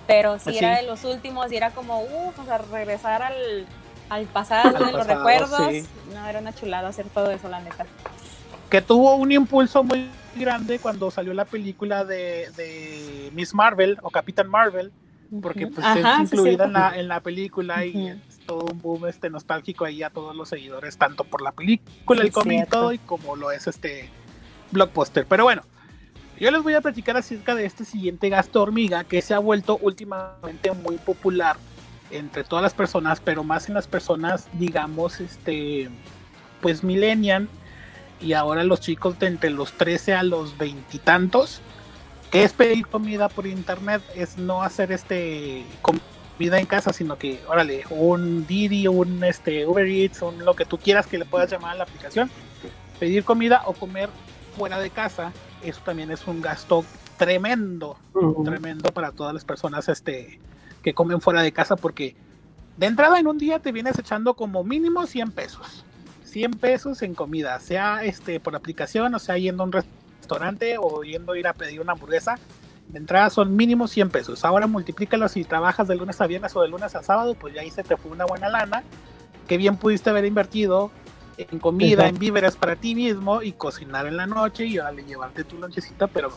Pero 0.05 0.38
sí 0.38 0.43
Pues 0.45 0.57
era 0.57 0.75
sí. 0.77 0.81
de 0.83 0.88
los 0.91 1.03
últimos 1.03 1.51
y 1.51 1.55
era 1.55 1.71
como, 1.71 2.01
uff, 2.01 2.38
o 2.38 2.45
sea, 2.45 2.57
regresar 2.59 3.21
al, 3.23 3.65
al 4.10 4.26
pasado 4.26 4.76
Al 4.76 4.86
de 4.86 4.91
los 4.91 5.08
recuerdos. 5.08 5.62
sí. 5.72 5.86
No, 6.13 6.26
era 6.28 6.39
una 6.39 6.54
chulada 6.54 6.89
hacer 6.89 7.08
todo 7.10 7.32
eso, 7.32 7.48
la 7.50 7.60
neta. 7.62 7.86
que 8.69 8.82
tuvo 8.82 9.15
un 9.15 9.32
impulso 9.32 9.84
muy 9.84 10.10
grande 10.36 10.80
cuando 10.80 11.10
salió 11.12 11.34
la 11.34 11.45
película 11.45 12.06
de, 12.06 12.50
de 12.56 13.30
Miss 13.34 13.54
Marvel 13.54 13.98
o 14.02 14.10
Capitán 14.10 14.50
Marvel, 14.50 14.91
porque 15.41 15.67
pues 15.67 15.86
Ajá, 15.86 16.22
es 16.22 16.30
sí, 16.30 16.36
incluida 16.36 16.65
en, 16.65 16.74
la, 16.74 16.98
en 16.98 17.08
la 17.08 17.19
película 17.22 17.86
y 17.86 18.08
es 18.08 18.39
todo 18.45 18.65
un 18.72 18.82
boom 18.82 19.08
este 19.08 19.30
nostálgico 19.30 19.86
ahí 19.86 20.02
a 20.04 20.10
todos 20.10 20.36
los 20.36 20.50
seguidores, 20.50 20.98
tanto 20.98 21.24
por 21.24 21.41
la 21.41 21.52
película, 21.52 22.22
el 22.24 22.32
cómic 22.32 22.65
y 22.65 22.69
todo, 22.69 22.93
y 22.93 22.98
como 23.00 23.36
lo 23.36 23.52
es 23.52 23.67
este 23.67 24.10
blockbuster. 24.72 25.26
Pero 25.28 25.43
bueno, 25.43 25.62
yo 26.39 26.50
les 26.52 26.63
voy 26.63 26.74
a 26.74 26.82
platicar 26.82 27.17
acerca 27.17 27.54
de 27.54 27.65
este 27.65 27.86
siguiente 27.86 28.30
gasto 28.30 28.62
hormiga 28.62 29.04
que 29.04 29.22
se 29.22 29.34
ha 29.34 29.39
vuelto 29.39 29.78
últimamente 29.82 30.72
muy 30.72 30.98
popular 30.98 31.58
entre 32.12 32.43
todas 32.43 32.63
las 32.63 32.74
personas, 32.74 33.19
pero 33.19 33.43
más 33.43 33.67
en 33.67 33.76
las 33.76 33.88
personas, 33.88 34.48
digamos, 34.54 35.19
este, 35.19 35.89
pues 36.62 36.84
millennial 36.84 37.48
y 38.22 38.34
ahora 38.34 38.63
los 38.63 38.82
chicos 38.82 39.17
de 39.19 39.28
entre 39.28 39.50
los 39.50 39.74
13 39.74 40.13
a 40.13 40.24
los 40.24 40.58
veintitantos, 40.58 41.62
que 42.31 42.44
es 42.44 42.54
pedir 42.54 42.88
comida 42.88 43.29
por 43.29 43.48
internet, 43.48 44.02
es 44.15 44.38
no 44.38 44.62
hacer 44.62 44.92
este 44.92 45.65
comida 45.81 46.60
en 46.60 46.65
casa, 46.65 46.94
sino 46.94 47.17
que, 47.17 47.42
órale, 47.48 47.83
un 47.90 48.46
Didi, 48.46 48.88
un 48.88 49.23
este 49.23 49.65
Uber 49.65 49.88
Eats, 49.88 50.21
un 50.21 50.44
lo 50.46 50.56
que 50.56 50.65
tú 50.65 50.77
quieras 50.77 51.08
que 51.08 51.17
le 51.17 51.25
puedas 51.25 51.50
llamar 51.50 51.71
a 51.71 51.75
la 51.75 51.83
aplicación, 51.83 52.29
pedir 53.00 53.23
comida 53.23 53.63
o 53.65 53.73
comer 53.73 54.10
fuera 54.58 54.79
de 54.79 54.90
casa, 54.90 55.31
eso 55.63 55.81
también 55.83 56.12
es 56.12 56.27
un 56.27 56.42
gasto 56.42 56.83
tremendo, 57.17 57.98
tremendo 58.46 58.92
para 58.94 59.12
todas 59.12 59.33
las 59.33 59.44
personas 59.44 59.90
este 59.90 60.40
que 60.82 60.94
comen 60.94 61.21
fuera 61.21 61.42
de 61.42 61.52
casa 61.52 61.75
porque 61.75 62.15
de 62.77 62.86
entrada 62.86 63.19
en 63.19 63.27
un 63.27 63.38
día 63.38 63.60
te 63.60 63.71
vienes 63.71 64.00
echando 64.00 64.36
como 64.36 64.63
mínimo 64.63 65.06
100 65.06 65.32
pesos. 65.32 65.86
100 66.23 66.52
pesos 66.52 67.02
en 67.02 67.15
comida, 67.15 67.60
sea 67.60 68.04
este 68.04 68.40
por 68.40 68.56
aplicación 68.56 69.15
o 69.15 69.19
sea 69.19 69.38
yendo 69.38 69.63
a 69.63 69.65
un 69.65 69.71
restaurante 69.71 70.77
o 70.80 71.04
yendo 71.04 71.34
a 71.34 71.40
ir 71.40 71.48
a 71.48 71.54
pedir 71.54 71.82
una 71.82 71.94
hamburguesa 71.94 72.38
De 72.88 73.00
entrada 73.00 73.30
son 73.30 73.56
mínimo 73.56 73.88
100 73.88 74.10
pesos. 74.10 74.46
Ahora 74.46 74.67
multiplícalo 74.67 75.27
si 75.27 75.44
trabajas 75.44 75.88
de 75.88 75.96
lunes 75.96 76.21
a 76.21 76.27
viernes 76.27 76.56
o 76.56 76.62
de 76.62 76.69
lunes 76.69 76.96
a 76.96 77.04
sábado, 77.04 77.36
pues 77.36 77.54
ya 77.54 77.62
ahí 77.62 77.71
se 77.71 77.84
te 77.84 77.98
fue 77.98 78.12
una 78.12 78.25
buena 78.25 78.50
lana. 78.50 78.84
Que 79.48 79.58
bien 79.58 79.77
pudiste 79.77 80.10
haber 80.12 80.25
invertido 80.25 80.92
en 81.38 81.60
comida, 81.60 81.90
Exacto. 81.90 82.15
en 82.15 82.19
víveres 82.19 82.56
para 82.56 82.75
ti 82.75 82.96
mismo 82.96 83.42
y 83.42 83.54
cocinar 83.54 84.06
en 84.06 84.17
la 84.17 84.27
noche 84.27 84.65
y 84.65 84.77
ahora 84.77 85.02
llevarte 85.02 85.44
tu 85.44 85.58
lonchecita, 85.58 86.08
pero 86.08 86.32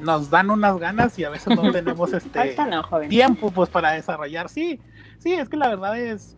nos 0.00 0.30
dan 0.30 0.50
unas 0.50 0.78
ganas 0.78 1.18
y 1.18 1.24
a 1.24 1.30
veces 1.30 1.56
no 1.56 1.72
tenemos 1.72 2.12
este 2.12 2.56
no, 2.56 2.84
tiempo 3.08 3.50
pues 3.50 3.68
para 3.68 3.92
desarrollar. 3.92 4.48
Sí, 4.48 4.80
sí, 5.18 5.32
es 5.34 5.48
que 5.48 5.56
la 5.56 5.68
verdad 5.68 5.98
es 5.98 6.36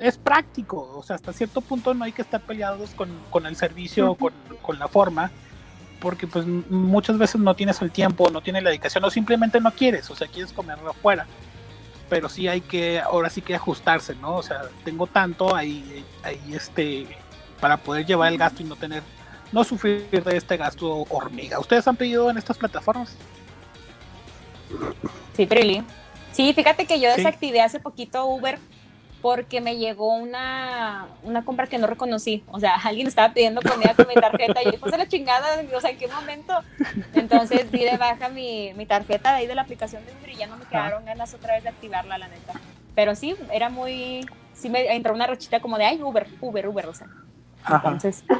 es 0.00 0.16
práctico, 0.16 0.90
o 0.96 1.02
sea, 1.02 1.16
hasta 1.16 1.32
cierto 1.32 1.60
punto 1.60 1.92
no 1.92 2.04
hay 2.04 2.12
que 2.12 2.22
estar 2.22 2.40
peleados 2.40 2.90
con, 2.94 3.10
con 3.28 3.44
el 3.44 3.54
servicio, 3.54 4.14
con, 4.14 4.32
con 4.62 4.78
la 4.78 4.88
forma, 4.88 5.30
porque 6.00 6.26
pues 6.26 6.46
muchas 6.46 7.18
veces 7.18 7.40
no 7.40 7.54
tienes 7.54 7.80
el 7.82 7.90
tiempo, 7.90 8.30
no 8.30 8.40
tienes 8.40 8.62
la 8.62 8.70
dedicación 8.70 9.04
o 9.04 9.10
simplemente 9.10 9.60
no 9.60 9.70
quieres, 9.70 10.10
o 10.10 10.16
sea, 10.16 10.26
quieres 10.26 10.52
comerlo 10.52 10.90
afuera. 10.90 11.26
Pero 12.08 12.28
sí 12.28 12.48
hay 12.48 12.62
que, 12.62 12.98
ahora 12.98 13.30
sí 13.30 13.42
que 13.42 13.54
ajustarse, 13.54 14.16
¿no? 14.16 14.36
O 14.36 14.42
sea, 14.42 14.62
tengo 14.84 15.06
tanto 15.06 15.54
ahí, 15.54 16.04
ahí 16.24 16.40
este, 16.54 17.06
para 17.60 17.76
poder 17.76 18.06
llevar 18.06 18.32
el 18.32 18.38
gasto 18.38 18.62
y 18.62 18.66
no 18.66 18.76
tener, 18.76 19.02
no 19.52 19.64
sufrir 19.64 20.22
de 20.24 20.36
este 20.36 20.56
gasto 20.56 21.04
hormiga. 21.08 21.58
¿Ustedes 21.58 21.86
han 21.88 21.96
pedido 21.96 22.30
en 22.30 22.38
estas 22.38 22.56
plataformas? 22.58 23.16
Sí, 25.36 25.46
Prilly. 25.46 25.82
Sí, 26.32 26.52
fíjate 26.54 26.86
que 26.86 27.00
yo 27.00 27.10
Sí. 27.10 27.16
desactivé 27.18 27.60
hace 27.60 27.80
poquito 27.80 28.24
Uber 28.26 28.58
porque 29.20 29.60
me 29.60 29.76
llegó 29.76 30.14
una, 30.14 31.06
una 31.24 31.44
compra 31.44 31.66
que 31.66 31.76
no 31.78 31.86
reconocí. 31.86 32.42
O 32.48 32.58
sea, 32.60 32.74
alguien 32.84 33.06
estaba 33.06 33.34
pidiendo 33.34 33.60
comida 33.60 33.94
con 33.94 34.06
mi 34.08 34.14
tarjeta 34.14 34.62
y 34.62 34.66
yo, 34.72 34.78
a 34.82 34.96
la 34.96 35.08
chingada, 35.08 35.62
o 35.74 35.80
sea, 35.80 35.90
¿en 35.90 35.98
qué 35.98 36.08
momento? 36.08 36.54
Entonces 37.14 37.70
di 37.70 37.80
de 37.84 37.96
baja 37.96 38.28
mi, 38.28 38.72
mi 38.74 38.86
tarjeta 38.86 39.30
de 39.32 39.38
ahí 39.38 39.46
de 39.46 39.54
la 39.54 39.62
aplicación 39.62 40.04
de 40.06 40.12
Uber 40.12 40.30
y 40.30 40.36
ya 40.36 40.46
no 40.46 40.56
me 40.56 40.64
quedaron 40.64 41.04
ganas 41.04 41.34
otra 41.34 41.54
vez 41.54 41.64
de 41.64 41.68
activarla, 41.70 42.16
la 42.18 42.28
neta. 42.28 42.54
Pero 42.94 43.14
sí, 43.14 43.34
era 43.52 43.68
muy... 43.68 44.26
Sí 44.54 44.68
me 44.68 44.94
entró 44.94 45.14
una 45.14 45.26
rachita 45.26 45.60
como 45.60 45.78
de, 45.78 45.84
ay, 45.86 46.02
Uber, 46.02 46.26
Uber, 46.40 46.68
Uber, 46.68 46.86
o 46.86 46.94
sea. 46.94 47.08
Entonces... 47.68 48.24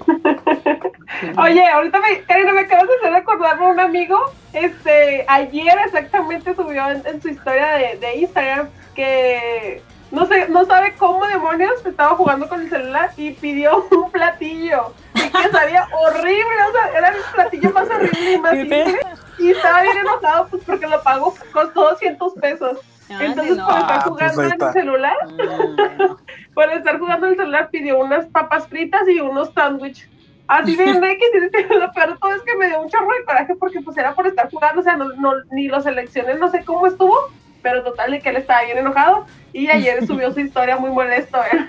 Oye, 1.36 1.68
ahorita 1.68 2.00
me, 2.00 2.22
Karina, 2.22 2.52
me 2.52 2.60
acabas 2.60 2.86
de 2.86 2.94
hacer 2.94 3.14
acordarme 3.14 3.66
un 3.66 3.80
amigo, 3.80 4.16
este, 4.52 5.24
ayer 5.28 5.76
exactamente 5.84 6.54
subió 6.54 6.88
en, 6.88 7.02
en 7.04 7.20
su 7.20 7.28
historia 7.28 7.72
de, 7.72 7.98
de 7.98 8.16
Instagram 8.16 8.68
que 8.94 9.82
no 10.10 10.26
sé, 10.26 10.48
no 10.48 10.64
sabe 10.64 10.94
cómo 10.96 11.24
demonios 11.26 11.84
estaba 11.86 12.16
jugando 12.16 12.48
con 12.48 12.62
el 12.62 12.68
celular 12.68 13.12
y 13.16 13.32
pidió 13.32 13.86
un 13.90 14.10
platillo. 14.10 14.92
Y 15.14 15.20
que 15.20 15.50
sabía 15.50 15.86
horrible, 15.92 16.62
o 16.68 16.72
sea, 16.72 16.98
era 16.98 17.08
el 17.08 17.22
platillo 17.34 17.70
más 17.72 17.88
horrible 17.88 18.32
y 18.32 18.38
más 18.38 18.52
simple. 18.52 18.98
Y 19.38 19.50
estaba 19.50 19.82
bien 19.82 19.98
enojado 19.98 20.48
pues 20.48 20.62
porque 20.64 20.86
lo 20.86 21.02
pagó, 21.02 21.34
costó 21.52 21.90
200 21.90 22.34
pesos. 22.34 22.78
Ande, 23.10 23.26
Entonces 23.26 23.56
no. 23.56 23.66
por 23.66 23.78
estar 23.78 23.98
Ah, 23.98 24.02
pues 24.04 24.32
jugando 24.34 24.42
en 24.42 24.52
el 24.62 24.72
celular, 24.72 25.16
por 26.54 26.70
estar 26.72 26.98
jugando 26.98 27.26
en 27.26 27.32
el 27.32 27.38
celular 27.38 27.68
pidió 27.70 27.98
unas 27.98 28.26
papas 28.26 28.68
fritas 28.68 29.08
y 29.08 29.20
unos 29.20 29.52
sándwiches. 29.52 30.08
Así 30.46 30.74
de 30.76 30.84
X 31.12 31.26
lo 31.70 31.92
peor 31.92 32.18
todo 32.20 32.34
es 32.34 32.42
que 32.42 32.56
me 32.56 32.66
dio 32.68 32.80
un 32.80 32.88
chorro 32.88 33.06
de 33.18 33.24
coraje 33.24 33.54
porque 33.56 33.80
pues 33.82 33.96
era 33.96 34.14
por 34.14 34.26
estar 34.26 34.50
jugando, 34.50 34.80
o 34.80 34.84
sea, 34.84 34.96
no, 34.96 35.08
no, 35.14 35.32
ni 35.52 35.68
los 35.68 35.84
seleccioné, 35.84 36.34
no 36.34 36.50
sé 36.50 36.64
cómo 36.64 36.86
estuvo, 36.86 37.16
pero 37.62 37.82
total 37.84 38.10
de 38.10 38.20
que 38.20 38.30
él 38.30 38.36
estaba 38.36 38.62
bien 38.64 38.78
enojado 38.78 39.26
y 39.52 39.68
ayer 39.68 40.04
subió 40.06 40.32
su 40.32 40.40
historia 40.40 40.76
muy 40.76 40.90
molesto, 40.90 41.38
¿eh? 41.38 41.66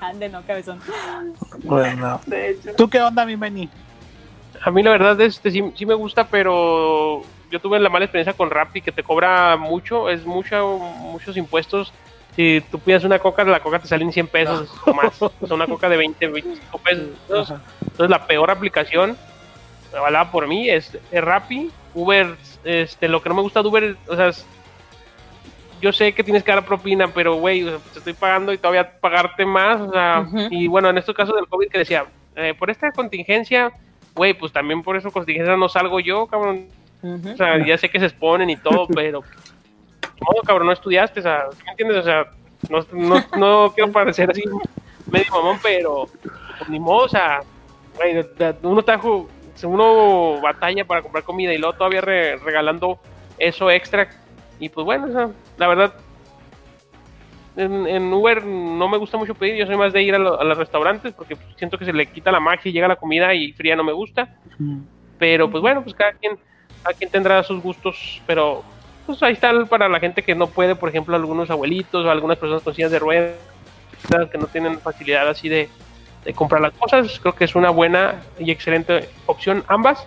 Ande, 0.00 0.28
no, 0.28 0.42
cabezón. 0.42 0.78
Bueno. 1.64 2.20
de 2.26 2.50
hecho. 2.50 2.74
¿Tú 2.76 2.88
qué 2.88 3.00
onda, 3.00 3.26
mi 3.26 3.34
Benny? 3.36 3.68
A 4.62 4.70
mí 4.70 4.82
la 4.82 4.90
verdad 4.92 5.20
este 5.20 5.50
sí, 5.50 5.72
sí 5.76 5.84
me 5.84 5.94
gusta, 5.94 6.26
pero 6.28 7.22
yo 7.50 7.60
tuve 7.60 7.78
la 7.80 7.88
mala 7.88 8.04
experiencia 8.04 8.32
con 8.34 8.50
Rappi 8.50 8.80
que 8.82 8.92
te 8.92 9.02
cobra 9.02 9.56
mucho, 9.56 10.08
es 10.10 10.24
mucho, 10.26 10.78
muchos 10.78 11.36
impuestos. 11.36 11.92
Si 12.36 12.60
tú 12.70 12.80
pides 12.80 13.04
una 13.04 13.18
coca, 13.20 13.44
la 13.44 13.60
coca 13.60 13.78
te 13.78 13.86
salen 13.86 14.12
100 14.12 14.26
pesos 14.26 14.68
o 14.86 14.92
más. 14.92 15.20
O 15.22 15.30
sea, 15.46 15.54
una 15.54 15.66
coca 15.66 15.88
de 15.88 15.96
20, 15.96 16.26
25 16.28 16.78
pesos. 16.78 17.08
Entonces 17.82 18.10
la 18.10 18.26
peor 18.26 18.50
aplicación, 18.50 19.16
avalada 19.96 20.30
por 20.32 20.48
mí, 20.48 20.68
es, 20.68 20.98
es 21.10 21.24
Rappi. 21.24 21.70
Uber, 21.94 22.34
este, 22.64 23.06
lo 23.06 23.22
que 23.22 23.28
no 23.28 23.36
me 23.36 23.42
gusta 23.42 23.62
de 23.62 23.68
Uber, 23.68 23.96
o 24.08 24.16
sea, 24.16 24.28
es- 24.28 24.44
yo 25.80 25.92
sé 25.92 26.12
que 26.12 26.24
tienes 26.24 26.42
que 26.42 26.50
dar 26.50 26.64
propina, 26.64 27.08
pero 27.08 27.34
güey, 27.34 27.62
o 27.62 27.68
sea, 27.68 27.78
te 27.92 27.98
estoy 27.98 28.14
pagando 28.14 28.52
y 28.52 28.58
todavía 28.58 28.98
pagarte 28.98 29.44
más. 29.44 29.80
O 29.80 29.92
sea, 29.92 30.24
Ujú. 30.26 30.48
y 30.50 30.66
bueno, 30.66 30.88
en 30.90 30.98
estos 30.98 31.14
casos 31.14 31.36
del 31.36 31.46
COVID 31.46 31.68
que 31.68 31.78
decía, 31.78 32.06
eh, 32.36 32.54
por 32.58 32.70
esta 32.70 32.90
contingencia, 32.90 33.70
güey, 34.14 34.34
pues 34.34 34.50
también 34.50 34.82
por 34.82 34.96
esa 34.96 35.10
contingencia 35.10 35.56
no 35.56 35.68
salgo 35.68 36.00
yo, 36.00 36.26
cabrón. 36.26 36.66
Ujú. 37.04 37.32
O 37.32 37.36
sea, 37.36 37.64
ya 37.64 37.76
sé 37.76 37.88
que 37.90 37.98
se 38.00 38.06
exponen 38.06 38.48
y 38.50 38.56
todo, 38.56 38.86
pero 38.94 39.20
no, 39.20 40.42
cabrón, 40.46 40.66
no 40.68 40.72
estudiaste, 40.72 41.20
o 41.20 41.22
sea, 41.22 41.44
¿sí 41.52 41.58
¿me 41.64 41.70
entiendes? 41.72 41.98
O 41.98 42.02
sea, 42.02 42.24
no, 42.70 42.78
no, 42.92 43.24
no 43.36 43.72
quiero 43.74 43.92
parecer 43.92 44.30
así 44.30 44.42
medio 45.10 45.26
mamón, 45.30 45.58
pero 45.62 46.06
pues, 46.58 46.70
ni 46.70 46.80
modo, 46.80 47.04
o 47.04 47.08
sea, 47.08 47.40
güey, 47.96 48.24
uno 48.62 48.80
está 48.80 49.00
uno 49.64 50.40
batalla 50.40 50.84
para 50.84 51.02
comprar 51.02 51.24
comida 51.24 51.52
y 51.52 51.58
luego 51.58 51.74
todavía 51.76 52.00
re- 52.00 52.36
regalando 52.38 52.98
eso 53.38 53.70
extra 53.70 54.08
y 54.58 54.68
pues 54.68 54.84
bueno, 54.84 55.06
o 55.08 55.12
sea, 55.12 55.28
la 55.58 55.68
verdad 55.68 55.94
en, 57.56 57.86
en 57.86 58.12
Uber 58.12 58.44
no 58.44 58.88
me 58.88 58.98
gusta 58.98 59.16
mucho 59.16 59.34
pedir, 59.34 59.54
yo 59.56 59.66
soy 59.66 59.76
más 59.76 59.92
de 59.92 60.02
ir 60.02 60.14
a, 60.14 60.18
lo- 60.18 60.40
a 60.40 60.44
los 60.44 60.58
restaurantes 60.58 61.12
porque 61.12 61.36
pues, 61.36 61.48
siento 61.56 61.78
que 61.78 61.84
se 61.84 61.92
le 61.92 62.06
quita 62.06 62.32
la 62.32 62.40
magia 62.40 62.68
y 62.68 62.72
llega 62.72 62.88
la 62.88 62.96
comida 62.96 63.32
y 63.34 63.52
fría 63.52 63.76
no 63.76 63.84
me 63.84 63.92
gusta. 63.92 64.36
Pero 65.18 65.48
pues 65.50 65.60
bueno, 65.62 65.82
pues 65.82 65.94
cada 65.94 66.12
quien, 66.14 66.36
cada 66.84 66.96
quien 66.96 67.10
tendrá 67.10 67.42
sus 67.42 67.62
gustos, 67.62 68.20
pero 68.26 68.62
pues 69.06 69.22
ahí 69.22 69.32
está 69.32 69.52
para 69.64 69.88
la 69.88 69.98
gente 69.98 70.22
que 70.22 70.34
no 70.34 70.46
puede, 70.46 70.76
por 70.76 70.88
ejemplo, 70.88 71.16
algunos 71.16 71.50
abuelitos 71.50 72.04
o 72.04 72.10
algunas 72.10 72.38
personas 72.38 72.62
con 72.62 72.74
sillas 72.74 72.90
de 72.90 72.98
ruedas 72.98 73.34
que 74.30 74.38
no 74.38 74.46
tienen 74.46 74.78
facilidad 74.80 75.28
así 75.28 75.48
de, 75.48 75.68
de 76.24 76.34
comprar 76.34 76.60
las 76.60 76.72
cosas. 76.74 77.18
Creo 77.20 77.34
que 77.34 77.44
es 77.44 77.54
una 77.54 77.70
buena 77.70 78.22
y 78.38 78.50
excelente 78.50 79.08
opción 79.26 79.64
ambas, 79.68 80.04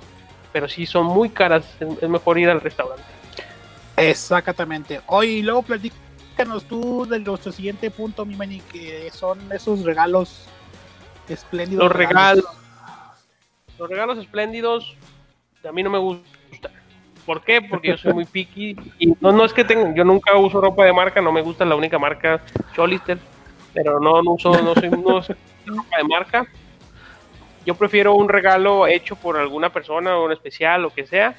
pero 0.54 0.68
sí 0.68 0.86
son 0.86 1.08
muy 1.08 1.30
caras, 1.30 1.66
es, 1.80 2.10
mejor 2.10 2.38
ir 2.38 2.50
al 2.50 2.62
restaurante. 2.62 3.04
Exactamente. 3.96 5.02
Oye, 5.08 5.32
y 5.32 5.42
luego 5.42 5.64
platícanos 5.64 6.64
tú 6.66 7.08
de 7.08 7.20
nuestro 7.20 7.52
siguiente 7.52 7.90
punto, 7.90 8.26
mi 8.26 8.36
Benny, 8.36 8.62
que 8.62 9.10
son 9.12 9.52
esos 9.52 9.84
regalos 9.84 10.46
espléndidos. 11.28 11.86
Los 11.86 11.96
regalos, 11.96 12.46
los 13.80 13.90
regalos 13.90 14.18
espléndidos, 14.20 14.96
a 15.68 15.72
mí 15.72 15.82
no 15.82 15.90
me 15.90 15.98
gustan. 15.98 16.37
¿Por 17.26 17.44
qué? 17.44 17.62
Porque 17.62 17.90
yo 17.90 17.98
soy 17.98 18.14
muy 18.14 18.26
picky 18.26 18.76
y 19.00 19.08
no, 19.20 19.34
no 19.34 19.44
es 19.44 19.54
que 19.54 19.66
tenga, 19.66 19.94
yo 19.94 20.06
nunca 20.06 20.36
uso 20.38 20.62
ropa 20.62 20.86
de 20.86 20.94
marca, 20.94 21.22
no 21.22 21.32
me 21.32 21.42
gusta 21.42 21.66
la 21.66 21.76
única 21.76 22.00
marca 22.00 22.42
Cholister, 22.74 23.18
pero 23.74 24.00
no, 24.00 24.24
no 24.24 24.32
uso, 24.32 24.52
no 24.62 24.74
soy, 24.74 24.90
no 24.90 25.22
soy 25.22 25.36
ropa 25.66 25.98
de 25.98 26.04
marca. 26.06 26.48
Yo 27.66 27.76
prefiero 27.76 28.16
un 28.16 28.30
regalo 28.30 28.88
hecho 28.88 29.18
por 29.18 29.36
alguna 29.36 29.74
persona 29.74 30.18
o 30.18 30.26
un 30.26 30.32
especial, 30.32 30.82
lo 30.82 30.90
que 30.90 31.06
sea. 31.06 31.36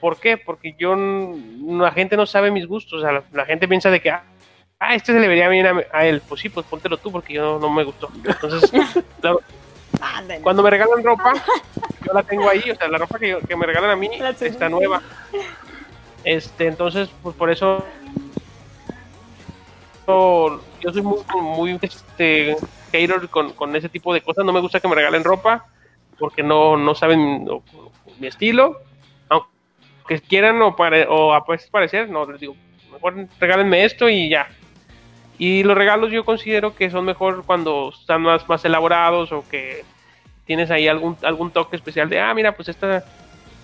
¿Por 0.00 0.18
qué? 0.18 0.36
Porque 0.36 0.74
yo, 0.76 0.96
la 0.96 1.92
gente 1.92 2.16
no 2.16 2.26
sabe 2.26 2.50
mis 2.50 2.66
gustos, 2.66 2.94
o 2.94 3.00
sea, 3.00 3.22
la, 3.32 3.46
gente 3.46 3.68
piensa 3.68 3.88
de 3.88 4.00
que, 4.00 4.10
ah, 4.10 4.24
ah, 4.80 4.96
este 4.96 5.12
se 5.12 5.20
le 5.20 5.28
vería 5.28 5.48
bien 5.48 5.64
a, 5.92 6.04
él. 6.04 6.20
Pues 6.28 6.40
sí, 6.40 6.48
pues 6.48 6.66
póntelo 6.66 6.96
tú 6.96 7.12
porque 7.12 7.34
yo 7.34 7.60
no 7.60 7.70
me 7.70 7.84
gustó. 7.84 8.10
Cuando 10.42 10.62
me 10.62 10.70
regalan 10.70 11.02
ropa, 11.02 11.32
yo 12.06 12.12
la 12.12 12.22
tengo 12.22 12.48
ahí, 12.48 12.70
o 12.70 12.74
sea, 12.74 12.88
la 12.88 12.98
ropa 12.98 13.18
que, 13.18 13.38
que 13.46 13.56
me 13.56 13.66
regalan 13.66 13.90
a 13.90 13.96
mí 13.96 14.10
está 14.40 14.68
nueva. 14.68 15.02
Este, 16.24 16.66
entonces, 16.66 17.08
pues 17.22 17.34
por 17.36 17.50
eso 17.50 17.84
yo, 20.80 20.92
soy 20.92 21.02
muy, 21.02 21.18
muy 21.40 21.78
este, 21.80 22.56
hater 22.90 23.28
con, 23.28 23.52
con 23.52 23.74
ese 23.76 23.88
tipo 23.88 24.12
de 24.12 24.20
cosas. 24.20 24.44
No 24.44 24.52
me 24.52 24.60
gusta 24.60 24.80
que 24.80 24.88
me 24.88 24.94
regalen 24.94 25.24
ropa 25.24 25.66
porque 26.18 26.42
no, 26.42 26.76
no 26.76 26.94
saben 26.94 27.46
mi 28.18 28.26
estilo. 28.26 28.80
Aunque 29.28 30.20
quieran 30.20 30.60
o, 30.62 30.76
pare, 30.76 31.06
o 31.08 31.32
a 31.32 31.44
veces 31.46 31.70
parecer, 31.70 32.08
no, 32.08 32.30
les 32.30 32.40
digo, 32.40 32.56
mejor 32.92 33.26
regálenme 33.38 33.84
esto 33.84 34.08
y 34.08 34.28
ya. 34.28 34.48
Y 35.38 35.62
los 35.64 35.76
regalos 35.76 36.10
yo 36.10 36.24
considero 36.24 36.74
que 36.74 36.90
son 36.90 37.04
mejor 37.04 37.44
cuando 37.44 37.92
están 37.98 38.22
más, 38.22 38.48
más 38.48 38.64
elaborados 38.64 39.32
o 39.32 39.44
que 39.48 39.84
tienes 40.46 40.70
ahí 40.70 40.86
algún, 40.88 41.16
algún 41.22 41.50
toque 41.50 41.76
especial 41.76 42.08
de, 42.08 42.20
ah, 42.20 42.32
mira, 42.34 42.52
pues 42.52 42.68
esta, 42.68 43.04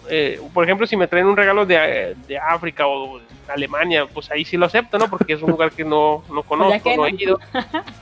eh, 0.09 0.41
por 0.55 0.64
ejemplo, 0.64 0.87
si 0.87 0.97
me 0.97 1.07
traen 1.07 1.27
un 1.27 1.37
regalo 1.37 1.66
de, 1.66 2.16
de 2.27 2.39
África 2.39 2.87
o 2.87 3.19
de 3.19 3.25
Alemania, 3.53 4.07
pues 4.07 4.31
ahí 4.31 4.45
sí 4.45 4.57
lo 4.57 4.66
acepto, 4.66 4.99
¿no? 4.99 5.09
Porque 5.09 5.35
es 5.35 5.43
un 5.43 5.51
lugar 5.51 5.73
que 5.73 5.85
no, 5.85 6.25
no 6.33 6.43
conozco, 6.43 6.91
que 6.91 6.97
no 6.97 7.07
he 7.07 7.11
ido. 7.14 7.39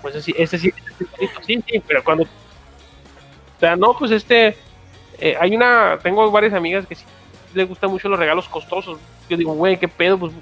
Pues 0.00 0.14
ese, 0.14 0.22
sí- 0.26 0.34
ese 0.38 0.58
sí, 0.58 0.72
sí, 1.42 1.62
sí, 1.66 1.82
pero 1.86 2.02
cuando... 2.04 2.24
O 2.24 3.58
sea, 3.60 3.74
no, 3.76 3.94
pues 3.98 4.10
este, 4.10 4.56
eh, 5.18 5.36
hay 5.40 5.56
una, 5.56 5.98
tengo 6.02 6.30
varias 6.30 6.52
amigas 6.54 6.86
que 6.86 6.94
sí 6.94 7.04
les 7.54 7.66
gustan 7.66 7.90
mucho 7.90 8.08
los 8.08 8.18
regalos 8.18 8.48
costosos. 8.48 8.98
Yo 9.30 9.36
digo, 9.36 9.54
güey, 9.54 9.78
qué 9.78 9.88
pedo, 9.88 10.18
pues 10.18 10.32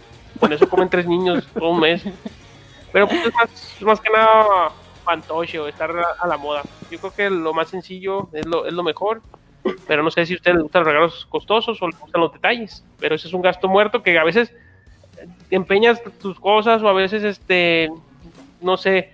con 0.40 0.52
eso 0.52 0.68
comen 0.68 0.88
tres 0.88 1.06
niños 1.06 1.46
todo 1.54 1.70
un 1.70 1.80
mes. 1.80 2.02
Pero 2.94 3.08
pues 3.08 3.26
es 3.26 3.34
más, 3.34 3.82
más 3.82 4.00
que 4.00 4.08
nada 4.10 4.70
fantoche 5.04 5.58
o 5.58 5.66
estar 5.66 5.90
a, 5.90 6.04
a 6.20 6.26
la 6.28 6.36
moda. 6.38 6.62
Yo 6.90 6.98
creo 7.00 7.12
que 7.12 7.28
lo 7.28 7.52
más 7.52 7.68
sencillo 7.68 8.28
es 8.32 8.46
lo, 8.46 8.66
es 8.66 8.72
lo 8.72 8.84
mejor. 8.84 9.20
pero 9.88 10.02
no 10.04 10.10
sé 10.12 10.24
si 10.26 10.34
a 10.34 10.36
ustedes 10.36 10.54
les 10.54 10.62
gustan 10.62 10.82
los 10.82 10.86
regalos 10.92 11.26
costosos 11.26 11.82
o 11.82 11.88
les 11.88 11.98
gustan 11.98 12.20
los 12.20 12.32
detalles, 12.32 12.84
pero 13.00 13.16
ese 13.16 13.26
es 13.26 13.34
un 13.34 13.42
gasto 13.42 13.66
muerto 13.66 14.02
que 14.02 14.16
a 14.16 14.22
veces 14.24 14.52
empeñas 15.50 16.00
tus 16.22 16.38
cosas 16.38 16.82
o 16.82 16.88
a 16.88 16.92
veces, 16.92 17.24
este, 17.24 17.90
no 18.60 18.76
sé, 18.76 19.10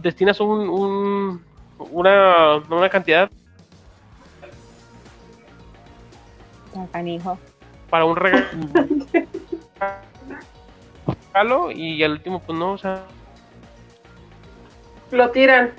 destinas 0.00 0.40
un, 0.40 0.68
un- 0.68 1.44
una, 1.78 2.56
una 2.56 2.88
cantidad 2.88 3.30
para 7.88 8.04
un 8.04 8.16
regalo 8.16 8.46
y 11.74 12.02
al 12.02 12.12
último, 12.12 12.40
pues 12.40 12.58
no, 12.58 12.72
o 12.72 12.78
sea, 12.78 13.02
Lo 15.10 15.30
tiran. 15.30 15.72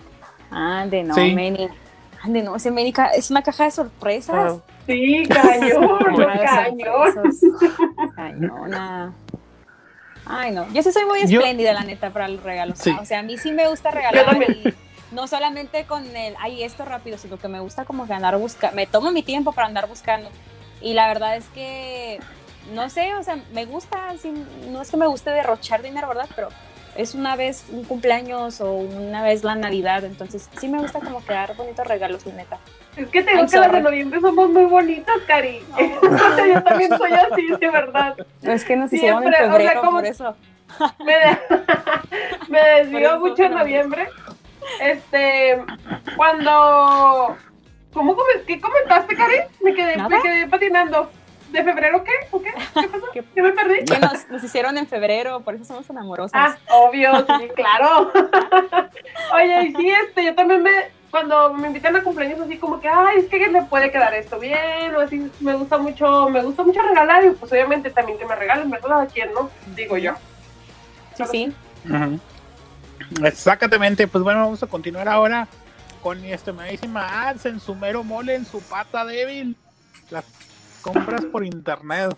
Ande, 0.51 1.03
no, 1.03 1.15
Sí. 1.15 1.33
Meni. 1.33 1.67
Ande, 2.21 2.43
no, 2.43 2.55
ese 2.55 2.71
Meni 2.71 2.93
es 3.15 3.31
una 3.31 3.41
caja 3.41 3.65
de 3.65 3.71
sorpresas. 3.71 4.59
Sí, 4.85 5.23
cañón, 5.29 5.97
cañón. 6.45 7.31
Cañona. 8.15 9.13
Ay, 10.25 10.51
no. 10.51 10.71
Yo 10.71 10.83
sí 10.83 10.91
soy 10.91 11.05
muy 11.05 11.25
Yo- 11.27 11.39
espléndida, 11.39 11.73
la 11.73 11.81
neta, 11.83 12.11
para 12.11 12.27
los 12.27 12.43
regalos. 12.43 12.77
Sí. 12.79 12.95
O 12.99 13.05
sea, 13.05 13.19
a 13.19 13.23
mí 13.23 13.37
sí 13.37 13.51
me 13.51 13.67
gusta 13.67 13.91
regalar. 13.91 14.37
y 14.41 14.73
no 15.11 15.27
solamente 15.27 15.85
con 15.85 16.03
el, 16.15 16.35
ay, 16.39 16.63
esto 16.63 16.85
rápido, 16.85 17.17
sino 17.17 17.37
que 17.37 17.47
me 17.47 17.59
gusta 17.59 17.85
como 17.85 18.07
que 18.07 18.13
andar 18.13 18.37
buscando. 18.37 18.75
Me 18.75 18.85
tomo 18.87 19.11
mi 19.11 19.23
tiempo 19.23 19.51
para 19.51 19.67
andar 19.67 19.87
buscando. 19.87 20.29
Y 20.81 20.93
la 20.93 21.07
verdad 21.07 21.35
es 21.37 21.45
que, 21.49 22.19
no 22.71 22.89
sé, 22.89 23.13
o 23.15 23.23
sea, 23.23 23.37
me 23.53 23.65
gusta, 23.65 24.13
sí, 24.21 24.33
no 24.69 24.81
es 24.81 24.89
que 24.91 24.97
me 24.97 25.07
guste 25.07 25.29
derrochar 25.31 25.81
dinero, 25.81 26.07
¿verdad? 26.07 26.27
Pero 26.35 26.49
es 26.95 27.15
una 27.15 27.35
vez 27.35 27.65
un 27.71 27.83
cumpleaños 27.83 28.61
o 28.61 28.71
una 28.73 29.23
vez 29.23 29.43
la 29.43 29.55
Navidad. 29.55 30.03
Entonces, 30.03 30.49
sí 30.59 30.67
me 30.67 30.79
gusta 30.79 30.99
como 30.99 31.23
que 31.25 31.33
dar 31.33 31.55
bonitos 31.55 31.85
regalos, 31.87 32.25
la 32.25 32.33
neta. 32.33 32.59
Es 32.95 33.07
que 33.09 33.23
te 33.23 33.31
digo 33.31 33.43
Ay, 33.43 33.49
que 33.49 33.57
las 33.59 33.71
de 33.71 33.81
noviembre 33.81 34.21
somos 34.21 34.49
muy 34.49 34.65
bonitas, 34.65 35.15
Cari. 35.27 35.61
Yo 36.53 36.63
también 36.63 36.95
soy 36.97 37.11
así, 37.13 37.47
de 37.47 37.69
verdad. 37.69 38.15
Es 38.43 38.63
que 38.63 38.75
nos 38.75 38.93
hicieron 38.93 39.23
en 39.23 39.33
Siempre, 39.33 39.45
o 39.47 39.51
sea, 39.51 39.57
febrero, 39.57 39.81
como- 39.81 39.97
por 39.97 40.05
eso. 40.05 40.35
Me, 41.05 42.85
Por 42.91 43.01
eso 43.01 43.19
mucho 43.19 43.43
en 43.43 43.51
no. 43.51 43.59
noviembre. 43.59 44.09
Este, 44.81 45.61
cuando... 46.15 47.35
¿Cómo 47.93 48.15
¿Qué 48.47 48.59
comentaste, 48.59 49.15
Cari? 49.15 49.35
Me 49.61 49.75
quedé, 49.75 49.97
Nada. 49.97 50.09
me 50.09 50.21
quedé 50.21 50.47
patinando. 50.47 51.11
¿De 51.53 51.63
febrero 51.63 52.03
qué? 52.03 52.11
¿O 52.31 52.41
qué? 52.41 52.49
¿Qué 52.73 52.87
pasó? 52.91 53.05
¿Qué- 53.13 53.23
¿Qué 53.35 53.41
me 53.43 53.51
perdí? 53.51 53.85
Que 53.85 53.99
nos, 53.99 54.27
nos 54.27 54.43
hicieron 54.43 54.75
en 54.77 54.87
febrero, 54.87 55.41
por 55.41 55.53
eso 55.53 55.63
somos 55.65 55.85
tan 55.85 55.99
amorosas. 55.99 56.31
Ah, 56.33 56.57
obvio, 56.71 57.25
sí, 57.27 57.47
claro. 57.55 58.11
Oye, 59.35 59.67
y 59.67 59.75
sí, 59.75 59.89
este, 60.03 60.25
yo 60.25 60.33
también 60.33 60.63
me, 60.63 60.71
cuando 61.11 61.53
me 61.53 61.67
invitan 61.67 61.95
a 61.95 62.03
cumpleaños 62.03 62.39
así 62.39 62.57
como 62.57 62.81
que, 62.81 62.89
ay, 62.89 63.19
es 63.19 63.25
que 63.29 63.37
le 63.37 63.61
puede 63.63 63.91
quedar 63.91 64.15
esto 64.15 64.39
bien, 64.39 64.95
o 64.95 64.99
así, 64.99 65.29
me 65.41 65.53
gusta 65.53 65.77
mucho, 65.77 66.27
me 66.29 66.41
gusta 66.41 66.63
mucho 66.63 66.81
regalar, 66.81 67.23
y 67.23 67.29
pues 67.31 67.51
obviamente 67.51 67.91
también 67.91 68.17
que 68.17 68.25
me 68.25 68.35
regalen, 68.35 68.71
¿verdad? 68.71 69.01
¿A 69.01 69.05
quién, 69.05 69.31
no? 69.33 69.51
Digo 69.75 69.95
yo. 69.97 70.15
sí, 71.15 71.23
sí. 71.31 71.55
Exactamente, 73.23 74.07
pues 74.07 74.23
bueno, 74.23 74.39
vamos 74.41 74.63
a 74.63 74.67
continuar 74.67 75.07
ahora 75.07 75.47
con 76.01 76.19
mi 76.19 76.31
estimadísima 76.33 77.29
ads 77.29 77.45
en 77.45 77.59
su 77.59 77.75
mero 77.75 78.03
mole, 78.03 78.33
en 78.33 78.45
su 78.45 78.59
pata 78.61 79.05
débil. 79.05 79.55
Compras 80.83 81.25
por 81.25 81.43
internet. 81.43 82.15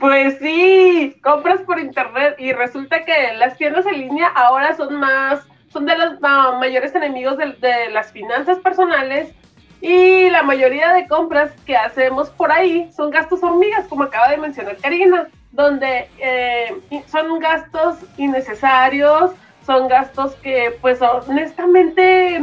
Pues 0.00 0.38
sí, 0.38 1.16
compras 1.22 1.60
por 1.62 1.78
internet 1.78 2.34
y 2.38 2.52
resulta 2.52 3.04
que 3.04 3.34
las 3.36 3.56
tiendas 3.56 3.86
en 3.86 4.00
línea 4.00 4.28
ahora 4.28 4.76
son 4.76 4.96
más, 4.96 5.46
son 5.72 5.86
de 5.86 5.96
los 5.96 6.20
mayores 6.20 6.94
enemigos 6.94 7.38
de, 7.38 7.90
las 7.90 8.12
finanzas 8.12 8.58
personales 8.58 9.32
y 9.80 10.28
la 10.30 10.42
mayoría 10.42 10.92
de 10.92 11.06
compras 11.06 11.52
que 11.64 11.76
hacemos 11.76 12.30
por 12.30 12.50
ahí 12.50 12.90
son 12.92 13.10
gastos 13.10 13.42
hormigas, 13.42 13.86
como 13.86 14.04
acaba 14.04 14.28
de 14.30 14.38
mencionar 14.38 14.76
Karina, 14.78 15.28
donde 15.52 16.08
eh, 16.18 16.76
son 17.06 17.38
gastos 17.38 17.96
innecesarios, 18.16 19.32
son 19.64 19.88
gastos 19.88 20.34
que 20.36 20.76
pues 20.80 21.00
honestamente 21.00 22.37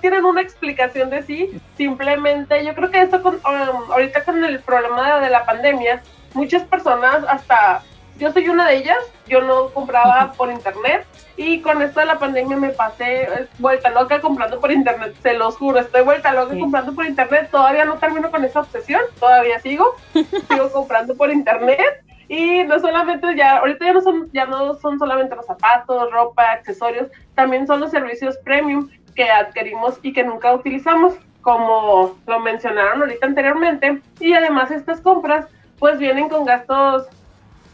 tienen 0.00 0.24
una 0.24 0.40
explicación 0.40 1.10
de 1.10 1.22
sí, 1.22 1.60
simplemente 1.76 2.64
yo 2.64 2.74
creo 2.74 2.90
que 2.90 3.02
esto 3.02 3.22
con, 3.22 3.36
um, 3.36 3.92
ahorita 3.92 4.24
con 4.24 4.44
el 4.44 4.60
problema 4.60 5.16
de, 5.16 5.24
de 5.26 5.30
la 5.30 5.44
pandemia, 5.44 6.02
muchas 6.34 6.62
personas 6.64 7.24
hasta, 7.28 7.82
yo 8.18 8.32
soy 8.32 8.48
una 8.48 8.66
de 8.68 8.76
ellas, 8.76 8.98
yo 9.26 9.40
no 9.42 9.68
compraba 9.70 10.32
por 10.36 10.50
internet 10.50 11.06
y 11.36 11.60
con 11.62 11.80
esto 11.80 12.00
de 12.00 12.06
la 12.06 12.18
pandemia 12.18 12.56
me 12.56 12.70
pasé 12.70 13.22
eh, 13.22 13.46
vuelta 13.58 13.90
loca 13.90 14.20
comprando 14.20 14.60
por 14.60 14.70
internet, 14.70 15.14
se 15.22 15.34
los 15.34 15.56
juro, 15.56 15.78
estoy 15.80 16.02
vuelta 16.02 16.32
loca 16.32 16.52
Sí. 16.54 16.60
comprando 16.60 16.94
por 16.94 17.06
internet, 17.06 17.48
todavía 17.50 17.84
no 17.84 17.94
termino 17.94 18.30
con 18.30 18.44
esa 18.44 18.60
obsesión, 18.60 19.00
todavía 19.18 19.58
sigo, 19.60 19.96
sigo 20.14 20.70
comprando 20.72 21.16
por 21.16 21.30
internet 21.30 22.04
y 22.28 22.62
no 22.62 22.78
solamente 22.78 23.26
ya, 23.36 23.56
ahorita 23.58 23.84
ya 23.86 23.92
no 23.92 24.00
son, 24.02 24.30
ya 24.32 24.44
no 24.46 24.74
son 24.74 24.98
solamente 25.00 25.34
los 25.34 25.46
zapatos, 25.46 26.12
ropa, 26.12 26.52
accesorios, 26.52 27.08
también 27.34 27.66
son 27.66 27.80
los 27.80 27.90
servicios 27.90 28.36
premium 28.44 28.88
que 29.14 29.30
adquirimos 29.30 29.98
y 30.02 30.12
que 30.12 30.24
nunca 30.24 30.54
utilizamos, 30.54 31.14
como 31.40 32.16
lo 32.26 32.40
mencionaron 32.40 33.02
ahorita 33.02 33.26
anteriormente. 33.26 34.00
Y 34.18 34.32
además 34.32 34.70
estas 34.70 35.00
compras 35.00 35.46
pues 35.78 35.98
vienen 35.98 36.28
con 36.28 36.44
gastos, 36.44 37.08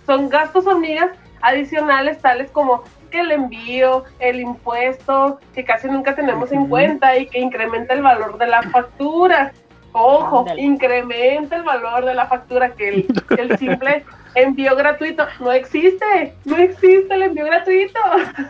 son 0.06 0.28
gastos 0.28 0.66
hormigas 0.66 1.10
adicionales 1.42 2.20
tales 2.20 2.50
como 2.50 2.82
que 3.10 3.20
el 3.20 3.30
envío, 3.32 4.04
el 4.18 4.40
impuesto, 4.40 5.38
que 5.54 5.64
casi 5.64 5.88
nunca 5.88 6.14
tenemos 6.14 6.50
en 6.52 6.66
cuenta 6.68 7.16
y 7.16 7.26
que 7.26 7.38
incrementa 7.38 7.94
el 7.94 8.02
valor 8.02 8.38
de 8.38 8.46
la 8.46 8.62
factura. 8.62 9.52
Ojo, 9.92 10.44
incrementa 10.56 11.56
el 11.56 11.62
valor 11.62 12.04
de 12.04 12.14
la 12.14 12.26
factura 12.26 12.74
que 12.74 12.88
el, 12.88 13.06
que 13.28 13.42
el 13.42 13.58
simple 13.58 14.04
envío 14.36 14.76
gratuito 14.76 15.26
no 15.40 15.50
existe, 15.50 16.34
no 16.44 16.56
existe 16.58 17.12
el 17.12 17.22
envío 17.22 17.46
gratuito. 17.46 17.98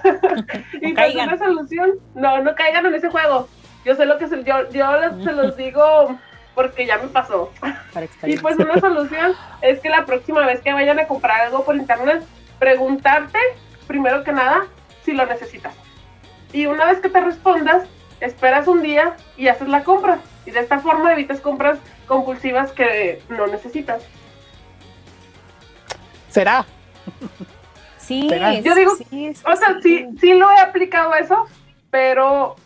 y 0.75 0.93
pues 0.93 0.95
caigan. 0.95 1.29
una 1.29 1.39
solución, 1.39 1.93
no, 2.15 2.43
no 2.43 2.55
caigan 2.55 2.85
en 2.87 2.95
ese 2.95 3.09
juego. 3.09 3.49
Yo 3.85 3.95
sé 3.95 4.05
lo 4.05 4.19
que 4.19 4.27
se, 4.27 4.43
yo, 4.43 4.69
yo 4.71 4.87
se 5.23 5.33
los 5.33 5.57
digo 5.57 6.19
porque 6.55 6.87
ya 6.87 6.99
me 6.99 7.09
pasó. 7.09 7.51
Y 8.25 8.37
pues 8.37 8.57
una 8.57 8.79
solución 8.79 9.33
es 9.63 9.81
que 9.81 9.89
la 9.89 10.05
próxima 10.05 10.45
vez 10.45 10.61
que 10.61 10.73
vayan 10.73 10.99
a 10.99 11.07
comprar 11.07 11.47
algo 11.47 11.65
por 11.65 11.77
internet, 11.77 12.23
preguntarte, 12.59 13.39
primero 13.87 14.23
que 14.23 14.33
nada, 14.33 14.67
si 15.03 15.13
lo 15.13 15.25
necesitas. 15.25 15.75
Y 16.53 16.67
una 16.67 16.85
vez 16.85 17.01
que 17.01 17.09
te 17.09 17.21
respondas, 17.21 17.85
esperas 18.21 18.69
un 18.69 18.83
día 18.83 19.17
y 19.39 19.49
haces 19.49 19.69
la 19.69 19.83
compra. 19.83 20.19
Y 20.45 20.51
de 20.51 20.61
esta 20.61 20.79
forma 20.79 21.13
evitas 21.13 21.41
compras 21.41 21.79
compulsivas 22.07 22.73
que 22.73 23.23
no 23.31 23.47
necesitas. 23.47 24.03
¿Será? 26.37 26.67
Sí, 27.97 28.29
Será. 28.29 28.53
Yo 28.61 28.75
digo, 28.75 28.95
sí, 28.97 29.27
es- 29.29 29.43
O 29.47 29.57
sea, 29.57 29.79
sí, 29.83 30.07
sí 30.21 30.35
lo 30.35 30.51
he 30.53 30.59
aplicado 30.61 31.15
eso, 31.15 31.47
pero 31.91 32.57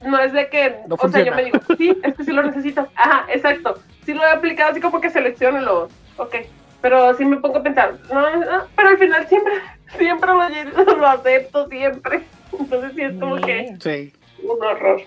no 0.00 0.16
es 0.20 0.32
de 0.32 0.48
que, 0.48 0.76
No 0.86 0.94
o 0.94 1.08
sea, 1.08 1.24
yo 1.24 1.32
funciona. 1.32 1.36
me 1.36 1.44
digo, 1.46 1.58
sí, 1.76 1.98
es 2.04 2.14
que 2.14 2.22
sí 2.24 2.30
lo 2.30 2.44
necesito. 2.44 2.86
Ajá, 2.94 3.26
exacto. 3.28 3.80
Sí 4.04 4.14
lo 4.14 4.22
he 4.22 4.30
aplicado 4.30 4.70
así 4.70 4.80
como 4.80 5.00
que 5.00 5.10
selecciono 5.10 5.60
lo, 5.60 5.88
ok. 6.18 6.36
Pero 6.82 7.16
sí 7.16 7.24
me 7.24 7.38
pongo 7.38 7.58
a 7.58 7.62
pensar, 7.64 7.98
no, 8.12 8.36
no, 8.36 8.62
pero 8.76 8.90
al 8.90 8.98
final 8.98 9.26
siempre, 9.26 9.54
siempre 9.98 10.30
lo, 10.30 10.96
lo 10.98 11.06
acepto, 11.08 11.68
siempre. 11.68 12.22
Entonces 12.56 12.92
sí 12.94 13.02
es 13.02 13.18
como 13.18 13.36
que 13.40 13.76
Sí. 13.80 14.12
un 14.44 14.62
horror. 14.64 15.02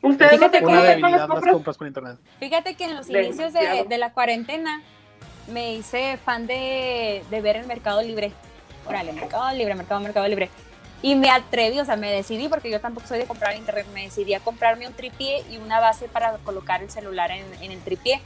¿Ustedes 0.00 0.32
no 0.32 0.38
Fíjate 0.38 0.58
te 0.60 0.64
que- 0.64 1.00
con 1.02 1.10
las 1.12 1.26
compras? 1.50 1.76
por 1.76 1.86
internet. 1.86 2.16
Fíjate 2.38 2.74
que 2.76 2.84
en 2.84 2.96
los 2.96 3.10
inicios 3.10 3.52
de, 3.52 3.84
de 3.86 3.98
la 3.98 4.12
cuarentena 4.14 4.80
me 5.48 5.74
hice 5.74 6.18
fan 6.18 6.46
de, 6.46 7.24
de 7.30 7.40
ver 7.40 7.56
el 7.56 7.66
Mercado 7.66 8.02
Libre. 8.02 8.32
Órale, 8.86 9.12
Mercado 9.12 9.52
Libre, 9.54 9.74
Mercado, 9.74 10.00
Mercado 10.00 10.28
Libre. 10.28 10.50
Y 11.02 11.16
me 11.16 11.30
atreví, 11.30 11.78
o 11.80 11.84
sea, 11.84 11.96
me 11.96 12.10
decidí, 12.10 12.48
porque 12.48 12.70
yo 12.70 12.80
tampoco 12.80 13.06
soy 13.06 13.18
de 13.18 13.26
comprar 13.26 13.52
en 13.52 13.58
internet, 13.58 13.86
me 13.92 14.04
decidí 14.04 14.32
a 14.32 14.40
comprarme 14.40 14.86
un 14.86 14.94
tripié 14.94 15.44
y 15.50 15.58
una 15.58 15.78
base 15.78 16.08
para 16.08 16.38
colocar 16.38 16.82
el 16.82 16.90
celular 16.90 17.30
en, 17.30 17.44
en 17.62 17.72
el 17.72 17.80
tripié. 17.80 18.22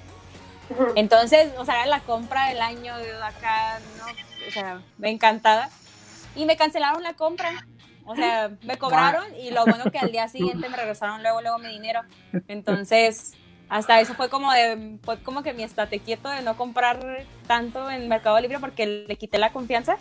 Entonces, 0.94 1.50
o 1.58 1.64
sea, 1.64 1.76
era 1.76 1.86
la 1.86 2.00
compra 2.00 2.48
del 2.48 2.60
año 2.60 2.96
de 2.98 3.12
acá, 3.22 3.80
¿no? 3.98 4.04
O 4.46 4.50
sea, 4.52 4.82
me 4.98 5.10
encantada. 5.10 5.70
Y 6.36 6.44
me 6.44 6.56
cancelaron 6.56 7.02
la 7.02 7.14
compra. 7.14 7.66
O 8.04 8.16
sea, 8.16 8.50
me 8.62 8.78
cobraron 8.78 9.34
y 9.34 9.50
lo 9.50 9.66
bueno 9.66 9.90
que 9.90 9.98
al 9.98 10.10
día 10.10 10.28
siguiente 10.28 10.68
me 10.70 10.76
regresaron 10.76 11.22
luego, 11.22 11.42
luego 11.42 11.58
mi 11.58 11.68
dinero. 11.68 12.00
Entonces, 12.48 13.34
hasta 13.68 14.00
eso 14.00 14.14
fue 14.14 14.28
como 14.28 14.52
de, 14.52 14.98
fue 15.04 15.18
como 15.22 15.42
que 15.42 15.52
mi 15.52 15.62
estate 15.62 15.98
quieto 16.00 16.28
de 16.28 16.42
no 16.42 16.56
comprar 16.56 17.24
tanto 17.46 17.90
en 17.90 18.08
Mercado 18.08 18.38
Libre 18.40 18.58
porque 18.60 18.86
le 18.86 19.16
quité 19.16 19.38
la 19.38 19.50
confianza. 19.50 19.96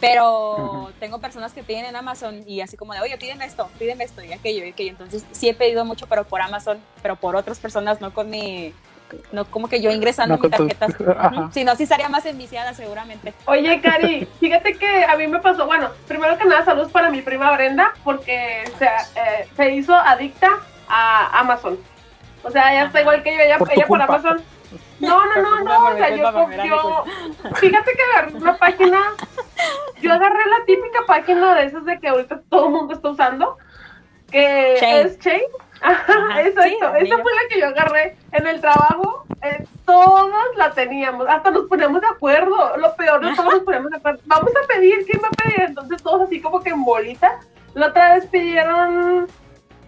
Pero 0.00 0.90
tengo 0.98 1.20
personas 1.20 1.52
que 1.52 1.62
piden 1.62 1.84
en 1.84 1.94
Amazon 1.94 2.42
y 2.46 2.60
así 2.60 2.76
como 2.76 2.92
de, 2.92 3.00
oye, 3.00 3.16
pídeme 3.18 3.44
esto, 3.44 3.68
pídeme 3.78 4.02
esto 4.02 4.20
y 4.24 4.32
aquello 4.32 4.64
y 4.64 4.70
aquello. 4.70 4.90
Entonces, 4.90 5.24
sí 5.30 5.48
he 5.48 5.54
pedido 5.54 5.84
mucho, 5.84 6.08
pero 6.08 6.24
por 6.24 6.40
Amazon, 6.42 6.78
pero 7.02 7.14
por 7.14 7.36
otras 7.36 7.60
personas, 7.60 8.00
no 8.00 8.12
con 8.12 8.28
mi, 8.28 8.74
no 9.30 9.44
como 9.44 9.68
que 9.68 9.80
yo 9.80 9.92
ingresando 9.92 10.36
No 10.36 10.42
mi 10.42 10.50
tu- 10.50 10.68
tarjeta. 10.68 10.86
Ujú. 11.36 11.52
Si 11.52 11.62
no, 11.62 11.76
sí 11.76 11.84
estaría 11.84 12.08
más 12.08 12.26
enviciada 12.26 12.74
seguramente. 12.74 13.32
Oye, 13.44 13.80
Cari, 13.80 14.26
fíjate 14.40 14.74
que 14.76 15.04
a 15.04 15.16
mí 15.16 15.28
me 15.28 15.38
pasó, 15.38 15.66
bueno, 15.66 15.88
primero 16.08 16.36
que 16.36 16.46
nada, 16.46 16.64
saludos 16.64 16.90
para 16.90 17.08
mi 17.08 17.22
prima 17.22 17.52
Brenda, 17.52 17.92
porque 18.02 18.64
se, 18.80 18.86
eh, 18.86 19.48
se 19.56 19.70
hizo 19.72 19.94
adicta 19.94 20.48
a 20.88 21.38
Amazon. 21.38 21.78
O 22.44 22.50
sea, 22.50 22.72
ya 22.72 22.84
está 22.84 23.00
igual 23.00 23.22
que 23.22 23.34
yo, 23.34 23.40
ella 23.40 23.58
Por 23.58 23.72
ella 23.72 23.86
por. 23.86 24.02
Amazon. 24.02 24.42
No, 25.00 25.26
no, 25.26 25.42
no, 25.42 25.64
no, 25.64 25.86
o 25.88 25.96
sea, 25.96 26.10
yo, 26.10 26.64
yo, 26.64 27.04
fíjate 27.56 27.92
que 27.92 28.02
agarré 28.02 28.36
una 28.36 28.56
página, 28.56 29.00
yo 30.00 30.12
agarré 30.12 30.46
la 30.46 30.64
típica 30.64 31.00
página 31.06 31.56
de 31.56 31.66
esas 31.66 31.84
de 31.84 31.98
que 31.98 32.08
ahorita 32.08 32.40
todo 32.48 32.66
el 32.66 32.72
mundo 32.72 32.94
está 32.94 33.10
usando, 33.10 33.58
que 34.30 34.76
Shane. 34.80 35.00
es 35.00 35.18
Chain. 35.18 35.42
Ajá, 35.82 36.40
exacto, 36.42 36.92
sí, 36.96 37.04
esa 37.06 37.18
fue 37.18 37.32
la 37.34 37.48
que 37.48 37.60
yo 37.60 37.66
agarré 37.66 38.16
en 38.30 38.46
el 38.46 38.60
trabajo, 38.60 39.24
eh, 39.42 39.64
todas 39.84 40.56
la 40.56 40.70
teníamos, 40.70 41.26
hasta 41.28 41.50
nos 41.50 41.66
poníamos 41.66 42.00
de 42.00 42.06
acuerdo, 42.06 42.76
lo 42.76 42.94
peor 42.94 43.26
de 43.26 43.34
todo 43.34 43.50
nos 43.50 43.60
poníamos 43.64 43.90
de 43.90 43.96
acuerdo, 43.96 44.20
vamos 44.26 44.52
a 44.62 44.66
pedir, 44.68 45.04
¿quién 45.04 45.20
va 45.20 45.28
a 45.28 45.42
pedir? 45.42 45.62
Entonces 45.62 46.00
todos 46.00 46.22
así 46.22 46.40
como 46.40 46.60
que 46.60 46.70
en 46.70 46.84
bolita, 46.84 47.40
la 47.74 47.88
otra 47.88 48.14
vez 48.14 48.26
pidieron, 48.26 49.26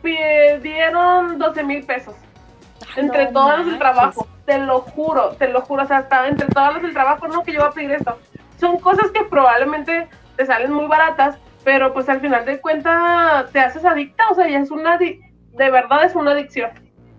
pidieron 0.02 1.38
12 1.38 1.62
mil 1.62 1.86
pesos 1.86 2.16
entre 2.96 3.26
No 3.26 3.32
todos 3.32 3.58
los 3.58 3.66
del 3.66 3.78
trabajo, 3.78 4.26
te 4.44 4.58
lo 4.58 4.80
juro, 4.80 5.30
te 5.30 5.48
lo 5.48 5.62
juro, 5.62 5.82
o 5.82 5.86
sea, 5.86 5.98
hasta 5.98 6.28
entre 6.28 6.48
todos 6.48 6.74
los 6.74 6.82
del 6.82 6.92
trabajo, 6.92 7.28
no, 7.28 7.42
que 7.42 7.52
yo 7.52 7.60
voy 7.60 7.68
a 7.68 7.72
pedir 7.72 7.92
esto. 7.92 8.18
Son 8.58 8.78
cosas 8.78 9.10
que 9.10 9.24
probablemente 9.24 10.08
te 10.36 10.46
salen 10.46 10.72
muy 10.72 10.86
baratas, 10.86 11.36
pero 11.64 11.92
pues 11.92 12.08
al 12.08 12.20
final 12.20 12.44
de 12.44 12.60
cuentas 12.60 13.50
te 13.52 13.60
haces 13.60 13.84
adicta, 13.84 14.24
o 14.30 14.34
sea, 14.34 14.48
ya 14.48 14.58
es 14.58 14.70
una, 14.70 14.98
de 14.98 15.20
verdad 15.56 16.04
es 16.04 16.14
una 16.14 16.32
adicción. 16.32 16.70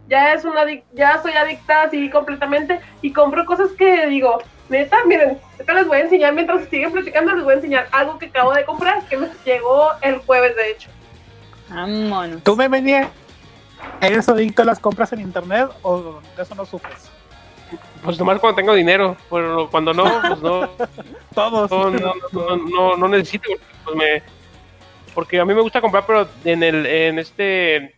Ya 0.08 0.34
es 0.34 0.46
una, 0.46 0.66
ya 0.94 1.20
soy 1.22 1.34
adicta 1.34 1.84
así 1.84 2.10
completamente 2.12 2.80
y 3.02 3.12
compro 3.12 3.44
cosas 3.46 3.72
que 3.72 4.06
digo, 4.06 4.38
neta, 4.70 4.98
miren, 5.08 5.40
ahorita 5.54 5.74
les 5.74 5.88
voy 5.88 5.98
a 5.98 6.02
enseñar, 6.02 6.34
mientras 6.34 6.66
siguen 6.70 6.92
platicando, 6.92 7.34
les 7.34 7.44
voy 7.44 7.54
a 7.54 7.58
enseñar 7.58 7.88
algo 7.92 8.20
que 8.20 8.28
acabo 8.28 8.54
de 8.54 8.66
comprar, 8.66 9.04
que 9.06 9.18
me 9.18 9.28
llegó 9.44 9.90
el 10.02 10.20
jueves, 10.20 10.56
de 10.56 10.72
hecho. 10.72 10.90
Vámonos. 11.70 12.44
¿Tú 12.44 12.56
me 12.56 12.68
venías? 12.68 13.08
¿Eres 14.02 14.30
adicto 14.30 14.62
a 14.62 14.66
las 14.66 14.80
compras 14.80 15.14
en 15.14 15.22
internet 15.22 15.70
o 15.82 16.22
de 16.36 16.44
eso 16.44 16.56
no 16.56 16.66
sufres? 16.66 17.10
Pues 18.04 18.20
nomás 18.20 18.40
cuando 18.40 18.56
tengo 18.56 18.74
dinero, 18.76 19.18
pero 19.30 19.68
cuando 19.70 19.94
no, 19.94 20.22
pues 20.22 20.42
no, 20.42 20.70
Todos. 21.34 21.72
no, 21.72 21.90
no, 21.90 22.14
no, 22.32 22.58
no, 22.58 22.98
no 22.98 23.08
necesito, 23.08 23.50
pues 23.84 23.96
me, 23.96 24.22
porque 25.16 25.40
a 25.40 25.46
mí 25.46 25.54
me 25.54 25.62
gusta 25.62 25.82
comprar, 25.82 26.06
pero 26.06 26.28
en 26.44 26.62
el, 26.62 26.86
en 26.86 27.18
este, 27.18 27.96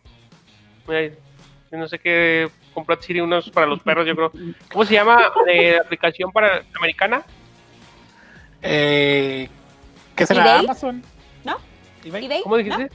no 1.72 1.88
sé 1.88 1.98
qué, 1.98 2.48
comprar 2.72 3.02
Siri 3.02 3.20
unos 3.20 3.50
para 3.50 3.66
los 3.66 3.80
perros, 3.80 4.06
yo 4.06 4.14
creo. 4.14 4.32
¿Cómo 4.72 4.84
se 4.84 4.94
llama 4.94 5.32
eh, 5.48 5.72
la 5.72 5.82
aplicación 5.82 6.30
para 6.30 6.62
americana? 6.76 7.22
Eh, 8.62 9.48
¿Qué 10.14 10.26
será? 10.26 10.42
¿eBay? 10.42 10.64
¿Amazon? 10.64 11.02
¿No? 11.44 11.56
¿eBay? 12.04 12.24
¿eBay? 12.24 12.42
¿Cómo 12.42 12.56
dijiste? 12.56 12.88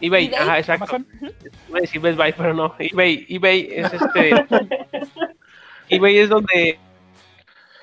eBay, 0.00 0.26
eBay, 0.26 0.34
ajá, 0.34 0.58
exacto. 0.58 0.84
¿Amazon? 0.84 1.06
Voy 1.68 1.78
a 1.78 1.80
decir 1.82 2.00
Best 2.00 2.18
Buy, 2.18 2.32
pero 2.32 2.52
no. 2.54 2.74
eBay, 2.78 3.26
eBay 3.28 3.68
es 3.72 3.92
este. 3.92 4.30
eBay 5.88 6.18
es 6.18 6.28
donde 6.28 6.78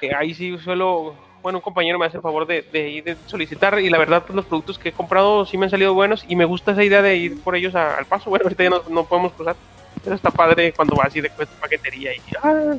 eh, 0.01 0.11
ahí 0.15 0.33
sí 0.33 0.57
suelo. 0.59 1.15
Bueno, 1.41 1.57
un 1.57 1.61
compañero 1.61 1.99
me 1.99 2.05
hace 2.05 2.15
el 2.17 2.23
favor 2.23 2.47
de, 2.47 2.61
de 2.61 2.89
ir 2.89 3.03
de 3.03 3.17
solicitar 3.25 3.77
y 3.79 3.89
la 3.89 3.97
verdad, 3.97 4.23
pues 4.25 4.33
los 4.33 4.45
productos 4.45 4.79
que 4.79 4.89
he 4.89 4.91
comprado 4.93 5.45
sí 5.45 5.57
me 5.57 5.65
han 5.65 5.69
salido 5.69 5.93
buenos 5.93 6.23
y 6.29 6.37
me 6.37 6.45
gusta 6.45 6.71
esa 6.71 6.85
idea 6.85 7.01
de 7.01 7.17
ir 7.17 7.41
por 7.43 7.55
ellos 7.57 7.75
a- 7.75 7.97
al 7.97 8.05
paso. 8.05 8.29
Bueno, 8.29 8.43
ahorita 8.45 8.63
ya 8.63 8.69
no, 8.69 8.81
no 8.87 9.03
podemos 9.03 9.33
cruzar, 9.33 9.57
pero 10.01 10.15
está 10.15 10.31
padre 10.31 10.71
cuando 10.71 10.95
vas 10.95 11.07
así 11.07 11.19
de 11.19 11.29
cuesta 11.29 11.53
paquetería 11.59 12.13
y 12.15 12.21
ah, 12.41 12.75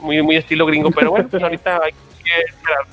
muy, 0.00 0.22
muy 0.22 0.36
estilo 0.36 0.64
gringo, 0.64 0.92
pero 0.92 1.10
bueno, 1.10 1.26
pues 1.28 1.42
ahorita 1.42 1.80
hay 1.82 1.90
que 1.92 2.40
esperar. 2.50 2.84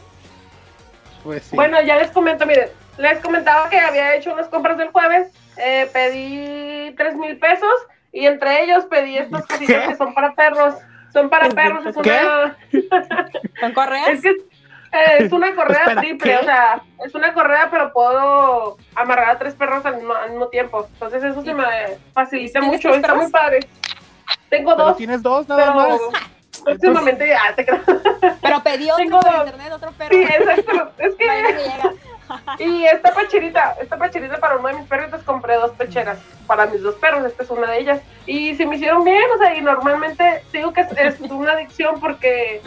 Pues 1.24 1.44
sí. 1.44 1.56
Bueno, 1.56 1.80
ya 1.84 1.98
les 1.98 2.10
comento, 2.10 2.48
miren, 2.48 2.70
les 2.98 3.20
comentaba 3.20 3.70
que 3.70 3.78
había 3.80 4.16
hecho 4.16 4.34
unas 4.34 4.48
compras 4.48 4.76
del 4.80 4.88
jueves, 4.90 5.28
eh, 5.58 5.90
pedí 5.94 6.94
tres 6.96 7.16
mil 7.16 7.38
pesos 7.40 7.74
y 8.12 8.26
entre 8.26 8.64
ellos 8.64 8.86
pedí 8.86 9.18
estas 9.18 9.46
cositas 9.46 9.88
que 9.90 9.96
son 9.96 10.14
para 10.14 10.34
perros, 10.34 10.76
son 11.14 11.30
para 11.30 11.50
perros, 11.50 11.86
es 11.86 11.96
¿Qué? 12.02 12.20
una, 12.22 12.58
¿Con 13.60 13.74
correas? 13.74 14.10
es 14.10 14.22
que 14.22 14.30
eh, 14.30 15.16
es 15.20 15.32
una 15.32 15.56
correa 15.56 15.80
Espera, 15.84 16.02
triple, 16.02 16.32
¿qué? 16.32 16.38
o 16.38 16.44
sea, 16.44 16.82
es 17.06 17.16
una 17.16 17.34
correa 17.34 17.70
pero 17.72 17.94
puedo 17.94 18.78
amarrar 18.96 19.30
a 19.32 19.40
tres 19.40 19.54
perros 19.56 19.86
al 19.86 19.96
mismo, 19.98 20.14
al 20.14 20.32
mismo 20.32 20.48
tiempo, 20.50 20.88
entonces 20.94 21.24
eso 21.24 21.42
se 21.44 21.54
me 21.54 21.64
facilita 22.14 22.60
¿Tienes 22.60 22.76
mucho, 22.78 22.90
está 22.96 23.08
perros? 23.08 23.24
muy 23.24 23.32
padre. 23.32 23.60
Tengo 24.50 24.76
¿Pero 24.76 24.88
dos, 24.88 24.98
tienes 24.98 25.22
dos 25.24 25.48
nada 25.48 25.74
pero 25.74 25.76
más? 25.76 26.00
próximamente 26.66 27.28
ya 27.28 27.56
te 27.56 27.66
creo. 27.66 27.80
Pero 28.42 28.64
pedí 28.64 28.92
otro 28.92 28.98
Tengo 29.04 29.20
por 29.22 29.32
dos. 29.32 29.46
internet, 29.46 29.72
otro 29.74 29.92
perro. 29.94 30.10
Sí, 30.12 30.22
exacto, 30.24 30.92
es 30.98 31.16
que 31.16 31.28
Vaya 31.28 31.48
que 31.48 31.54
llega. 31.64 31.94
Y 32.60 32.86
esta 32.86 33.14
pecherita, 33.14 33.76
esta 33.82 33.98
pecherita 33.98 34.38
para 34.38 34.58
uno 34.58 34.68
de 34.70 34.76
mis 34.76 34.88
perritos 34.88 35.24
compré 35.24 35.56
dos 35.56 35.72
pecheras 35.72 36.20
para 36.48 36.66
mis 36.66 36.82
dos 36.82 36.96
perros, 36.96 37.26
esta 37.26 37.44
es 37.44 37.50
una 37.50 37.72
de 37.72 37.80
ellas. 37.80 38.02
Y 38.26 38.56
se 38.56 38.66
me 38.66 38.76
hicieron 38.76 39.06
bien, 39.06 39.24
o 39.34 39.38
sea, 39.38 39.56
y 39.56 39.62
normalmente 39.62 40.44
digo 40.52 40.74
que 40.74 40.82
es, 40.82 40.92
es 40.98 41.32
una 41.32 41.54
adicción 41.54 42.00
porque 42.02 42.62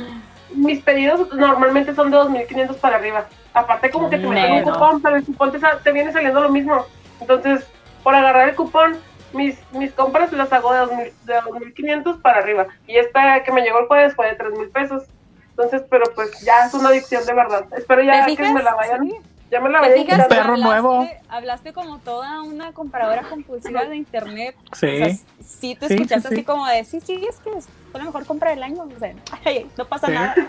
mis 0.55 0.83
pedidos 0.83 1.33
normalmente 1.35 1.95
son 1.95 2.11
de 2.11 2.17
2.500 2.17 2.77
para 2.77 2.97
arriba. 2.97 3.27
Aparte 3.53 3.91
como 3.91 4.09
que 4.09 4.19
te 4.19 4.27
meten 4.27 4.53
un 4.53 4.63
cupón, 4.63 5.03
pero 5.03 5.17
el 5.17 5.25
cupón 5.25 5.53
te, 5.53 5.61
te 5.83 5.93
viene 5.93 6.13
saliendo 6.13 6.41
lo 6.41 6.49
mismo. 6.49 6.87
Entonces, 7.21 7.67
por 8.03 8.15
agarrar 8.15 8.49
el 8.49 8.55
cupón, 8.55 8.97
mis, 9.35 9.59
mis 9.73 9.93
compras 9.93 10.33
las 10.33 10.53
hago 10.53 10.73
de 10.73 10.81
2.000 10.81 11.13
de 11.25 11.41
2.500 11.41 12.23
para 12.23 12.39
arriba. 12.39 12.67
Y 12.87 12.97
esta 12.97 13.43
que 13.43 13.53
me 13.53 13.63
llegó 13.63 13.81
el 13.81 13.87
jueves 13.87 14.15
fue 14.15 14.29
de 14.29 14.39
3.000 14.39 14.73
pesos. 14.73 15.05
Entonces, 15.51 15.83
pero 15.89 16.05
pues 16.15 16.41
ya 16.41 16.67
es 16.67 16.75
una 16.75 16.89
adicción 16.89 17.25
de 17.27 17.35
verdad. 17.35 17.67
Espero 17.77 18.03
ya 18.03 18.25
¿Te 18.25 18.35
que 18.35 18.51
me 18.51 18.63
la 18.63 18.75
vayan, 18.75 19.09
Sí. 19.09 19.17
Ya 19.51 19.61
me 19.61 19.71
la 19.71 19.83
¿Te 19.83 19.95
fijas? 19.95 20.05
quitando. 20.05 20.29
perro 20.29 20.53
hablaste, 20.55 20.65
nuevo. 20.83 21.09
Hablaste 21.29 21.73
como 21.73 21.99
toda 21.99 22.43
una 22.43 22.73
comparadora 22.73 23.23
compulsiva 23.23 23.85
de 23.85 23.97
internet. 23.97 24.57
Sí. 24.73 24.87
O 24.87 25.05
sea, 25.07 25.09
sí 25.41 25.77
te 25.77 25.87
escuchaste 25.87 26.29
sí, 26.29 26.35
sí. 26.35 26.35
así 26.35 26.45
como 26.45 26.67
de, 26.67 26.85
sí, 26.85 27.01
sí, 27.01 27.25
es 27.29 27.37
que 27.41 27.51
fue 27.91 28.01
la 28.01 28.05
mejor 28.07 28.27
compra 28.27 28.51
del 28.51 28.63
año. 28.63 28.83
O 28.83 28.99
sea, 28.99 29.15
ay, 29.45 29.67
no 29.77 29.85
pasa 29.85 30.07
Sí. 30.09 30.13
nada. 30.13 30.35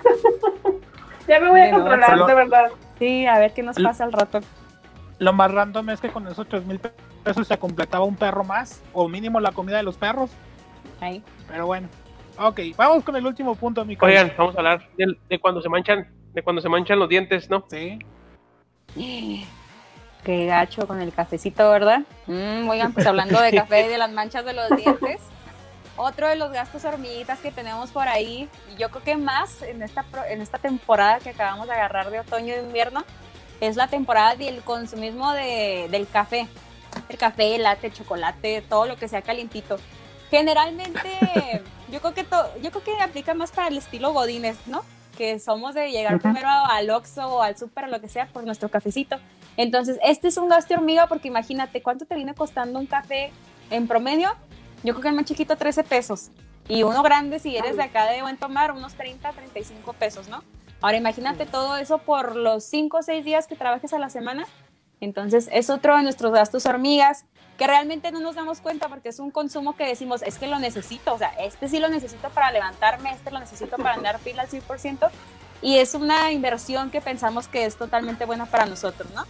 Ya 1.28 1.40
me 1.40 1.50
voy 1.50 1.60
a 1.62 1.72
controlar, 1.72 2.10
solo- 2.12 2.28
de 2.28 2.36
verdad. 2.36 2.70
Sí, 3.00 3.26
a 3.26 3.40
ver 3.40 3.52
qué 3.54 3.64
nos 3.64 3.76
pasa 3.82 4.04
al 4.04 4.12
rato. 4.14 4.42
Lo 5.18 5.34
más 5.34 5.50
random 5.52 5.90
es 5.90 6.00
que 6.00 6.10
con 6.10 6.28
esos 6.28 6.48
tres 6.48 6.64
mil 6.68 6.80
pesos 7.24 7.48
se 7.48 7.58
completaba 7.58 8.06
un 8.06 8.16
perro 8.16 8.44
más, 8.44 8.84
o 8.94 9.08
mínimo 9.10 9.40
la 9.40 9.52
comida 9.52 9.78
de 9.78 9.82
los 9.84 9.98
perros. 9.98 10.30
Ahí. 11.02 11.24
Pero 11.48 11.66
bueno. 11.66 11.88
Ok, 12.38 12.60
vamos 12.78 13.04
con 13.04 13.16
el 13.16 13.26
último 13.26 13.56
punto, 13.56 13.84
mi 13.86 13.98
Oigan, 14.00 14.34
vamos 14.38 14.54
a 14.56 14.60
hablar 14.60 14.88
del- 14.98 15.18
de, 15.28 15.40
cuando 15.40 15.62
se 15.64 15.70
manchan, 15.70 16.08
de 16.34 16.44
cuando 16.44 16.62
se 16.62 16.70
manchan 16.70 17.00
los 17.00 17.10
dientes, 17.10 17.50
¿no? 17.50 17.66
Sí. 17.72 17.98
Qué 20.24 20.46
gacho 20.48 20.88
con 20.88 21.02
el 21.02 21.14
cafecito, 21.14 21.70
¿verdad? 21.70 22.02
Mm, 22.26 22.68
oigan, 22.68 22.94
pues 22.94 23.06
hablando 23.06 23.40
de 23.40 23.54
café 23.54 23.86
y 23.86 23.90
de 23.90 23.98
las 23.98 24.12
manchas 24.12 24.44
de 24.46 24.54
los 24.54 24.70
dientes, 24.76 25.22
otro 25.98 26.28
de 26.28 26.36
los 26.36 26.52
gastos 26.52 26.84
hormiguitas 26.84 27.40
que 27.40 27.52
tenemos 27.52 27.92
por 27.92 28.08
ahí, 28.08 28.50
y 28.74 28.80
yo 28.80 28.90
creo 28.90 29.04
que 29.04 29.18
más 29.18 29.62
en 29.62 29.84
esta, 29.84 30.04
en 30.30 30.42
esta 30.42 30.58
temporada 30.58 31.20
que 31.20 31.30
acabamos 31.30 31.68
de 31.68 31.74
agarrar 31.74 32.10
de 32.10 32.20
otoño 32.20 32.54
e 32.56 32.60
invierno, 32.60 33.04
es 33.62 33.76
la 33.76 33.88
temporada 33.88 34.36
del 34.36 34.62
consumismo 34.64 35.32
de- 35.34 35.88
del 35.92 36.08
café. 36.08 36.48
El 37.08 37.18
café, 37.18 37.56
el 37.56 37.64
latte, 37.64 37.88
el 37.88 37.94
chocolate, 37.94 38.62
todo 38.68 38.86
lo 38.88 38.96
que 38.98 39.08
sea 39.08 39.22
calientito. 39.22 39.78
Generalmente, 40.32 41.62
yo 41.92 42.00
creo 42.02 42.14
que 42.14 42.24
to- 42.24 42.50
yo 42.62 42.72
creo 42.72 42.84
que 42.84 43.02
aplica 43.02 43.34
más 43.34 43.52
para 43.52 43.68
el 43.68 43.78
estilo 43.78 44.12
godines, 44.12 44.58
¿no? 44.66 44.84
Que 45.18 45.40
somos 45.40 45.74
de 45.74 45.92
llegar 45.92 46.20
primero 46.20 46.48
al 46.48 46.90
Oxxo 46.90 47.28
o 47.28 47.42
al 47.42 47.58
súper 47.58 47.86
o 47.86 47.88
lo 47.88 48.02
que 48.02 48.10
sea 48.10 48.28
por 48.28 48.44
nuestro 48.44 48.70
cafecito. 48.70 49.18
Entonces, 49.58 49.98
este 50.04 50.28
es 50.28 50.38
un 50.38 50.50
gasto 50.50 50.74
hormiga 50.74 51.08
porque 51.08 51.28
imagínate 51.28 51.82
cuánto 51.82 52.06
te 52.06 52.16
viene 52.16 52.34
costando 52.34 52.80
un 52.80 52.86
café 52.86 53.32
en 53.70 53.88
promedio. 53.88 54.36
Yo 54.84 54.94
creo 54.94 55.02
que 55.02 55.08
el 55.10 55.16
más 55.16 55.26
chiquito 55.26 55.56
13 55.56 55.84
pesos. 55.84 56.30
Y 56.68 56.84
uno 56.84 57.04
grande, 57.04 57.40
si 57.40 57.56
eres 57.56 57.78
de 57.78 57.84
acá 57.84 58.06
de 58.08 58.22
buen 58.22 58.38
tomar, 58.38 58.72
unos 58.72 58.96
30, 58.96 59.32
35 59.32 59.94
pesos, 59.94 60.28
¿no? 60.28 60.44
Ahora 60.82 60.98
imagínate 60.98 61.46
todo 61.46 61.78
eso 61.78 62.00
por 62.00 62.36
los 62.36 62.64
5 62.66 62.98
o 62.98 63.02
6 63.04 63.24
días 63.24 63.48
que 63.48 63.56
trabajes 63.56 63.94
a 63.94 64.00
la 64.00 64.10
semana. 64.10 64.46
Entonces, 65.00 65.50
es 65.52 65.70
otro 65.70 65.96
de 65.96 66.04
nuestros 66.04 66.32
gastos 66.32 66.66
hormigas 66.66 67.26
que 67.58 67.68
realmente 67.68 68.12
no 68.12 68.20
nos 68.20 68.36
damos 68.36 68.60
cuenta 68.60 68.90
porque 68.90 69.10
es 69.10 69.20
un 69.20 69.32
consumo 69.32 69.76
que 69.76 69.86
decimos, 69.86 70.22
es 70.22 70.38
que 70.38 70.48
lo 70.48 70.60
necesito, 70.60 71.14
o 71.14 71.18
sea, 71.18 71.30
este 71.40 71.70
sí 71.70 71.80
lo 71.80 71.88
necesito 71.88 72.30
para 72.30 72.52
levantarme, 72.52 73.12
este 73.12 73.32
lo 73.32 73.40
necesito 73.40 73.78
para 73.78 73.94
andar 73.94 74.20
pila 74.20 74.44
al 74.44 74.50
100%, 74.50 75.10
y 75.62 75.78
es 75.78 75.94
una 75.94 76.32
inversión 76.32 76.92
que 76.92 77.02
pensamos 77.02 77.48
que 77.48 77.66
es 77.66 77.78
totalmente 77.78 78.26
buena 78.26 78.46
para 78.46 78.66
nosotros, 78.66 79.10
¿no? 79.12 79.26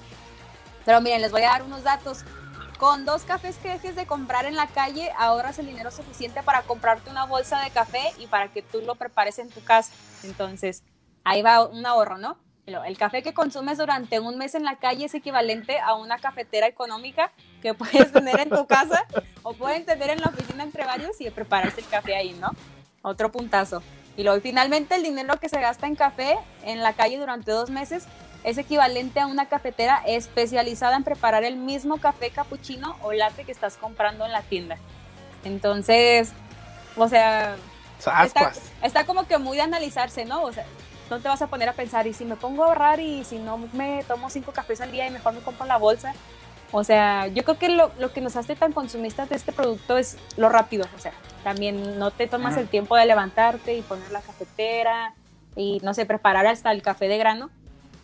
Pero 0.86 1.02
miren, 1.02 1.22
les 1.22 1.32
voy 1.32 1.44
a 1.44 1.50
dar 1.50 1.64
unos 1.64 1.84
datos. 1.84 2.24
Con 2.78 3.06
dos 3.06 3.24
cafés 3.24 3.58
que 3.58 3.70
dejes 3.70 3.96
de 3.96 4.06
comprar 4.06 4.46
en 4.46 4.58
la 4.58 4.68
calle, 4.68 5.10
ahorras 5.18 5.58
el 5.60 5.66
dinero 5.66 5.92
suficiente 5.92 6.44
para 6.44 6.64
comprarte 6.64 7.10
una 7.10 7.26
bolsa 7.26 7.62
de 7.62 7.70
café 7.70 8.12
y 8.18 8.28
para 8.28 8.50
que 8.50 8.62
tú 8.62 8.82
lo 8.82 8.96
prepares 8.96 9.40
en 9.40 9.50
tu 9.50 9.64
casa. 9.64 9.94
Entonces, 10.24 10.84
ahí 11.24 11.42
va 11.42 11.66
un 11.66 11.86
ahorro, 11.86 12.18
¿no? 12.18 12.38
El 12.66 12.98
café 12.98 13.22
que 13.22 13.34
consumes 13.34 13.78
durante 13.78 14.20
un 14.20 14.38
mes 14.38 14.56
en 14.56 14.64
la 14.64 14.78
calle 14.78 15.06
es 15.06 15.14
equivalente 15.14 15.80
a 15.80 15.94
una 15.94 16.18
cafetera 16.18 16.66
económica 16.68 17.32
que 17.62 17.74
puedes 17.76 18.12
tener 18.12 18.40
en 18.40 18.50
tu 18.50 18.66
casa 18.66 19.06
o 19.44 19.54
pueden 19.54 19.86
tener 19.86 20.10
en 20.10 20.22
la 20.22 20.28
oficina 20.28 20.64
entre 20.64 20.86
varios 20.86 21.22
y 21.22 21.30
prepararse 21.30 21.82
el 21.82 21.88
café 21.88 22.16
ahí, 22.16 22.34
¿no? 22.34 22.50
Otro 23.04 23.32
puntazo. 23.32 23.84
Y 24.18 24.24
luego 24.24 24.42
finalmente 24.42 24.96
el 24.96 25.04
dinero 25.04 25.40
que 25.40 25.50
se 25.50 25.60
gasta 25.60 25.86
en 25.88 25.96
café 25.96 26.38
en 26.64 26.82
la 26.82 26.94
calle 26.94 27.18
durante 27.20 27.52
dos 27.52 27.70
meses 27.70 28.08
es 28.44 28.58
equivalente 28.58 29.20
a 29.20 29.28
una 29.28 29.48
cafetera 29.48 30.02
especializada 30.06 30.96
en 30.96 31.04
preparar 31.04 31.44
el 31.44 31.58
mismo 31.58 31.98
café 31.98 32.30
capuchino 32.30 32.96
o 33.02 33.12
latte 33.12 33.44
que 33.44 33.52
estás 33.52 33.78
comprando 33.78 34.26
en 34.26 34.32
la 34.32 34.42
tienda. 34.42 34.78
Entonces, 35.44 36.32
O 36.98 37.10
sea, 37.10 37.58
está, 38.24 38.54
está 38.82 39.06
como 39.06 39.28
que 39.28 39.38
muy 39.38 39.58
de 39.58 39.64
analizarse, 39.64 40.26
¿no? 40.26 40.44
O 40.44 40.52
sea, 40.54 40.66
no 41.10 41.20
te 41.20 41.28
vas 41.28 41.42
a 41.42 41.48
poner 41.48 41.70
a 41.70 41.74
pensar, 41.74 42.08
y 42.08 42.14
si 42.14 42.26
me 42.26 42.36
pongo 42.36 42.64
a 42.64 42.68
ahorrar 42.68 43.00
y 43.00 43.24
si 43.24 43.38
no 43.38 43.58
me 43.74 44.04
tomo 44.08 44.30
cinco 44.30 44.52
cafés 44.52 44.82
al 44.82 44.92
día 44.92 45.08
y 45.08 45.12
mejor 45.12 45.34
me 45.34 45.40
compro 45.42 45.66
la 45.66 45.78
bolsa. 45.78 46.14
O 46.72 46.84
sea, 46.84 47.28
yo 47.28 47.44
creo 47.44 47.58
que 47.58 47.70
lo, 47.70 47.92
lo 48.00 48.12
que 48.12 48.22
nos 48.22 48.36
hace 48.36 48.56
tan 48.56 48.74
consumistas 48.74 49.30
de 49.30 49.36
este 49.36 49.52
producto 49.52 49.98
es 49.98 50.18
lo 50.36 50.50
rápido. 50.50 50.86
O 50.96 51.00
sea, 51.00 51.14
también 51.44 52.00
no 52.00 52.12
te 52.12 52.28
tomas 52.28 52.58
el 52.58 52.68
tiempo 52.68 52.96
de 52.98 53.06
levantarte 53.06 53.78
y 53.78 53.82
poner 53.82 54.12
la 54.12 54.22
cafetera 54.22 55.14
y, 55.56 55.80
no 55.84 55.94
sé, 55.94 56.06
preparar 56.06 56.48
hasta 56.48 56.72
el 56.72 56.82
café 56.82 57.08
de 57.08 57.18
grano. 57.18 57.50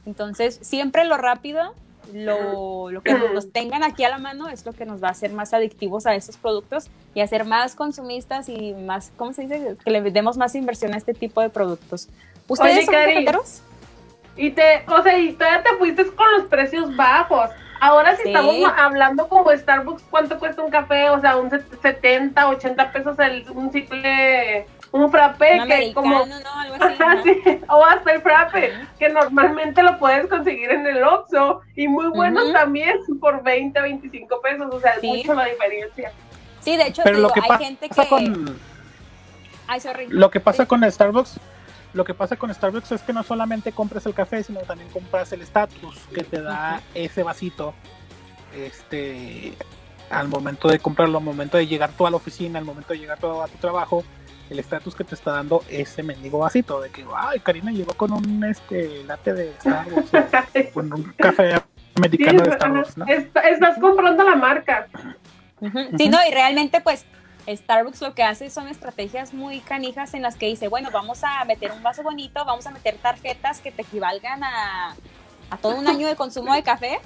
Entonces, 0.06 0.60
siempre 0.62 1.06
lo 1.06 1.18
rápido, 1.18 1.74
lo, 2.14 2.92
lo 2.92 3.02
que 3.02 3.14
nos 3.34 3.52
tengan 3.52 3.84
aquí 3.84 4.04
a 4.04 4.10
la 4.10 4.20
mano 4.20 4.48
es 4.48 4.66
lo 4.66 4.74
que 4.74 4.86
nos 4.86 5.04
va 5.04 5.10
a 5.10 5.12
hacer 5.12 5.34
más 5.34 5.54
adictivos 5.54 6.06
a 6.06 6.16
estos 6.16 6.38
productos 6.38 6.90
y 7.14 7.22
hacer 7.22 7.46
más 7.46 7.76
consumistas 7.76 8.48
y 8.48 8.74
más, 8.74 9.12
¿cómo 9.18 9.34
se 9.34 9.44
dice? 9.44 9.76
Que 9.84 9.92
le 9.92 10.02
demos 10.12 10.38
más 10.38 10.56
inversión 10.56 10.94
a 10.94 10.98
este 10.98 11.14
tipo 11.14 11.42
de 11.42 11.50
productos. 11.50 12.08
¿Ustedes 12.52 12.76
Oye, 12.78 12.86
son 12.86 12.94
Cari. 12.94 13.14
cafeteros? 13.14 13.62
Y 14.36 14.50
te, 14.52 14.84
o 14.88 15.02
sea, 15.04 15.18
y 15.18 15.34
todavía 15.34 15.64
te 15.64 15.76
fuiste 15.78 16.06
con 16.08 16.30
los 16.38 16.44
precios 16.48 16.94
bajos. 16.96 17.50
Ahora 17.80 18.16
si 18.16 18.24
Sí. 18.24 18.28
estamos 18.30 18.56
hablando 18.78 19.28
como 19.30 19.50
Starbucks, 19.52 20.04
¿cuánto 20.10 20.38
cuesta 20.38 20.62
un 20.62 20.70
café? 20.70 21.10
O 21.10 21.20
sea, 21.22 21.38
un 21.38 21.50
set- 21.50 21.82
70, 21.82 22.48
80 22.50 22.92
pesos 22.92 23.18
el, 23.20 23.50
un 23.52 23.72
simple, 23.72 24.68
un 24.92 25.10
frappe, 25.10 25.62
Un 25.62 25.68
que 25.68 25.94
como... 25.94 26.26
¿no? 26.26 26.36
Algo 26.56 26.76
así, 26.80 26.94
Ajá, 27.00 27.16
¿no? 27.16 27.24
sí, 27.24 27.42
o 27.70 27.86
hasta 27.86 28.12
el 28.14 28.22
frappe, 28.22 28.74
que 29.00 29.10
normalmente 29.10 29.82
lo 29.82 29.98
puedes 29.98 30.28
conseguir 30.28 30.72
en 30.72 30.86
el 30.86 31.04
Oxxo, 31.04 31.62
y 31.76 31.88
muy 31.88 32.08
buenos 32.10 32.52
también 32.52 32.98
por 33.20 33.42
20, 33.44 33.82
25 33.82 34.42
pesos, 34.42 34.68
o 34.74 34.80
sea, 34.80 34.92
es 34.94 35.02
Sí. 35.02 35.08
mucho 35.08 35.34
la 35.34 35.46
diferencia. 35.46 36.12
Sí, 36.60 36.78
de 36.78 36.84
hecho, 36.88 37.02
Pero 37.04 37.16
te 37.16 37.22
lo 37.22 37.28
digo, 37.30 37.34
que 37.34 37.40
hay 37.42 37.48
pasa 37.48 37.64
gente 37.64 37.90
que... 37.90 38.08
con 38.08 38.60
Ay, 39.68 39.80
sorry. 39.80 40.08
lo 40.10 40.30
que 40.30 40.40
pasa 40.40 40.64
Sí. 40.64 40.68
con 40.68 40.90
Starbucks, 40.92 41.40
lo 41.94 42.06
que 42.06 42.14
pasa 42.14 42.36
con 42.38 42.54
Starbucks 42.54 42.92
es 42.94 43.02
que 43.02 43.14
no 43.14 43.24
solamente 43.24 43.72
compras 43.72 44.06
el 44.06 44.14
café, 44.14 44.44
sino 44.44 44.62
también 44.62 44.90
compras 44.90 45.32
el 45.34 45.42
status 45.42 45.98
que 46.14 46.24
te 46.24 46.42
da 46.42 46.82
ese 46.94 47.24
vasito. 47.24 47.74
Este 48.56 49.54
al 50.10 50.28
momento 50.28 50.68
de 50.68 50.80
comprarlo, 50.80 51.20
al 51.20 51.24
momento 51.24 51.56
de 51.58 51.68
llegar 51.68 51.92
tú 51.92 52.06
a 52.06 52.10
la 52.12 52.18
oficina, 52.18 52.60
al 52.60 52.66
momento 52.66 52.92
de 52.94 53.00
llegar 53.00 53.18
tú 53.18 53.42
a 53.42 53.48
tu 53.48 53.58
trabajo, 53.60 54.04
el 54.50 54.60
estatus 54.60 54.94
que 54.94 55.06
te 55.06 55.16
está 55.16 55.32
dando 55.32 55.64
ese 55.70 56.04
mendigo 56.04 56.40
vasito 56.40 56.82
de 56.82 56.90
que, 56.90 57.06
ay, 57.16 57.40
Karina 57.40 57.72
llegó 57.72 57.94
con 57.94 58.12
un 58.12 58.44
este 58.44 59.06
latte 59.06 59.34
de 59.34 59.54
Starbucks 59.62 60.14
o 60.14 60.74
con 60.74 60.92
un 60.94 61.04
café 61.18 61.56
Sí, 61.56 61.94
americano 61.96 62.44
de 62.44 62.52
Starbucks, 62.52 62.98
¿no? 62.98 63.06
est- 63.08 63.36
estás 63.38 63.78
comprando 63.80 64.24
la 64.24 64.36
marca. 64.36 64.88
Ujú. 65.62 65.80
Sí, 65.98 66.10
no, 66.10 66.18
y 66.28 66.34
realmente 66.34 66.82
pues 66.82 67.06
Starbucks 67.48 68.02
lo 68.02 68.14
que 68.14 68.24
hace 68.24 68.50
son 68.50 68.68
estrategias 68.68 69.34
muy 69.34 69.60
canijas 69.60 70.14
en 70.14 70.22
las 70.22 70.36
que 70.36 70.48
dice, 70.48 70.68
bueno, 70.68 70.90
vamos 70.92 71.24
a 71.24 71.44
meter 71.46 71.72
un 71.72 71.84
vaso 71.84 72.04
bonito, 72.04 72.46
vamos 72.46 72.66
a 72.68 72.72
meter 72.72 72.98
tarjetas 72.98 73.60
que 73.60 73.72
te 73.72 73.82
equivalgan 73.82 74.44
a, 74.44 74.96
a 75.50 75.58
todo 75.58 75.76
un 75.76 75.88
año 75.88 76.08
de 76.08 76.16
consumo 76.16 76.54
de 76.54 76.64
café. 76.64 77.00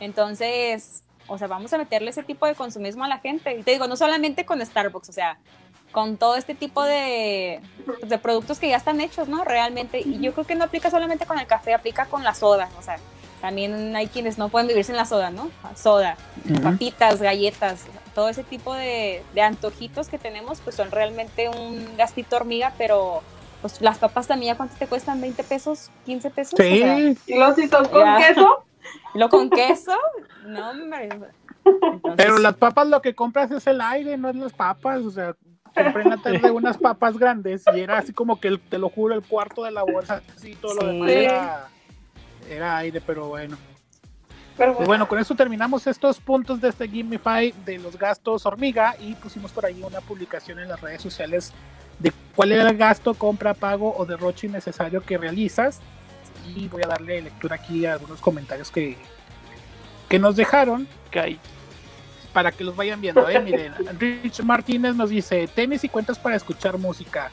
Entonces, 0.00 1.02
o 1.26 1.38
sea, 1.38 1.46
vamos 1.46 1.72
a 1.72 1.78
meterle 1.78 2.10
ese 2.10 2.22
tipo 2.22 2.46
de 2.46 2.54
consumismo 2.54 3.04
a 3.04 3.08
la 3.08 3.18
gente. 3.18 3.54
Y 3.56 3.62
te 3.62 3.72
digo, 3.72 3.86
no 3.86 3.96
solamente 3.96 4.44
con 4.44 4.64
Starbucks, 4.64 5.08
o 5.08 5.12
sea, 5.12 5.38
con 5.92 6.16
todo 6.16 6.36
este 6.36 6.54
tipo 6.54 6.82
de, 6.84 7.60
de 8.06 8.18
productos 8.18 8.58
que 8.58 8.68
ya 8.68 8.76
están 8.76 9.00
hechos, 9.00 9.28
¿no? 9.28 9.44
Realmente. 9.44 10.00
Y 10.00 10.20
yo 10.20 10.32
creo 10.32 10.46
que 10.46 10.54
no 10.54 10.64
aplica 10.64 10.90
solamente 10.90 11.26
con 11.26 11.38
el 11.38 11.46
café, 11.46 11.74
aplica 11.74 12.06
con 12.06 12.24
la 12.24 12.34
soda. 12.34 12.68
O 12.78 12.82
sea, 12.82 12.98
también 13.40 13.94
hay 13.94 14.08
quienes 14.08 14.38
no 14.38 14.48
pueden 14.48 14.68
vivir 14.68 14.84
sin 14.84 14.96
la 14.96 15.04
soda, 15.04 15.30
¿no? 15.30 15.50
Soda 15.76 16.16
papitas, 16.62 17.20
galletas, 17.20 17.84
todo 18.18 18.28
ese 18.28 18.42
tipo 18.42 18.74
de, 18.74 19.22
de 19.32 19.42
antojitos 19.42 20.08
que 20.08 20.18
tenemos, 20.18 20.60
pues 20.62 20.74
son 20.74 20.90
realmente 20.90 21.48
un 21.48 21.96
gastito 21.96 22.34
hormiga, 22.34 22.72
pero 22.76 23.22
pues 23.60 23.80
las 23.80 23.98
papas 23.98 24.26
también, 24.26 24.54
¿ya 24.54 24.56
¿cuánto 24.56 24.74
te 24.76 24.88
cuestan? 24.88 25.22
¿20 25.22 25.44
pesos? 25.44 25.92
¿15 26.04 26.32
pesos? 26.32 26.54
O 26.54 26.56
sea, 26.56 26.96
Sí, 26.96 27.16
Y 27.26 27.38
los 27.38 27.54
si 27.54 27.68
son 27.68 27.84
con 27.86 28.00
Ya. 28.04 28.16
queso, 28.16 28.64
lo 29.14 29.28
con 29.28 29.48
queso, 29.50 29.96
no, 30.42 30.70
hombre. 30.70 31.10
Entonces, 31.92 32.16
Pero 32.16 32.38
las 32.38 32.56
papas 32.56 32.88
lo 32.88 33.00
que 33.02 33.14
compras 33.14 33.52
es 33.52 33.64
el 33.68 33.80
aire, 33.80 34.16
no 34.16 34.30
es 34.30 34.34
las 34.34 34.52
papas. 34.52 34.98
O 35.02 35.12
sea, 35.12 35.36
compré 35.72 36.02
en 36.02 36.08
la 36.08 36.16
tarde 36.16 36.50
unas 36.50 36.76
papas 36.76 37.18
grandes 37.18 37.62
y 37.72 37.78
era 37.78 37.98
así 37.98 38.12
como 38.12 38.40
que, 38.40 38.48
el- 38.48 38.58
te 38.60 38.78
lo 38.78 38.88
juro, 38.88 39.14
el 39.14 39.22
cuarto 39.22 39.62
de 39.62 39.70
la 39.70 39.84
bolsa, 39.84 40.22
así 40.36 40.56
todo 40.56 40.74
lo 40.74 40.80
Sí. 40.80 40.86
demás 40.88 41.10
era, 41.12 41.68
era 42.50 42.76
aire, 42.78 43.00
pero 43.00 43.28
bueno. 43.28 43.56
Pero 44.58 44.76
Pues 44.76 44.86
bueno, 44.88 45.08
con 45.08 45.18
eso 45.18 45.34
terminamos 45.34 45.86
estos 45.86 46.18
puntos 46.18 46.60
de 46.60 46.68
este 46.68 46.88
Gimify 46.88 47.54
de 47.64 47.78
los 47.78 47.96
gastos 47.96 48.44
hormiga 48.44 48.96
y 49.00 49.14
pusimos 49.14 49.52
por 49.52 49.64
ahí 49.64 49.82
una 49.82 50.00
publicación 50.00 50.58
en 50.58 50.68
las 50.68 50.80
redes 50.80 51.00
sociales 51.00 51.52
de 52.00 52.12
cuál 52.34 52.52
era 52.52 52.68
el 52.68 52.76
gasto, 52.76 53.14
compra, 53.14 53.54
pago 53.54 53.94
o 53.96 54.04
derroche 54.04 54.48
innecesario 54.48 55.02
que 55.02 55.16
realizas. 55.16 55.80
Y 56.54 56.68
voy 56.68 56.82
a 56.82 56.88
darle 56.88 57.22
lectura 57.22 57.56
aquí 57.56 57.86
a 57.86 57.94
algunos 57.94 58.20
comentarios 58.20 58.70
que, 58.70 58.96
que 60.08 60.18
nos 60.18 60.36
dejaron 60.36 60.88
hay. 61.12 61.38
para 62.32 62.52
que 62.52 62.64
los 62.64 62.74
vayan 62.74 63.00
viendo. 63.00 63.28
¿eh? 63.28 63.40
Miren, 63.40 63.74
Rich 63.98 64.42
Martínez 64.42 64.94
nos 64.94 65.10
dice: 65.10 65.48
tenis 65.48 65.84
y 65.84 65.88
cuentas 65.88 66.18
para 66.18 66.36
escuchar 66.36 66.78
música. 66.78 67.30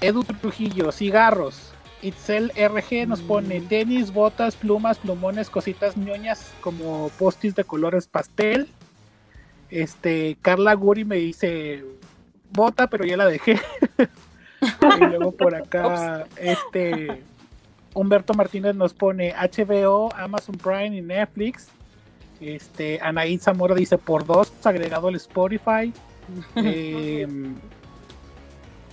Edu 0.00 0.22
Trujillo, 0.24 0.92
cigarros. 0.92 1.72
Itzel 2.02 2.52
RG 2.56 3.06
nos 3.06 3.20
pone 3.20 3.60
tenis, 3.60 4.12
botas, 4.12 4.56
plumas, 4.56 4.98
plumones, 4.98 5.50
cositas 5.50 5.96
ñoñas 5.96 6.52
como 6.60 7.10
postis 7.18 7.54
de 7.54 7.64
colores 7.64 8.06
pastel. 8.06 8.68
Este, 9.70 10.36
Carla 10.40 10.74
Guri 10.74 11.04
me 11.04 11.16
dice 11.16 11.84
bota, 12.52 12.86
pero 12.88 13.04
ya 13.04 13.16
la 13.16 13.26
dejé. 13.26 13.60
y 15.00 15.04
luego 15.04 15.32
por 15.32 15.54
acá, 15.54 16.26
este 16.36 17.22
Humberto 17.94 18.34
Martínez 18.34 18.74
nos 18.74 18.94
pone 18.94 19.34
HBO, 19.34 20.14
Amazon 20.14 20.56
Prime 20.56 20.96
y 20.96 21.02
Netflix. 21.02 21.68
Este, 22.40 23.00
Anaí 23.02 23.38
Zamora 23.38 23.74
dice 23.74 23.98
por 23.98 24.24
dos, 24.24 24.52
agregado 24.64 25.08
el 25.08 25.16
Spotify. 25.16 25.92
Eh, 26.56 27.26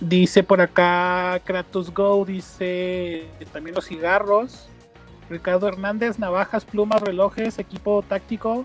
dice 0.00 0.42
por 0.42 0.60
acá 0.60 1.40
Kratos 1.44 1.92
Go, 1.92 2.24
dice 2.24 3.26
también 3.52 3.74
los 3.74 3.86
cigarros. 3.86 4.68
Ricardo 5.28 5.66
Hernández, 5.66 6.18
navajas, 6.18 6.64
plumas, 6.64 7.02
relojes, 7.02 7.58
equipo 7.58 8.02
táctico. 8.08 8.64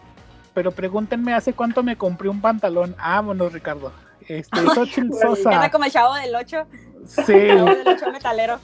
Pero 0.54 0.72
pregúntenme 0.72 1.34
hace 1.34 1.54
cuánto 1.54 1.82
me 1.82 1.96
compré 1.98 2.30
un 2.30 2.42
pantalón. 2.42 2.96
Vámonos, 2.98 3.54
Ricardo. 3.54 3.92
Este, 4.28 4.60
Xochitl 4.76 5.14
Sosa. 5.20 5.72
como 5.72 5.86
el 5.86 5.92
chavo 5.92 6.14
del 6.16 6.36
8, 6.36 6.68
Sí, 7.08 7.32
el 7.34 7.58
chavo 7.58 7.76
del 7.76 7.88
8 7.88 8.12
metalero. 8.12 8.60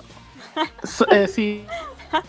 So- 0.84 1.09
eh, 1.09 1.28
sí, 1.28 1.65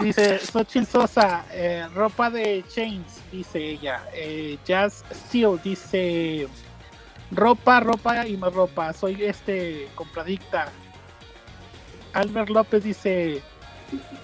dice 0.00 0.38
Xochitl 0.38 0.86
Sosa, 0.86 1.44
eh, 1.52 1.86
ropa 1.94 2.30
de 2.30 2.64
Chains, 2.72 3.20
dice 3.30 3.58
ella. 3.58 4.02
Eh, 4.14 4.58
Jazz 4.64 5.04
Steel 5.12 5.60
dice 5.62 6.46
ropa, 7.30 7.80
ropa 7.80 8.26
y 8.26 8.36
más 8.36 8.52
ropa. 8.52 8.92
Soy 8.92 9.24
este 9.24 9.88
compradicta. 9.94 10.70
Albert 12.12 12.50
López 12.50 12.84
dice 12.84 13.42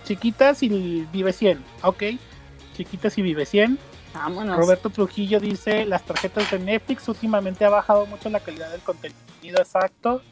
chiquitas 0.04 0.62
y 0.62 1.06
vive 1.12 1.32
100. 1.32 1.62
Ok, 1.82 2.02
chiquitas 2.76 3.16
y 3.18 3.22
vive 3.22 3.46
100. 3.46 3.78
Vámonos. 4.14 4.56
Roberto 4.56 4.90
Trujillo 4.90 5.40
dice 5.40 5.84
las 5.86 6.04
tarjetas 6.04 6.50
de 6.50 6.58
Netflix 6.58 7.08
últimamente 7.08 7.64
ha 7.64 7.70
bajado 7.70 8.06
mucho 8.06 8.28
la 8.30 8.40
calidad 8.40 8.70
del 8.70 8.80
contenido 8.80 9.58
exacto. 9.58 10.22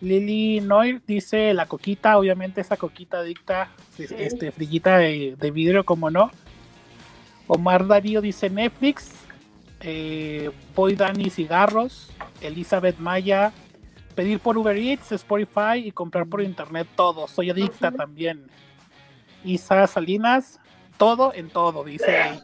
Lily 0.00 0.60
Noir 0.60 1.02
dice 1.06 1.52
la 1.54 1.66
coquita, 1.66 2.18
obviamente 2.18 2.60
esa 2.60 2.76
coquita 2.76 3.18
adicta, 3.18 3.70
este 3.98 4.52
frillita 4.52 4.98
de, 4.98 5.34
de 5.36 5.50
vidrio, 5.50 5.84
como 5.84 6.08
no. 6.10 6.30
Omar 7.48 7.86
Darío 7.86 8.20
dice 8.20 8.48
Netflix. 8.48 9.10
Eh, 9.80 10.50
Boy 10.74 10.94
Dani 10.94 11.30
cigarros. 11.30 12.10
Elizabeth 12.40 12.98
Maya. 12.98 13.52
Pedir 14.14 14.40
por 14.40 14.58
Uber 14.58 14.76
Eats, 14.76 15.12
Spotify 15.12 15.76
y 15.84 15.92
comprar 15.92 16.26
por 16.26 16.42
internet 16.42 16.88
todo. 16.96 17.28
Soy 17.28 17.50
adicta 17.50 17.92
también. 17.92 18.50
Isa 19.44 19.86
Salinas, 19.86 20.58
todo 20.96 21.32
en 21.32 21.48
todo, 21.48 21.84
dice. 21.84 22.40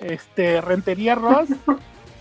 Este, 0.00 0.62
Rentería 0.62 1.14
Ross, 1.14 1.50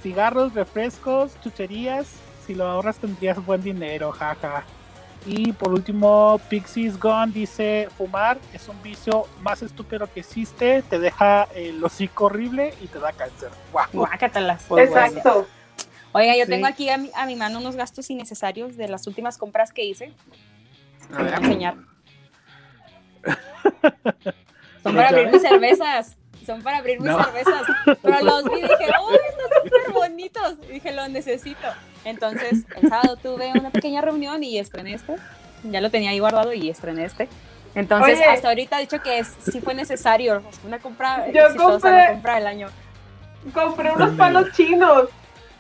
cigarros, 0.02 0.54
refrescos, 0.54 1.40
chucherías. 1.42 2.14
Si 2.46 2.56
lo 2.56 2.66
ahorras 2.66 2.98
tendrías 2.98 3.44
buen 3.46 3.62
dinero, 3.62 4.12
jaja. 4.12 4.66
Y 5.26 5.54
por 5.54 5.72
último, 5.74 6.40
Pixies 6.50 7.00
Gone 7.00 7.32
dice: 7.32 7.88
Fumar 7.98 8.38
es 8.54 8.68
un 8.68 8.82
vicio 8.84 9.26
más 9.42 9.62
estúpido 9.62 10.12
que 10.12 10.20
existe, 10.20 10.82
te 10.84 11.00
deja 11.00 11.44
el 11.56 11.84
hocico 11.84 12.26
horrible 12.26 12.74
y 12.82 12.88
te 12.88 13.00
da 13.00 13.12
cáncer. 13.14 13.50
Guau. 13.72 13.88
Guácatelas. 13.94 14.66
Pues 14.68 14.90
bueno. 14.90 15.06
exacto. 15.08 15.48
Oiga, 16.12 16.36
yo 16.36 16.44
Sí. 16.46 16.52
tengo 16.52 16.68
aquí 16.68 16.90
a 16.90 16.98
mi, 16.98 17.10
a 17.16 17.26
mi 17.26 17.36
mano 17.36 17.60
unos 17.60 17.76
gastos 17.76 18.10
innecesarios 18.10 18.76
de 18.78 18.88
las 18.88 19.08
últimas 19.08 19.38
compras 19.38 19.72
que 19.72 19.84
hice. 19.86 20.14
A 21.12 21.18
voy 21.20 21.28
a 21.28 21.32
ver. 21.32 21.34
enseñar. 21.44 21.76
Son 24.84 24.96
para 24.96 25.10
abrir 25.10 25.32
mis 25.32 25.42
cervezas. 25.42 26.18
Son 26.46 26.62
para 26.62 26.78
abrir 26.78 27.00
mis 27.00 27.12
No. 27.12 27.24
cervezas. 27.24 27.62
Pero 28.02 28.20
los 28.22 28.44
vi 28.46 28.60
y 28.60 28.62
dije, 28.62 28.92
uy, 29.08 29.18
estas 29.30 29.64
súper 29.64 29.94
bonitos. 29.94 30.56
Y 30.70 30.74
dije, 30.74 30.92
lo 30.92 31.08
necesito. 31.08 31.68
Entonces, 32.06 32.66
el 32.76 32.90
sábado 32.90 33.16
tuve 33.18 33.52
una 33.56 33.70
pequeña 33.70 34.02
reunión 34.02 34.44
y 34.44 34.58
estrené 34.60 34.94
este. 34.96 35.16
Ya 35.64 35.80
lo 35.80 35.90
tenía 35.90 36.10
ahí 36.12 36.20
guardado 36.20 36.52
y 36.54 36.70
estrené 36.70 37.06
este. 37.06 37.30
Entonces, 37.76 38.20
Oye. 38.20 38.26
hasta 38.26 38.50
ahorita 38.50 38.78
he 38.78 38.82
dicho 38.82 39.02
que 39.02 39.20
es- 39.20 39.34
sí 39.50 39.62
fue 39.62 39.74
necesario. 39.74 40.44
Una 40.66 40.80
compra 40.80 41.26
Yo 41.32 41.44
exitosa, 41.46 41.88
compré- 41.90 42.06
la 42.06 42.12
compra 42.12 42.36
del 42.36 42.48
año. 42.48 42.68
Compré 43.54 43.92
unos 43.92 44.12
palos 44.18 44.52
chinos. 44.52 45.10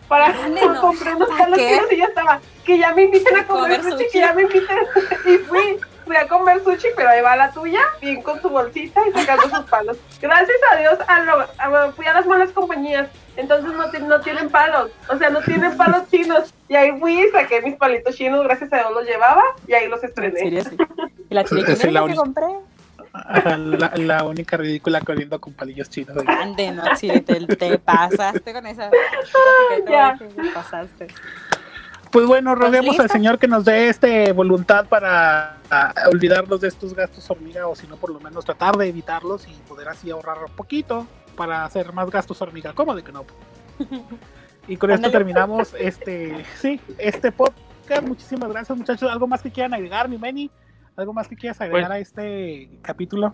Para, 0.08 0.32
¿Dónde 0.34 0.62
no? 0.66 0.82
compré 0.82 1.16
unos 1.16 1.30
¿Para 1.30 1.44
palos 1.44 1.58
qué? 1.58 1.70
chinos 1.70 1.92
y 1.92 1.98
ya 1.98 2.06
estaba. 2.06 2.42
Que 2.66 2.78
ya 2.78 2.94
me 2.94 3.04
inviten 3.04 3.36
a 3.38 3.48
comer, 3.48 3.80
Comer 3.82 3.94
sushi. 4.00 4.10
que 4.12 4.20
ya 4.20 4.34
me 4.34 4.42
inviten. 4.44 4.78
Y 5.26 5.38
fui, 5.40 5.80
fui 6.06 6.16
a 6.16 6.28
comer 6.28 6.64
sushi, 6.64 6.88
pero 6.96 7.10
ahí 7.10 7.22
va 7.22 7.36
la 7.36 7.52
tuya, 7.52 7.82
bien 8.02 8.22
con 8.22 8.42
su 8.42 8.50
bolsita 8.50 9.02
y 9.08 9.12
sacando 9.12 9.56
sus 9.58 9.66
palos. 9.70 9.98
Gracias 10.22 10.58
a 10.72 10.76
Dios, 10.78 10.98
a 11.08 11.20
lo- 11.22 11.48
a- 11.58 11.92
fui 11.94 12.06
a 12.06 12.14
las 12.14 12.26
malas 12.26 12.52
compañías. 12.52 13.08
Entonces 13.36 13.72
no, 13.74 13.88
no 14.08 14.22
tienen 14.22 14.50
palos, 14.50 14.92
o 15.10 15.18
sea, 15.18 15.30
no 15.32 15.42
tienen 15.42 15.76
palos 15.76 16.04
chinos. 16.12 16.54
Y 16.70 16.76
ahí 16.76 16.92
fui 17.00 17.20
y 17.20 17.30
saqué 17.30 17.62
mis 17.62 17.76
palitos 17.76 18.16
chinos, 18.16 18.44
gracias 18.44 18.72
a 18.74 18.78
Dios 18.78 18.92
los 18.94 19.06
llevaba 19.06 19.42
y 19.68 19.74
ahí 19.74 19.88
los 19.88 20.04
En 20.04 20.10
estrené. 20.10 20.40
serio, 20.40 20.64
sí. 20.64 20.78
Y 21.30 21.34
la 21.34 21.44
chile 21.44 21.62
Esa 21.62 21.72
es 21.88 21.94
la 21.94 22.00
que 22.02 22.06
única. 22.06 22.22
compré. 22.22 22.46
La, 23.78 23.92
la 23.96 24.24
única 24.24 24.58
ridícula 24.58 25.00
corriendo 25.02 25.40
con 25.40 25.54
palillos 25.54 25.88
chinos. 25.90 26.18
Ande, 26.28 26.72
no, 26.72 26.84
chile, 26.96 27.22
te, 27.22 27.46
te 27.46 27.78
pasaste 27.78 28.54
con 28.54 28.66
esa. 28.66 28.90
Ya. 29.90 30.18
Te 30.18 30.50
pasaste. 30.52 31.08
Pues 32.14 32.28
bueno, 32.28 32.54
roguemos 32.54 33.00
al. 33.00 33.10
Señor 33.10 33.40
que 33.40 33.48
nos 33.48 33.66
dé 33.66 33.90
este 33.90 34.32
voluntad 34.34 34.86
para 34.86 35.58
ah, 35.72 35.94
olvidarnos 36.12 36.62
de 36.62 36.68
estos 36.68 36.94
gastos 36.94 37.30
hormiga 37.32 37.68
o 37.68 37.76
si 37.76 37.88
no 37.88 37.98
por 37.98 38.12
lo 38.12 38.20
menos 38.20 38.46
tratar 38.46 38.78
de 38.78 38.88
evitarlos 38.88 39.48
y 39.48 39.54
poder 39.68 39.90
así 39.90 40.12
ahorrar 40.12 40.38
un 40.48 40.56
poquito 40.56 41.08
para 41.36 41.66
hacer 41.66 41.92
más 41.92 42.12
gastos 42.12 42.40
hormiga. 42.42 42.74
¿Cómo 42.74 42.96
de 42.96 43.04
que 43.04 43.12
no? 43.12 43.26
Y 44.66 44.78
con 44.78 44.92
esto 44.92 45.12
terminamos 45.12 45.74
este, 45.78 46.46
sí, 46.56 46.80
este 46.98 47.34
podcast. 47.34 48.08
Muchísimas 48.08 48.50
gracias 48.50 48.78
muchachos. 48.78 49.12
¿Algo 49.12 49.28
más 49.28 49.42
que 49.42 49.52
quieran 49.52 49.74
agregar, 49.74 50.08
mi 50.08 50.18
Meni? 50.18 50.50
¿Algo 50.96 51.12
más 51.12 51.28
que 51.28 51.36
quieras 51.36 51.60
agregar 51.60 51.90
Pues- 51.90 51.98
a 51.98 52.00
este 52.00 52.70
capítulo? 52.82 53.34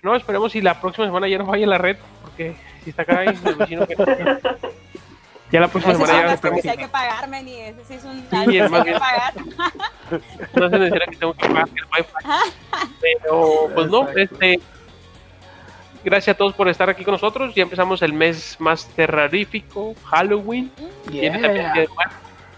No, 0.00 0.14
esperemos 0.14 0.52
si 0.52 0.60
la 0.60 0.80
próxima 0.80 1.08
semana 1.08 1.26
ya 1.26 1.38
no 1.38 1.46
vaya 1.46 1.66
la 1.66 1.78
red, 1.78 1.96
porque 2.22 2.54
si 2.84 2.90
está 2.90 3.02
acá 3.02 3.18
ahí, 3.18 3.36
me 3.42 3.50
imagino 3.50 3.84
que 3.84 3.96
ya 5.50 5.60
la 5.60 5.68
próxima 5.68 5.94
Ese 5.94 6.06
semana 6.06 6.26
ya 6.26 6.34
esperemos 6.34 6.62
sí 6.62 6.68
hay 6.68 6.76
que 6.76 6.88
pagar, 6.88 7.28
Meni. 7.28 7.54
Ese 7.60 7.84
sí 7.84 7.94
es 7.94 8.04
un 8.04 8.20
Sí, 8.20 8.26
que 8.28 8.62
hay 8.62 8.82
que 8.84 8.92
pagar. 8.92 9.34
no 10.54 10.70
se 10.70 10.78
necesita 10.78 11.06
que 11.10 11.16
tengo 11.16 11.34
que 11.34 11.48
pagar 11.48 11.68
el 11.68 11.84
wifi. 11.84 12.90
Pero 13.00 13.70
pues 13.74 13.86
no, 13.88 14.08
Exacto. 14.08 14.20
este 14.20 14.60
gracias 16.04 16.34
a 16.34 16.38
todos 16.38 16.54
por 16.54 16.68
estar 16.68 16.88
aquí 16.90 17.04
con 17.04 17.12
nosotros. 17.12 17.54
Ya 17.54 17.62
empezamos 17.62 18.02
el 18.02 18.12
mes 18.12 18.56
más 18.58 18.86
terrorífico, 18.88 19.94
Halloween. 20.04 20.70
Viene, 21.06 21.38
también 21.38 21.64
Yeah. 21.64 21.72
Día 21.72 21.82
de 21.82 21.88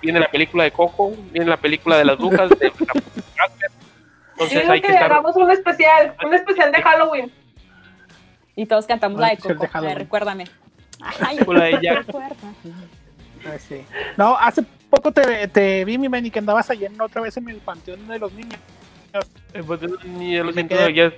viene 0.00 0.20
la 0.20 0.30
película 0.30 0.64
de 0.64 0.70
Coco, 0.72 1.12
viene 1.30 1.46
la 1.46 1.56
película 1.56 1.98
de 1.98 2.04
las 2.04 2.16
brujas 2.16 2.48
de 2.50 2.72
Yo 2.78 2.94
Entonces 4.32 4.68
hay 4.68 4.80
que, 4.80 4.86
que 4.86 4.92
estar 4.94 5.12
hagamos 5.12 5.36
un 5.36 5.50
especial, 5.50 6.14
un 6.24 6.34
especial 6.34 6.72
de 6.72 6.82
Halloween. 6.82 7.32
Y 8.56 8.66
todos 8.66 8.86
cantamos 8.86 9.20
la 9.20 9.28
de 9.28 9.36
de 9.36 9.54
Coco. 9.54 9.68
La 9.74 9.88
de 9.88 9.94
recuérdame. 9.94 10.44
Ay, 11.20 11.38
la 11.46 11.64
de 11.64 11.78
Jack. 11.82 12.06
Ah, 13.46 13.58
sí. 13.58 13.82
No, 14.16 14.36
hace 14.36 14.62
poco 14.90 15.10
te, 15.12 15.48
te 15.48 15.84
vi, 15.84 15.96
mi 15.98 16.08
Meni, 16.08 16.30
que 16.30 16.40
andabas 16.40 16.68
allá 16.70 16.88
en- 16.88 17.00
otra 17.00 17.22
vez 17.22 17.36
en 17.36 17.48
el 17.48 17.56
panteón 17.58 18.06
de 18.06 18.18
los 18.18 18.32
niños. 18.32 18.58
Eh, 19.54 19.62
pues, 19.66 19.80
ni 20.04 20.34
ya, 20.34 20.40
lo 20.40 20.46
Me 20.46 20.52
siento, 20.52 20.74
quedé- 20.76 20.94
ya, 20.94 21.10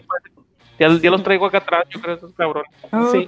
ya- 0.78 0.99
ya 0.99 1.11
los 1.11 1.22
traigo 1.22 1.47
acá 1.47 1.59
atrás, 1.59 1.85
yo 1.91 2.01
creo, 2.01 2.14
esos 2.14 2.33
cabrones. 2.35 2.70
Sí. 3.12 3.26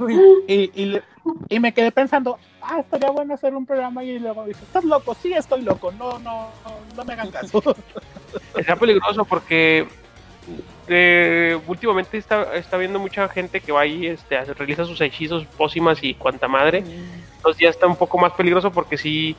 Y, 0.48 0.82
y, 0.82 1.00
y 1.48 1.60
me 1.60 1.72
quedé 1.74 1.90
pensando, 1.92 2.38
ah, 2.62 2.78
estaría 2.80 3.10
bueno 3.10 3.34
hacer 3.34 3.54
un 3.54 3.66
programa 3.66 4.02
y 4.04 4.18
luego 4.18 4.44
dije, 4.44 4.60
estás 4.62 4.84
loco, 4.84 5.14
sí 5.14 5.32
estoy 5.32 5.62
loco, 5.62 5.92
no, 5.92 6.18
no, 6.20 6.50
no 6.96 7.04
me 7.04 7.12
hagan 7.14 7.30
caso. 7.30 7.62
Está 8.56 8.76
peligroso 8.76 9.24
porque 9.24 9.86
eh, 10.88 11.58
últimamente 11.66 12.18
está, 12.18 12.54
está 12.54 12.76
viendo 12.76 12.98
mucha 12.98 13.28
gente 13.28 13.60
que 13.60 13.72
va 13.72 13.82
ahí, 13.82 14.06
este, 14.06 14.42
realiza 14.44 14.84
sus 14.84 15.00
hechizos, 15.00 15.44
pócimas 15.56 16.02
y 16.02 16.14
cuanta 16.14 16.48
madre. 16.48 16.84
Entonces 17.36 17.60
ya 17.60 17.70
está 17.70 17.86
un 17.86 17.96
poco 17.96 18.18
más 18.18 18.32
peligroso 18.32 18.70
porque 18.70 18.98
sí, 18.98 19.36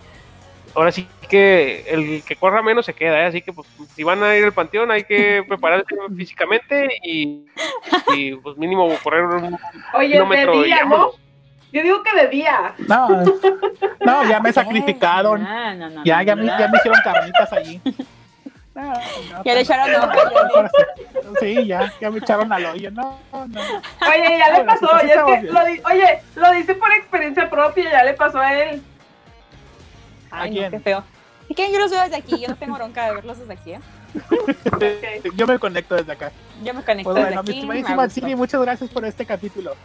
ahora 0.73 0.91
sí 0.91 1.07
que 1.29 1.85
el 1.87 2.23
que 2.23 2.35
corra 2.35 2.61
menos 2.61 2.85
se 2.85 2.93
queda, 2.93 3.21
¿eh? 3.21 3.25
así 3.25 3.41
que 3.41 3.51
pues 3.51 3.67
si 3.95 4.03
van 4.03 4.21
a 4.23 4.35
ir 4.35 4.45
al 4.45 4.53
panteón 4.53 4.91
hay 4.91 5.03
que 5.03 5.43
prepararse 5.47 5.95
físicamente 6.15 6.87
y, 7.03 7.45
y, 8.15 8.35
pues 8.35 8.57
mínimo 8.57 8.87
correr 9.03 9.23
un 9.23 9.57
Oye, 9.93 10.07
de 10.07 10.13
kilómetro 10.13 10.61
y 10.61 10.65
día, 10.65 10.85
¿no? 10.85 11.11
Yo 11.71 11.83
digo 11.83 12.03
que 12.03 12.21
de 12.21 12.27
día. 12.29 12.73
No, 12.87 13.09
no, 14.05 14.29
ya 14.29 14.39
me 14.39 14.53
sacrificaron, 14.53 15.43
No, 15.43 15.73
no, 15.75 15.89
no, 15.89 16.03
ya, 16.05 16.17
no, 16.17 16.23
ya, 16.23 16.35
no, 16.35 16.41
me, 16.41 16.47
no. 16.47 16.59
ya 16.59 16.67
me 16.69 16.77
hicieron 16.77 17.01
carnitas 17.03 17.51
allí. 17.53 17.81
No, 18.75 18.83
no, 18.93 19.43
Ya 19.45 19.53
le 19.53 19.61
echaron 19.61 19.89
no, 19.91 20.11
sí, 21.39 21.39
Sí, 21.39 21.65
ya, 21.67 21.93
ya 22.01 22.09
me 22.11 22.19
echaron 22.19 22.51
al 22.51 22.65
hoyo, 22.65 22.91
no, 22.91 23.17
no. 23.31 23.61
Oye, 23.61 24.37
ya 24.37 24.51
le 24.57 24.63
pasó. 24.65 24.87
pues 24.91 25.07
ya 25.07 25.13
es 25.15 25.23
que 25.23 25.41
lo 25.51 25.65
di- 25.65 25.81
oye, 25.85 26.21
lo 26.35 26.51
dice 26.51 26.75
por 26.75 26.91
experiencia 26.91 27.49
propia, 27.49 27.89
ya 27.89 28.03
le 28.03 28.13
pasó 28.15 28.37
a 28.39 28.53
él. 28.53 28.81
Ay, 30.29 30.49
¿A 30.49 30.51
no, 30.51 30.51
quién? 30.59 30.71
qué 30.71 30.79
feo. 30.81 31.03
¿Y 31.47 31.55
quién 31.55 31.71
yo 31.71 31.79
los 31.79 31.89
veo 31.89 32.01
desde 32.01 32.17
aquí? 32.17 32.37
Yo 32.41 32.49
no 32.49 32.55
tengo 32.57 32.75
bronca 32.75 33.05
de 33.07 33.15
verlos 33.15 33.39
desde 33.39 33.53
aquí, 33.53 33.71
¿eh? 33.73 33.79
Yo 35.35 35.47
me 35.47 35.57
conecto 35.59 35.95
desde 35.95 36.11
acá. 36.11 36.31
Yo 36.63 36.73
me 36.73 36.83
conecto 36.83 37.03
Pues 37.11 37.15
desde 37.15 37.27
bueno, 37.35 37.43
mi 37.43 37.49
aquí. 37.51 37.65
me 37.65 37.79
estimadísima. 37.79 38.09
Siri, 38.09 38.35
muchas 38.35 38.61
gracias 38.61 38.89
por 38.89 39.05
este 39.05 39.25
capítulo. 39.25 39.75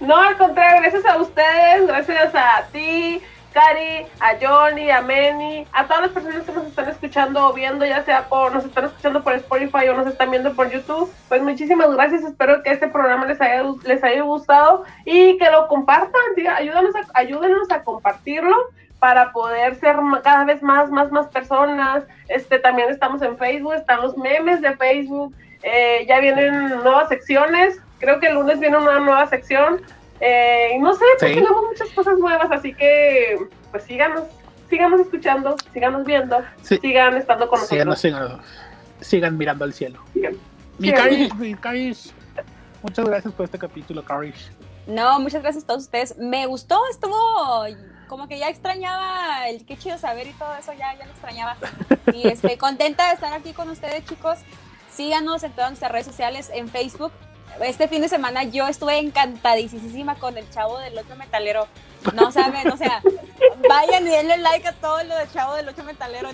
No, 0.00 0.16
al 0.20 0.36
contrario, 0.36 0.82
gracias 0.82 1.04
a 1.06 1.16
ustedes, 1.16 1.86
gracias 1.86 2.34
a 2.34 2.64
ti, 2.72 3.22
Cari, 3.52 4.06
a 4.20 4.36
Johnny, 4.40 4.90
a 4.90 5.00
Manny, 5.00 5.66
a 5.72 5.86
todas 5.86 6.02
las 6.02 6.10
personas 6.10 6.44
que 6.44 6.52
nos 6.52 6.66
están 6.66 6.88
escuchando 6.88 7.48
o 7.48 7.52
viendo, 7.52 7.84
ya 7.84 8.02
sea 8.04 8.28
por, 8.28 8.52
nos 8.52 8.64
están 8.64 8.86
escuchando 8.86 9.22
por 9.22 9.34
Spotify 9.34 9.88
o 9.88 9.94
nos 9.94 10.06
están 10.06 10.30
viendo 10.30 10.54
por 10.54 10.70
YouTube. 10.70 11.12
Pues 11.28 11.42
muchísimas 11.42 11.90
gracias, 11.92 12.24
espero 12.24 12.62
que 12.62 12.70
este 12.70 12.88
programa 12.88 13.26
les 13.26 13.40
haya, 13.40 13.62
les 13.84 14.02
haya 14.02 14.22
gustado 14.22 14.84
y 15.04 15.36
que 15.38 15.50
lo 15.50 15.68
compartan, 15.68 16.22
diga, 16.36 16.56
ayúdanos 16.56 16.94
a, 16.96 17.06
ayúdenos 17.14 17.70
a 17.70 17.82
compartirlo 17.82 18.56
para 18.98 19.32
poder 19.32 19.74
ser 19.76 19.96
cada 20.22 20.44
vez 20.44 20.62
más, 20.62 20.88
más, 20.90 21.10
más 21.10 21.26
personas. 21.26 22.04
Este, 22.28 22.58
también 22.60 22.88
estamos 22.88 23.20
en 23.22 23.36
Facebook, 23.36 23.74
están 23.74 24.00
los 24.00 24.16
memes 24.16 24.60
de 24.60 24.76
Facebook, 24.76 25.34
eh, 25.62 26.06
ya 26.08 26.20
vienen 26.20 26.68
nuevas 26.68 27.08
secciones, 27.08 27.80
creo 27.98 28.20
que 28.20 28.28
el 28.28 28.34
lunes 28.34 28.60
viene 28.60 28.76
una 28.76 29.00
nueva 29.00 29.26
sección. 29.26 29.82
Eh, 30.24 30.76
no 30.78 30.92
sé, 30.94 31.04
pues 31.18 31.32
Sí. 31.32 31.38
tenemos 31.38 31.64
muchas 31.68 31.88
cosas 31.90 32.16
nuevas, 32.18 32.48
así 32.52 32.72
que 32.74 33.38
pues 33.72 33.82
síganos, 33.82 34.22
síganos 34.70 35.00
escuchando, 35.00 35.56
síganos 35.72 36.04
viendo, 36.04 36.38
Sí. 36.62 36.78
sigan 36.80 37.16
estando 37.16 37.48
con 37.48 37.58
Sigan, 37.58 37.88
nosotros. 37.88 38.00
sigan, 38.00 38.40
sigan 39.00 39.36
mirando 39.36 39.64
al 39.64 39.72
cielo. 39.72 40.00
Sigan. 40.12 40.34
Mi 40.78 40.88
Sigan. 40.88 41.02
Carish, 41.02 41.34
mi 41.34 41.54
Carish, 41.54 42.12
muchas 42.82 43.04
gracias 43.04 43.34
por 43.34 43.44
este 43.46 43.58
capítulo, 43.58 44.04
Carish. 44.04 44.50
No, 44.86 45.18
muchas 45.18 45.42
gracias 45.42 45.64
a 45.64 45.66
todos 45.66 45.82
ustedes. 45.84 46.16
Me 46.18 46.46
gustó, 46.46 46.80
estuvo 46.90 47.66
como 48.08 48.28
que 48.28 48.38
ya 48.38 48.48
extrañaba 48.48 49.48
el 49.48 49.64
qué 49.66 49.76
chido 49.76 49.98
saber 49.98 50.26
y 50.28 50.32
todo 50.34 50.54
eso, 50.54 50.72
ya, 50.72 50.94
ya 50.98 51.06
lo 51.06 51.10
extrañaba. 51.12 51.56
Y 52.12 52.28
este, 52.28 52.58
contenta 52.58 53.08
de 53.08 53.14
estar 53.14 53.32
aquí 53.32 53.52
con 53.54 53.70
ustedes, 53.70 54.04
chicos. 54.04 54.38
Síganos 54.92 55.42
en 55.42 55.50
todas 55.52 55.70
nuestras 55.70 55.90
redes 55.90 56.06
sociales, 56.06 56.50
en 56.54 56.68
Facebook. 56.68 57.10
Este 57.60 57.86
fin 57.88 58.02
de 58.02 58.08
semana 58.08 58.44
yo 58.44 58.66
estuve 58.66 58.98
encantadísima 58.98 60.14
con 60.16 60.36
el 60.36 60.48
chavo 60.50 60.78
del 60.78 60.98
ocho 60.98 61.14
metalero. 61.16 61.66
No 62.14 62.32
saben, 62.32 62.68
o 62.70 62.76
sea, 62.76 63.00
vayan 63.68 64.06
y 64.06 64.10
denle 64.10 64.38
like 64.38 64.66
a 64.66 64.72
todo 64.72 65.02
lo 65.04 65.16
del 65.16 65.30
chavo 65.30 65.54
del 65.54 65.68
ocho 65.68 65.84
metalero. 65.84 66.30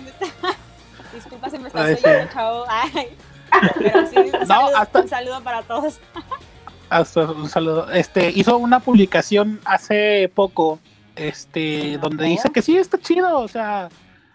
Disculpa 1.13 1.49
si 1.49 1.59
me 1.59 1.67
estás 1.67 1.85
oyendo, 1.85 2.23
sí. 2.27 2.33
chavo. 2.33 2.65
Ay. 2.67 3.17
Pero 3.79 4.07
sí, 4.07 4.17
un, 4.17 4.31
No, 4.31 4.45
saludo, 4.45 4.77
hasta- 4.77 4.99
un 5.01 5.07
saludo 5.09 5.41
para 5.43 5.61
todos. 5.63 5.99
Hasta 6.89 7.21
un 7.21 7.49
saludo. 7.49 7.91
Este 7.91 8.29
hizo 8.31 8.57
una 8.57 8.79
publicación 8.79 9.59
hace 9.65 10.31
poco, 10.33 10.79
este, 11.15 11.97
donde 11.99 12.25
dice 12.25 12.49
que 12.51 12.61
sí 12.61 12.77
está 12.77 12.97
chido, 12.97 13.39
o 13.39 13.47
sea, 13.47 13.89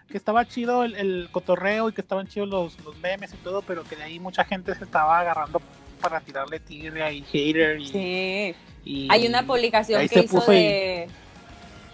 que 0.09 0.17
estaba 0.17 0.45
chido 0.45 0.83
el, 0.83 0.95
el 0.95 1.29
cotorreo 1.31 1.89
y 1.89 1.93
que 1.93 2.01
estaban 2.01 2.27
chidos 2.27 2.47
los, 2.47 2.79
los 2.85 2.97
memes 2.99 3.33
y 3.33 3.37
todo, 3.37 3.61
pero 3.61 3.83
que 3.83 3.95
de 3.97 4.03
ahí 4.03 4.19
mucha 4.19 4.45
gente 4.45 4.73
se 4.75 4.83
estaba 4.85 5.19
agarrando 5.19 5.61
para 6.09 6.21
tirarle 6.21 6.59
tigre 6.59 7.13
y 7.13 7.21
hater 7.23 7.79
y, 7.81 7.87
Sí. 7.87 8.55
y- 8.85 9.07
Hay 9.11 9.27
una 9.27 9.43
publicación 9.43 10.07
que 10.07 10.19
hizo 10.19 10.37
puso 10.39 10.53
y- 10.53 10.57
de. 10.57 11.07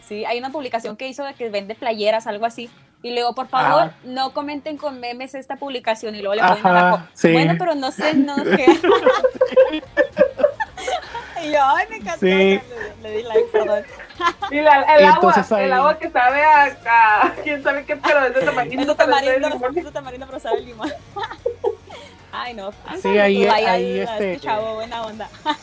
Sí, 0.05 0.25
hay 0.25 0.37
una 0.39 0.49
publicación 0.49 0.97
que 0.97 1.07
hizo 1.07 1.23
de 1.23 1.33
que 1.33 1.49
vende 1.49 1.73
playeras, 1.75 2.27
algo 2.27 2.45
así. 2.45 2.69
Y 3.03 3.13
luego, 3.13 3.33
por 3.33 3.47
favor, 3.47 3.83
Ajá. 3.83 3.93
no 4.03 4.33
comenten 4.33 4.77
con 4.77 4.99
memes 4.99 5.33
esta 5.33 5.55
publicación. 5.55 6.13
Y 6.15 6.19
luego 6.19 6.35
le 6.35 6.41
ponen 6.43 6.65
abajo. 6.67 7.03
sí. 7.13 7.31
Bueno, 7.31 7.55
pero 7.57 7.73
no 7.75 7.91
sé, 7.91 8.13
no 8.15 8.35
qué. 8.43 8.65
y 11.43 11.51
yo, 11.51 11.59
ay, 11.63 11.85
me 11.89 11.95
encantó. 11.95 12.19
Sí. 12.19 12.27
Le, 12.27 12.61
le 13.01 13.11
di 13.17 13.23
like, 13.23 13.45
perdón. 13.51 13.83
Y 14.51 14.55
la- 14.59 14.81
el 14.97 15.05
agua, 15.05 15.33
ahí- 15.49 15.63
el 15.63 15.73
agua 15.73 15.97
que 15.97 16.09
sabe 16.11 16.43
a, 16.43 16.63
a- 16.65 17.33
quién 17.43 17.63
sabe 17.63 17.85
qué, 17.85 17.95
pero 17.95 18.25
es 18.25 18.33
de 18.35 18.41
tamarindo. 18.41 18.85
de 18.85 18.95
pero 18.95 19.15
es 19.15 19.21
de 19.21 19.31
tamarindo, 19.31 19.49
limón. 19.49 19.77
es 19.77 19.85
de 19.85 19.91
tamarindo, 19.91 20.25
pero 20.27 20.39
sabe 20.39 20.61
limón. 20.61 20.91
Ay, 22.31 22.53
no. 22.53 22.71
Sí, 23.01 23.07
ahí- 23.17 23.45
Vaya, 23.45 23.73
ahí, 23.73 23.99
a 23.99 24.03
este- 24.03 24.33
este 24.33 24.45
chavo, 24.47 24.75
buena 24.75 25.03
onda. 25.03 25.29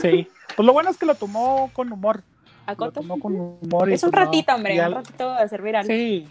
Sí. 0.00 0.28
Pues 0.54 0.64
lo 0.66 0.72
bueno 0.72 0.90
es 0.90 0.96
que 0.96 1.06
lo 1.06 1.14
tomó 1.14 1.70
con 1.72 1.92
humor. 1.92 2.22
A 2.66 2.74
lo 2.74 2.90
tomó 2.92 3.18
con 3.20 3.34
humor. 3.34 3.88
y 3.90 3.94
Es 3.94 4.02
un 4.02 4.10
pues 4.10 4.24
ratito, 4.24 4.54
hombre, 4.54 4.80
un 4.86 4.94
ratito 4.94 5.34
de 5.34 5.48
ser 5.48 5.62
viral. 5.62 5.86
Sí, 5.86 6.28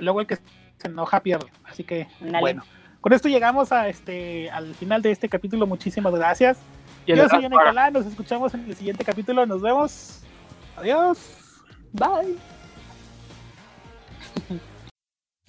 luego 0.00 0.20
el 0.20 0.26
que 0.26 0.36
se 0.36 0.88
enoja 0.88 1.20
pierde. 1.20 1.46
Así 1.64 1.84
que, 1.84 2.08
bueno. 2.40 2.62
Con 3.00 3.12
esto 3.14 3.28
llegamos 3.28 3.72
a 3.72 3.88
este 3.88 4.50
al 4.50 4.74
final 4.74 5.00
de 5.00 5.10
este 5.10 5.28
capítulo. 5.28 5.66
Muchísimas 5.66 6.12
gracias. 6.14 6.58
Yo 7.06 7.16
soy 7.28 7.42
las 7.42 7.50
Nicolás. 7.50 7.92
Nos 7.92 8.04
escuchamos 8.06 8.52
en 8.52 8.66
el 8.66 8.76
siguiente 8.76 9.04
capítulo. 9.04 9.46
Nos 9.46 9.62
vemos. 9.62 10.20
Adiós. 10.76 11.18
Bye. 11.92 12.36